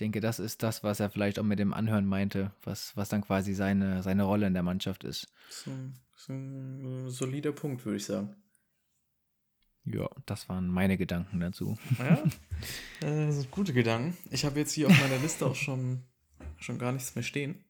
Ich 0.00 0.02
denke, 0.02 0.20
das 0.20 0.38
ist 0.38 0.62
das, 0.62 0.82
was 0.82 0.98
er 0.98 1.10
vielleicht 1.10 1.38
auch 1.38 1.44
mit 1.44 1.58
dem 1.58 1.74
Anhören 1.74 2.06
meinte, 2.06 2.54
was, 2.62 2.96
was 2.96 3.10
dann 3.10 3.20
quasi 3.20 3.52
seine, 3.52 4.02
seine 4.02 4.22
Rolle 4.22 4.46
in 4.46 4.54
der 4.54 4.62
Mannschaft 4.62 5.04
ist. 5.04 5.30
So, 5.50 5.70
so 6.16 6.32
ein 6.32 7.10
solider 7.10 7.52
Punkt, 7.52 7.84
würde 7.84 7.98
ich 7.98 8.06
sagen. 8.06 8.34
Ja, 9.84 10.08
das 10.24 10.48
waren 10.48 10.68
meine 10.68 10.96
Gedanken 10.96 11.38
dazu. 11.40 11.76
Ja, 11.98 12.14
äh, 13.06 13.26
das 13.26 13.34
sind 13.40 13.50
gute 13.50 13.74
Gedanken. 13.74 14.16
Ich 14.30 14.46
habe 14.46 14.58
jetzt 14.58 14.72
hier 14.72 14.86
auf 14.86 14.98
meiner 14.98 15.18
Liste 15.18 15.44
auch 15.44 15.54
schon, 15.54 16.02
schon 16.56 16.78
gar 16.78 16.92
nichts 16.92 17.14
mehr 17.14 17.22
stehen. 17.22 17.62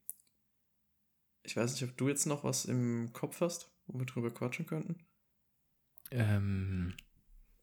Ich 1.42 1.56
weiß 1.56 1.72
nicht, 1.72 1.82
ob 1.82 1.96
du 1.96 2.08
jetzt 2.08 2.26
noch 2.26 2.44
was 2.44 2.64
im 2.64 3.12
Kopf 3.12 3.40
hast, 3.40 3.74
wo 3.88 3.98
wir 3.98 4.06
drüber 4.06 4.30
quatschen 4.30 4.66
könnten. 4.66 5.04
Ähm, 6.12 6.94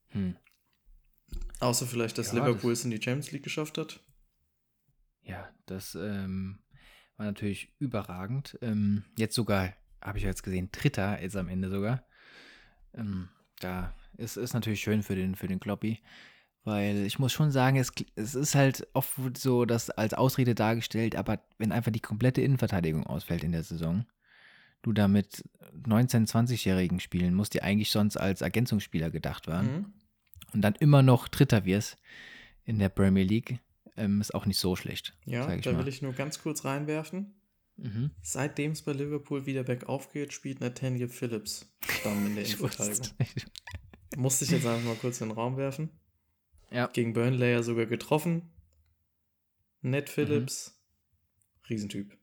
hm. 0.10 0.36
Außer 1.62 1.88
vielleicht, 1.88 2.17
dass 2.17 2.34
Ja, 2.34 2.45
Liverpool 2.45 2.73
es 2.73 2.84
in 2.84 2.91
die 2.91 3.01
Champions 3.01 3.32
League 3.32 3.43
geschafft 3.43 3.77
hat. 3.77 4.01
Ja, 5.27 5.49
das 5.65 5.95
ähm, 5.95 6.59
war 7.17 7.25
natürlich 7.25 7.73
überragend. 7.79 8.57
Ähm, 8.61 9.03
jetzt 9.17 9.35
sogar, 9.35 9.73
habe 10.01 10.17
ich 10.17 10.23
jetzt 10.23 10.43
gesehen, 10.43 10.69
Dritter 10.71 11.21
jetzt 11.21 11.35
am 11.35 11.49
Ende 11.49 11.69
sogar. 11.69 12.03
Ähm, 12.93 13.29
da 13.59 13.93
ist 14.17 14.37
es 14.37 14.53
natürlich 14.53 14.81
schön 14.81 15.03
für 15.03 15.15
den, 15.15 15.35
für 15.35 15.47
den 15.47 15.59
Kloppi, 15.59 15.99
weil 16.63 17.05
ich 17.05 17.19
muss 17.19 17.33
schon 17.33 17.51
sagen, 17.51 17.77
es, 17.77 17.91
es 18.15 18.35
ist 18.35 18.55
halt 18.55 18.87
oft 18.93 19.37
so 19.37 19.65
das 19.65 19.89
als 19.89 20.13
Ausrede 20.13 20.55
dargestellt, 20.55 21.15
aber 21.15 21.39
wenn 21.57 21.71
einfach 21.71 21.91
die 21.91 21.99
komplette 21.99 22.41
Innenverteidigung 22.41 23.05
ausfällt 23.05 23.43
in 23.43 23.51
der 23.51 23.63
Saison, 23.63 24.05
du 24.81 24.93
da 24.93 25.07
mit 25.07 25.43
19-, 25.85 26.29
20-Jährigen 26.29 26.99
spielen 26.99 27.33
musst, 27.33 27.53
die 27.53 27.63
eigentlich 27.63 27.91
sonst 27.91 28.15
als 28.15 28.41
Ergänzungsspieler 28.41 29.11
gedacht 29.11 29.47
waren 29.47 29.65
Mhm. 29.65 29.93
und 30.53 30.61
dann 30.61 30.75
immer 30.75 31.01
noch 31.01 31.27
Dritter 31.27 31.65
wirst 31.65 31.97
in 32.63 32.79
der 32.79 32.89
Premier 32.89 33.23
League, 33.23 33.59
ähm, 33.97 34.21
ist 34.21 34.33
auch 34.33 34.45
nicht 34.45 34.60
so 34.60 34.75
schlecht. 34.75 35.17
Ja, 35.25 35.47
da 35.57 35.71
mal. 35.71 35.79
will 35.79 35.88
ich 35.88 36.01
nur 36.01 36.13
ganz 36.13 36.41
kurz 36.41 36.65
reinwerfen. 36.65 37.33
Mhm. 37.77 38.12
Seitdem 38.21 38.71
es 38.71 38.81
bei 38.81 38.93
Liverpool 38.93 39.45
wieder 39.45 39.63
bergauf 39.63 40.12
geht, 40.12 40.33
spielt 40.33 40.62
Nathaniel 40.62 41.10
Phillips 41.10 41.71
Stamm 41.88 42.25
in 42.25 42.36
der 42.36 42.43
Ich 42.43 42.60
Innenverteidigung. 42.60 43.07
Musste 44.15 44.45
ich 44.45 44.51
jetzt 44.51 44.65
einfach 44.65 44.83
mal 44.83 44.95
kurz 44.95 45.21
in 45.21 45.29
den 45.29 45.36
Raum 45.36 45.57
werfen. 45.57 45.89
Ja. 46.71 46.88
Gegen 46.88 47.13
Burnley 47.13 47.51
ja 47.51 47.63
sogar 47.63 47.86
getroffen. 47.86 48.51
Mhm. 49.81 49.91
Ned 49.91 50.10
Phillips, 50.10 50.81
Riesentyp. 51.69 52.17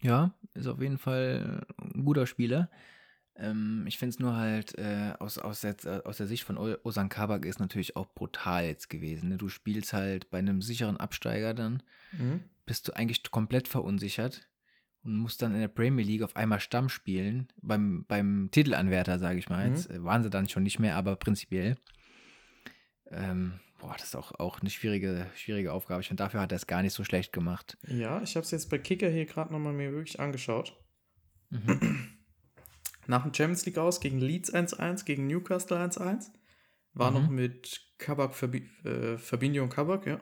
Ja, 0.00 0.34
ist 0.54 0.66
auf 0.66 0.80
jeden 0.80 0.98
Fall 0.98 1.66
ein 1.78 2.04
guter 2.04 2.26
Spieler. 2.26 2.70
Ähm, 3.40 3.84
ich 3.86 3.98
finde 3.98 4.10
es 4.10 4.18
nur 4.18 4.36
halt 4.36 4.76
äh, 4.78 5.12
aus, 5.20 5.38
aus, 5.38 5.60
der, 5.60 5.76
aus 6.04 6.16
der 6.16 6.26
Sicht 6.26 6.42
von 6.44 6.58
O- 6.58 6.76
Ozan 6.82 7.08
Kabak 7.08 7.44
ist 7.44 7.60
natürlich 7.60 7.94
auch 7.94 8.06
brutal 8.12 8.64
jetzt 8.64 8.90
gewesen. 8.90 9.28
Ne? 9.28 9.36
Du 9.36 9.48
spielst 9.48 9.92
halt 9.92 10.28
bei 10.30 10.38
einem 10.38 10.60
sicheren 10.60 10.96
Absteiger 10.96 11.54
dann, 11.54 11.82
Mhm. 12.12 12.40
bist 12.66 12.88
du 12.88 12.92
eigentlich 12.96 13.22
komplett 13.30 13.68
verunsichert 13.68 14.48
und 15.04 15.16
musst 15.16 15.40
dann 15.42 15.54
in 15.54 15.60
der 15.60 15.68
Premier 15.68 16.04
League 16.04 16.22
auf 16.22 16.34
einmal 16.36 16.58
Stamm 16.58 16.88
spielen. 16.88 17.48
Beim, 17.62 18.04
beim 18.08 18.48
Titelanwärter, 18.50 19.18
sage 19.18 19.38
ich 19.38 19.48
mal. 19.48 19.68
Mhm. 19.68 19.74
Jetzt 19.76 19.90
äh, 19.90 20.02
waren 20.02 20.22
sie 20.22 20.30
dann 20.30 20.48
schon 20.48 20.64
nicht 20.64 20.78
mehr, 20.78 20.96
aber 20.96 21.14
prinzipiell. 21.16 21.76
Ähm, 23.10 23.60
boah, 23.78 23.94
das 23.96 24.08
ist 24.08 24.16
auch, 24.16 24.32
auch 24.38 24.60
eine 24.60 24.70
schwierige, 24.70 25.26
schwierige 25.36 25.72
Aufgabe. 25.72 26.00
Ich 26.00 26.08
finde, 26.08 26.22
dafür 26.24 26.40
hat 26.40 26.52
er 26.52 26.56
es 26.56 26.66
gar 26.66 26.82
nicht 26.82 26.92
so 26.92 27.04
schlecht 27.04 27.32
gemacht. 27.32 27.78
Ja, 27.86 28.20
ich 28.22 28.34
habe 28.36 28.44
es 28.44 28.50
jetzt 28.50 28.68
bei 28.70 28.78
Kicker 28.78 29.08
hier 29.08 29.26
gerade 29.26 29.52
nochmal 29.52 29.72
mir 29.72 29.92
wirklich 29.92 30.18
angeschaut. 30.20 30.76
Mhm. 31.50 32.17
Nach 33.08 33.22
dem 33.24 33.34
Champions 33.34 33.66
League 33.66 33.78
aus 33.78 33.98
gegen 34.00 34.20
Leeds 34.20 34.52
1-1, 34.54 35.04
gegen 35.04 35.26
Newcastle 35.26 35.76
1-1. 35.78 36.30
War 36.92 37.10
Mhm. 37.10 37.16
noch 37.16 37.28
mit 37.30 37.80
Kabak, 37.98 38.34
Fabi 38.34 38.68
äh, 38.84 39.16
Fabinho 39.18 39.62
und 39.64 39.70
Kabak, 39.70 40.06
ja. 40.06 40.20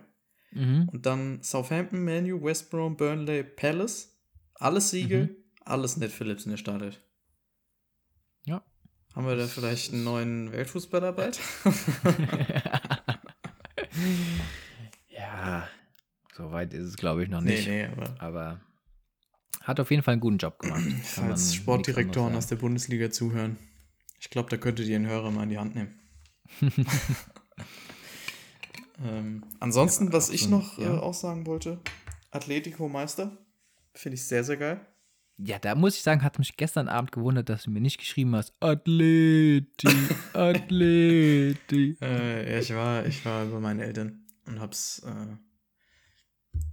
Mhm. 0.53 0.89
Und 0.93 1.05
dann 1.05 1.43
Southampton, 1.43 2.03
Manu, 2.05 2.43
West 2.43 2.71
Brom, 2.71 2.97
Burnley, 2.97 3.43
Palace. 3.45 4.17
Alles 4.55 4.91
Siege, 4.91 5.19
Mhm. 5.25 5.37
alles 5.65 5.97
Ned 5.99 6.11
Phillips 6.13 6.45
in 6.47 6.53
der 6.53 6.57
Startelf. 6.59 7.01
Ja. 8.45 8.65
Haben 9.15 9.27
wir 9.27 9.37
da 9.37 9.47
vielleicht 9.47 9.93
einen 9.93 10.05
neuen 10.05 10.53
Weltfußballer 10.53 11.13
bald? 11.13 11.39
ja, 15.09 15.69
so 16.35 16.53
weit 16.53 16.73
ist 16.75 16.85
es, 16.85 16.97
glaube 16.97 17.23
ich, 17.25 17.29
noch 17.29 17.41
nee, 17.41 17.57
nicht. 17.57 17.69
nee, 17.69 17.87
aber 17.87 18.15
Aber 18.21 18.61
hat 19.67 19.81
auf 19.81 19.91
jeden 19.91 20.03
Fall 20.03 20.13
einen 20.13 20.21
guten 20.21 20.39
Job 20.39 20.59
gemacht. 20.61 20.83
Falls 21.03 21.55
Sportdirektoren 21.55 22.37
aus 22.37 22.47
der 22.47 22.57
Bundesliga 22.57 23.11
zuhören, 23.11 23.59
ich 24.21 24.31
glaube, 24.31 24.49
da 24.49 24.57
könntet 24.57 24.87
ihr 24.87 24.97
einen 24.97 25.07
Hörer 25.07 25.31
mal 25.31 25.43
in 25.43 25.49
die 25.51 25.59
Hand 25.59 25.75
nehmen. 25.75 26.01
ähm, 29.05 29.45
ansonsten, 29.59 30.07
Ja, 30.07 30.13
was 30.13 30.31
ich 30.31 30.45
so 30.45 30.51
noch 30.51 30.79
ja. 30.79 30.95
äh, 30.95 30.99
auch 30.99 31.15
sagen 31.15 31.47
wollte, 31.47 31.81
Atletico 32.31 32.89
Meister, 32.89 33.37
finde 33.95 34.15
ich 34.15 34.25
sehr, 34.25 34.45
sehr 34.45 34.57
geil. 34.57 34.87
Ja, 35.39 35.59
da 35.59 35.75
muss 35.75 35.97
ich 35.97 36.03
sagen, 36.03 36.23
hat 36.23 36.39
mich 36.39 36.57
gestern 36.57 36.89
Abend 36.89 37.13
gewundert, 37.13 37.49
dass 37.51 37.65
du 37.65 37.71
mir 37.71 37.81
nicht 37.81 37.99
geschrieben 37.99 38.35
hast, 38.37 38.55
Athleti, 38.61 39.89
Athleti. 40.33 41.99
Äh, 42.01 42.53
ja, 42.53 42.59
ich 42.59 42.73
war, 42.73 43.05
ich 43.05 43.25
war 43.25 43.45
bei 43.45 43.59
meinen 43.61 43.81
Eltern 43.81 44.25
und 44.47 44.61
hab's, 44.61 45.01
äh, 45.05 45.37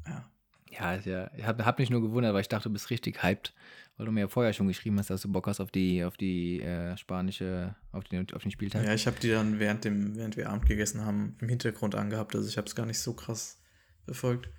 ja, 0.09 0.29
Ja, 0.77 0.95
ist 0.95 1.05
ja, 1.05 1.29
ich 1.35 1.45
habe 1.45 1.65
hab 1.65 1.79
mich 1.79 1.89
nur 1.89 2.01
gewundert, 2.01 2.33
weil 2.33 2.41
ich 2.41 2.49
dachte, 2.49 2.69
du 2.69 2.73
bist 2.73 2.89
richtig 2.89 3.21
hyped, 3.21 3.53
weil 3.97 4.05
du 4.05 4.11
mir 4.11 4.21
ja 4.21 4.27
vorher 4.27 4.53
schon 4.53 4.67
geschrieben 4.67 4.97
hast, 4.99 5.09
dass 5.09 5.21
du 5.21 5.31
Bock 5.31 5.47
hast 5.47 5.59
auf 5.59 5.71
die, 5.71 6.03
auf 6.03 6.17
die 6.17 6.61
äh, 6.61 6.97
spanische, 6.97 7.75
auf 7.91 8.03
den, 8.05 8.25
auf 8.33 8.41
den 8.41 8.51
Spieltag. 8.51 8.85
Ja, 8.85 8.93
ich 8.93 9.05
habe 9.05 9.19
die 9.19 9.29
dann 9.29 9.59
während 9.59 9.83
dem, 9.85 10.15
während 10.15 10.35
wir 10.37 10.49
Abend 10.49 10.65
gegessen 10.65 11.05
haben, 11.05 11.37
im 11.41 11.49
Hintergrund 11.49 11.95
angehabt. 11.95 12.35
Also 12.35 12.47
ich 12.47 12.57
habe 12.57 12.67
es 12.67 12.75
gar 12.75 12.85
nicht 12.85 12.99
so 12.99 13.13
krass 13.13 13.61
befolgt. 14.05 14.49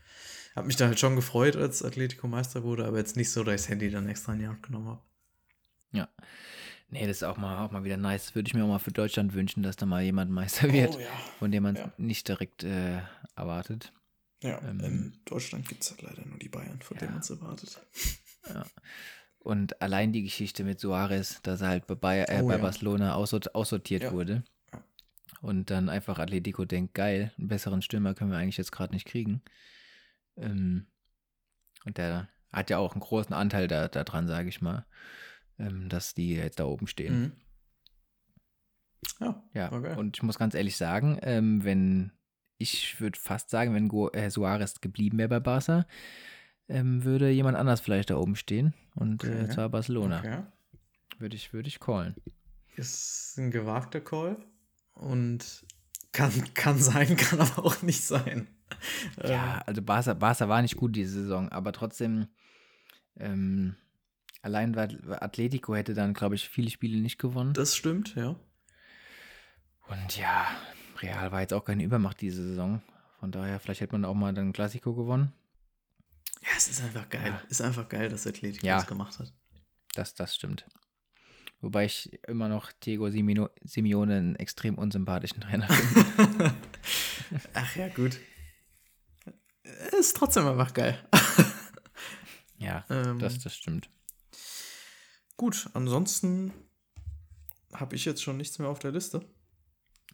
Hab 0.54 0.66
mich 0.66 0.76
da 0.76 0.86
halt 0.86 1.00
schon 1.00 1.16
gefreut, 1.16 1.56
als 1.56 1.82
Atletico 1.82 2.28
Meister 2.28 2.62
wurde, 2.62 2.84
aber 2.84 2.98
jetzt 2.98 3.16
nicht 3.16 3.30
so, 3.30 3.42
dass 3.42 3.54
ich 3.54 3.60
das 3.62 3.68
Handy 3.70 3.90
dann 3.90 4.08
extra 4.08 4.34
in 4.34 4.38
die 4.38 4.46
Hand 4.46 4.62
genommen 4.62 4.86
habe. 4.86 5.02
Ja. 5.92 6.08
Nee, 6.90 7.06
das 7.08 7.16
ist 7.16 7.22
auch 7.24 7.38
mal, 7.38 7.64
auch 7.64 7.72
mal 7.72 7.82
wieder 7.82 7.96
nice. 7.96 8.36
Würde 8.36 8.46
ich 8.46 8.54
mir 8.54 8.62
auch 8.62 8.68
mal 8.68 8.78
für 8.78 8.92
Deutschland 8.92 9.34
wünschen, 9.34 9.64
dass 9.64 9.74
da 9.74 9.84
mal 9.86 10.02
jemand 10.02 10.30
Meister 10.30 10.72
wird, 10.72 10.94
ja. 10.94 11.06
von 11.40 11.50
dem 11.50 11.64
man 11.64 11.74
Ja. 11.74 11.92
nicht 11.96 12.28
direkt 12.28 12.62
äh, 12.62 13.00
erwartet. 13.34 13.92
Ja, 14.44 14.60
Ähm, 14.62 14.80
in 14.80 15.20
Deutschland 15.24 15.66
gibt 15.68 15.82
es 15.82 15.90
halt 15.90 16.02
leider 16.02 16.24
nur 16.26 16.38
die 16.38 16.48
Bayern, 16.50 16.80
von 16.82 16.96
Ja. 16.96 17.00
denen 17.00 17.12
man 17.14 17.22
es 17.22 17.30
erwartet. 17.30 17.80
Und 19.38 19.80
allein 19.82 20.12
die 20.12 20.22
Geschichte 20.22 20.64
mit 20.64 20.80
Suarez, 20.80 21.40
dass 21.42 21.60
er 21.60 21.68
halt 21.68 21.86
bei, 21.86 21.94
Bayer, 21.94 22.28
äh, 22.28 22.40
Oh, 22.42 22.48
bei 22.48 22.54
ja. 22.56 22.60
Barcelona 22.60 23.14
aussort, 23.14 23.54
aussortiert 23.54 24.02
Ja. 24.04 24.12
wurde. 24.12 24.44
Ja. 24.72 24.84
Und 25.40 25.70
dann 25.70 25.88
einfach 25.88 26.18
Atletico 26.18 26.64
denkt, 26.64 26.94
geil, 26.94 27.32
einen 27.38 27.48
besseren 27.48 27.82
Stürmer 27.82 28.14
können 28.14 28.30
wir 28.30 28.38
eigentlich 28.38 28.56
jetzt 28.56 28.72
gerade 28.72 28.94
nicht 28.94 29.06
kriegen. 29.06 29.42
Ähm, 30.36 30.86
und 31.84 31.98
der 31.98 32.28
hat 32.52 32.70
ja 32.70 32.78
auch 32.78 32.92
einen 32.92 33.00
großen 33.00 33.34
Anteil 33.34 33.68
da, 33.68 33.88
daran, 33.88 34.26
sage 34.26 34.48
ich 34.48 34.60
mal, 34.62 34.86
ähm, 35.58 35.88
dass 35.88 36.14
die 36.14 36.34
jetzt 36.34 36.58
da 36.60 36.64
oben 36.64 36.86
stehen. 36.86 37.20
Mhm. 37.20 37.32
Ja, 39.20 39.42
Ja, 39.52 39.68
geil. 39.68 39.96
und 39.98 40.16
ich 40.16 40.22
muss 40.22 40.38
ganz 40.38 40.54
ehrlich 40.54 40.76
sagen, 40.76 41.18
ähm, 41.22 41.62
wenn, 41.64 42.12
ich 42.58 43.00
würde 43.00 43.18
fast 43.18 43.50
sagen, 43.50 43.74
wenn 43.74 43.88
Go 43.88 44.08
äh, 44.10 44.30
Suarez 44.30 44.80
geblieben 44.80 45.18
wäre 45.18 45.28
bei 45.28 45.40
Barca, 45.40 45.86
ähm, 46.68 47.04
würde 47.04 47.30
jemand 47.30 47.56
anders 47.56 47.80
vielleicht 47.80 48.10
da 48.10 48.16
oben 48.16 48.36
stehen. 48.36 48.74
Und 48.94 49.24
äh, 49.24 49.28
Okay. 49.44 49.48
zwar 49.50 49.68
Barcelona. 49.68 50.18
Okay. 50.20 50.42
Würde 51.18 51.36
ich, 51.36 51.52
würde 51.52 51.68
ich 51.68 51.80
callen. 51.80 52.14
Ist 52.76 53.36
ein 53.38 53.50
gewagter 53.50 54.00
Call 54.00 54.36
und 54.94 55.64
kann, 56.12 56.32
kann 56.54 56.78
sein, 56.78 57.16
kann 57.16 57.40
aber 57.40 57.64
auch 57.64 57.82
nicht 57.82 58.02
sein. 58.04 58.48
Ja, 59.22 59.62
also 59.66 59.82
Barca, 59.82 60.14
Barca 60.14 60.48
war 60.48 60.62
nicht 60.62 60.76
gut 60.76 60.96
diese 60.96 61.22
Saison, 61.22 61.48
aber 61.50 61.72
trotzdem, 61.72 62.26
ähm, 63.16 63.76
allein 64.42 64.74
weil 64.74 64.98
Atletico 65.20 65.74
hätte 65.76 65.94
dann, 65.94 66.14
glaube 66.14 66.34
ich, 66.34 66.48
viele 66.48 66.70
Spiele 66.70 67.00
nicht 67.00 67.18
gewonnen. 67.18 67.52
Das 67.52 67.76
stimmt, 67.76 68.14
ja. 68.16 68.36
Und 69.86 70.16
ja, 70.16 70.46
Real 71.02 71.32
war 71.32 71.40
jetzt 71.40 71.52
auch 71.52 71.64
keine 71.64 71.82
Übermacht 71.84 72.20
diese 72.20 72.46
Saison. 72.46 72.82
Von 73.20 73.30
daher, 73.32 73.58
vielleicht 73.60 73.80
hätte 73.80 73.92
man 73.92 74.04
auch 74.04 74.14
mal 74.14 74.32
dann 74.34 74.52
Klassiko 74.52 74.94
gewonnen. 74.94 75.32
Ja, 76.42 76.48
es 76.56 76.68
ist 76.68 76.82
einfach 76.82 77.08
geil. 77.08 77.26
Ja. 77.28 77.42
Ist 77.48 77.62
einfach 77.62 77.88
geil, 77.88 78.08
dass 78.08 78.26
Atletico 78.26 78.66
Ja. 78.66 78.76
das 78.76 78.86
gemacht 78.86 79.18
hat. 79.18 79.32
Das, 79.94 80.14
das 80.14 80.34
stimmt. 80.34 80.66
Wobei 81.60 81.86
ich 81.86 82.12
immer 82.28 82.48
noch 82.48 82.72
Diego 82.72 83.08
Simino, 83.10 83.48
Simeone 83.62 84.16
einen 84.16 84.36
extrem 84.36 84.76
unsympathischen 84.76 85.40
Trainer 85.40 85.66
finde. 85.68 86.54
Ach 87.54 87.76
ja, 87.76 87.88
gut. 87.88 88.18
ist 89.98 90.16
trotzdem 90.16 90.46
einfach 90.46 90.74
geil. 90.74 91.02
Ja, 92.58 92.84
Ähm, 92.90 93.18
das, 93.18 93.38
das 93.38 93.56
stimmt. 93.56 93.88
Gut, 95.36 95.68
ansonsten 95.74 96.52
habe 97.72 97.96
ich 97.96 98.04
jetzt 98.04 98.22
schon 98.22 98.36
nichts 98.36 98.58
mehr 98.58 98.68
auf 98.68 98.78
der 98.78 98.92
Liste. 98.92 99.24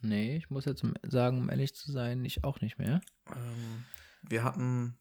Nee, 0.01 0.37
ich 0.37 0.49
muss 0.49 0.65
jetzt 0.65 0.83
sagen, 1.03 1.37
um 1.39 1.49
ehrlich 1.49 1.75
zu 1.75 1.91
sein, 1.91 2.23
ich 2.25 2.43
auch 2.43 2.61
nicht 2.61 2.77
mehr. 2.79 3.01
Ähm, 3.27 3.83
wir 4.23 4.43
hatten 4.43 4.97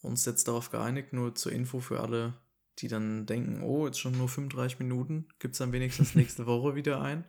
uns 0.00 0.24
jetzt 0.24 0.48
darauf 0.48 0.70
geeinigt, 0.70 1.12
nur 1.12 1.34
zur 1.34 1.52
Info 1.52 1.80
für 1.80 2.00
alle, 2.00 2.34
die 2.78 2.88
dann 2.88 3.26
denken, 3.26 3.62
oh, 3.62 3.86
jetzt 3.86 3.98
schon 4.00 4.16
nur 4.16 4.28
35 4.28 4.78
Minuten, 4.78 5.28
gibt 5.38 5.52
es 5.54 5.58
dann 5.58 5.72
wenigstens 5.72 6.14
nächste 6.14 6.46
Woche 6.46 6.74
wieder 6.74 7.00
ein. 7.02 7.24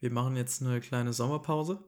Wir 0.00 0.10
machen 0.10 0.36
jetzt 0.36 0.62
eine 0.62 0.80
kleine 0.80 1.12
Sommerpause 1.12 1.84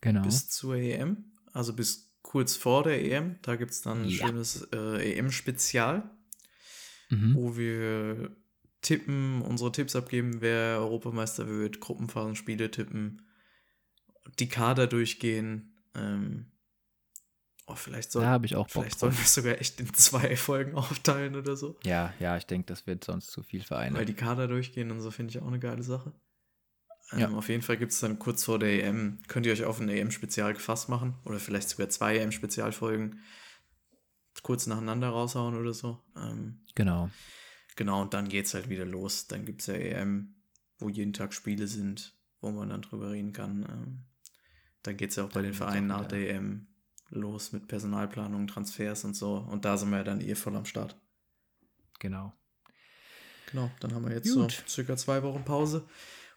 Genau. 0.00 0.22
bis 0.22 0.48
zur 0.48 0.76
EM, 0.76 1.32
also 1.52 1.74
bis 1.74 2.10
kurz 2.22 2.56
vor 2.56 2.84
der 2.84 3.02
EM. 3.04 3.38
Da 3.42 3.56
gibt 3.56 3.70
es 3.72 3.82
dann 3.82 4.02
ein 4.02 4.08
Ja. 4.08 4.26
schönes 4.26 4.62
äh, 4.72 5.12
EM-Spezial, 5.18 6.10
mhm. 7.10 7.34
wo 7.34 7.56
wir 7.56 8.34
tippen, 8.82 9.42
unsere 9.42 9.72
Tipps 9.72 9.94
abgeben, 9.96 10.40
wer 10.40 10.78
Europameister 10.80 11.46
wird, 11.48 11.80
Gruppenphasenspiele 11.80 12.70
tippen, 12.70 13.22
die 14.38 14.48
Kader 14.48 14.86
durchgehen. 14.86 15.76
Ähm, 15.94 16.52
oh, 17.66 17.74
vielleicht 17.74 18.12
soll, 18.12 18.22
Da 18.22 18.28
habe 18.30 18.46
ich 18.46 18.56
auch 18.56 18.66
Bock 18.68 18.84
vielleicht 18.84 18.98
sollen 18.98 19.16
wir 19.16 19.22
es 19.24 19.34
sogar 19.34 19.60
echt 19.60 19.80
in 19.80 19.92
zwei 19.94 20.36
Folgen 20.36 20.74
aufteilen 20.74 21.36
oder 21.36 21.56
so. 21.56 21.78
Ja, 21.84 22.14
ja, 22.20 22.36
ich 22.36 22.46
denke, 22.46 22.66
das 22.66 22.86
wird 22.86 23.04
sonst 23.04 23.30
zu 23.30 23.42
viel 23.42 23.62
vereinen. 23.62 23.96
Weil 23.96 24.06
die 24.06 24.14
Kader 24.14 24.48
durchgehen 24.48 24.90
und 24.90 25.00
so 25.00 25.10
finde 25.10 25.30
ich 25.32 25.42
auch 25.42 25.46
eine 25.48 25.58
geile 25.60 25.82
Sache. 25.82 26.12
Ähm, 27.12 27.18
Ja. 27.18 27.30
Auf 27.30 27.48
jeden 27.48 27.62
Fall 27.62 27.76
gibt 27.76 27.92
es 27.92 28.00
dann 28.00 28.18
kurz 28.18 28.44
vor 28.44 28.58
der 28.58 28.84
EM, 28.84 29.18
könnt 29.28 29.46
ihr 29.46 29.52
euch 29.52 29.64
auf 29.64 29.80
ein 29.80 29.88
EM-Spezial 29.88 30.54
gefasst 30.54 30.88
machen 30.88 31.14
oder 31.24 31.38
vielleicht 31.38 31.68
sogar 31.68 31.88
zwei 31.88 32.16
EM-Spezialfolgen 32.16 33.20
kurz 34.42 34.66
nacheinander 34.66 35.08
raushauen 35.08 35.54
oder 35.56 35.74
so. 35.74 35.98
Ähm, 36.16 36.60
Genau. 36.74 37.10
Genau, 37.80 38.02
und 38.02 38.12
dann 38.12 38.28
geht 38.28 38.44
es 38.44 38.52
halt 38.52 38.68
wieder 38.68 38.84
los. 38.84 39.26
Dann 39.26 39.46
gibt 39.46 39.62
es 39.62 39.68
ja 39.68 39.74
EM, 39.74 40.34
wo 40.78 40.90
jeden 40.90 41.14
Tag 41.14 41.32
Spiele 41.32 41.66
sind, 41.66 42.14
wo 42.42 42.50
man 42.50 42.68
dann 42.68 42.82
drüber 42.82 43.10
reden 43.10 43.32
kann. 43.32 43.62
Ähm, 43.62 44.04
dann 44.82 44.98
geht 44.98 45.10
es 45.10 45.16
ja 45.16 45.24
auch 45.24 45.28
bei 45.28 45.36
Dann 45.40 45.44
den 45.44 45.54
Vereinen 45.54 45.86
nach 45.86 46.04
der 46.06 46.28
EM 46.28 46.66
los 47.08 47.52
mit 47.52 47.68
Personalplanung, 47.68 48.46
Transfers 48.48 49.04
und 49.04 49.14
so. 49.14 49.36
Und 49.36 49.64
da 49.64 49.78
sind 49.78 49.88
wir 49.88 49.96
ja 49.96 50.04
dann 50.04 50.20
eh 50.20 50.34
voll 50.34 50.54
am 50.56 50.66
Start. 50.66 51.00
Genau. 52.00 52.34
Genau, 53.50 53.70
dann 53.80 53.94
haben 53.94 54.04
wir 54.06 54.14
jetzt 54.14 54.32
Gut. 54.32 54.52
so 54.52 54.68
circa 54.68 54.96
zwei 54.98 55.22
Wochen 55.22 55.42
Pause 55.42 55.88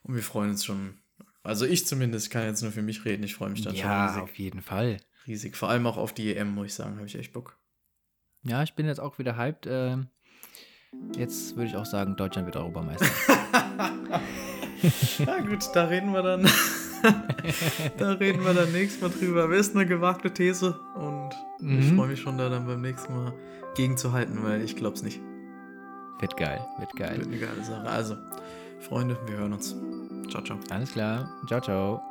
und 0.03 0.15
wir 0.15 0.23
freuen 0.23 0.51
uns 0.51 0.63
schon. 0.63 0.97
Also 1.43 1.65
ich 1.65 1.85
zumindest 1.85 2.31
kann 2.31 2.45
jetzt 2.45 2.61
nur 2.61 2.71
für 2.71 2.81
mich 2.81 3.03
reden. 3.03 3.23
Ich 3.23 3.35
freue 3.35 3.49
mich 3.49 3.61
dann 3.63 3.75
Ja, 3.75 4.13
schon 4.13 4.21
auf 4.23 4.29
riesig, 4.29 4.39
jeden 4.39 4.61
Fall. 4.61 4.97
riesig. 5.27 5.57
Vor 5.57 5.69
allem 5.69 5.85
auch 5.87 5.97
auf 5.97 6.13
die 6.13 6.33
EM, 6.33 6.53
muss 6.55 6.67
ich 6.67 6.73
sagen, 6.73 6.95
habe 6.95 7.05
ich 7.05 7.15
echt 7.15 7.33
Bock. 7.33 7.59
Ja, 8.43 8.63
ich 8.63 8.73
bin 8.75 8.85
jetzt 8.87 8.99
auch 8.99 9.19
wieder 9.19 9.35
hyped. 9.37 9.67
ähm, 9.69 10.07
jetzt 11.15 11.55
würde 11.55 11.69
ich 11.69 11.75
auch 11.75 11.85
sagen, 11.85 12.15
Deutschland 12.15 12.45
wird 12.47 12.55
Europameister. 12.57 13.05
Ja 15.19 15.39
gut, 15.39 15.63
da 15.73 15.85
reden 15.85 16.11
wir 16.11 16.21
dann. 16.23 16.43
da 17.97 18.11
reden 18.13 18.43
wir 18.43 18.53
dann 18.53 18.69
nächstes 18.73 19.01
Mal 19.01 19.09
drüber. 19.17 19.45
Aber 19.45 19.55
ist 19.55 19.73
eine 19.75 19.85
gewagte 19.85 20.29
These 20.33 20.77
und 20.95 21.29
ich 21.59 21.91
Mhm. 21.91 21.95
freue 21.95 22.07
mich 22.09 22.19
schon 22.19 22.37
da 22.37 22.49
dann 22.49 22.67
beim 22.67 22.81
nächsten 22.81 23.15
Mal 23.15 23.33
gegenzuhalten, 23.75 24.43
weil 24.43 24.61
ich 24.61 24.75
glaube 24.75 24.97
es 24.97 25.03
nicht. 25.03 25.21
wird 26.19 26.35
geil, 26.35 26.59
wird 26.79 26.89
Wird 26.99 27.09
geil. 27.11 27.21
eine 27.25 27.37
geile 27.37 27.63
Sache. 27.63 27.87
Also, 27.89 28.17
Freunde, 28.81 29.17
wir 29.25 29.37
hören 29.37 29.53
uns. 29.53 29.73
Ciao, 30.29 30.43
ciao. 30.43 30.57
Alles 30.69 30.91
klar. 30.91 31.29
Ciao, 31.47 31.61
ciao. 31.61 32.01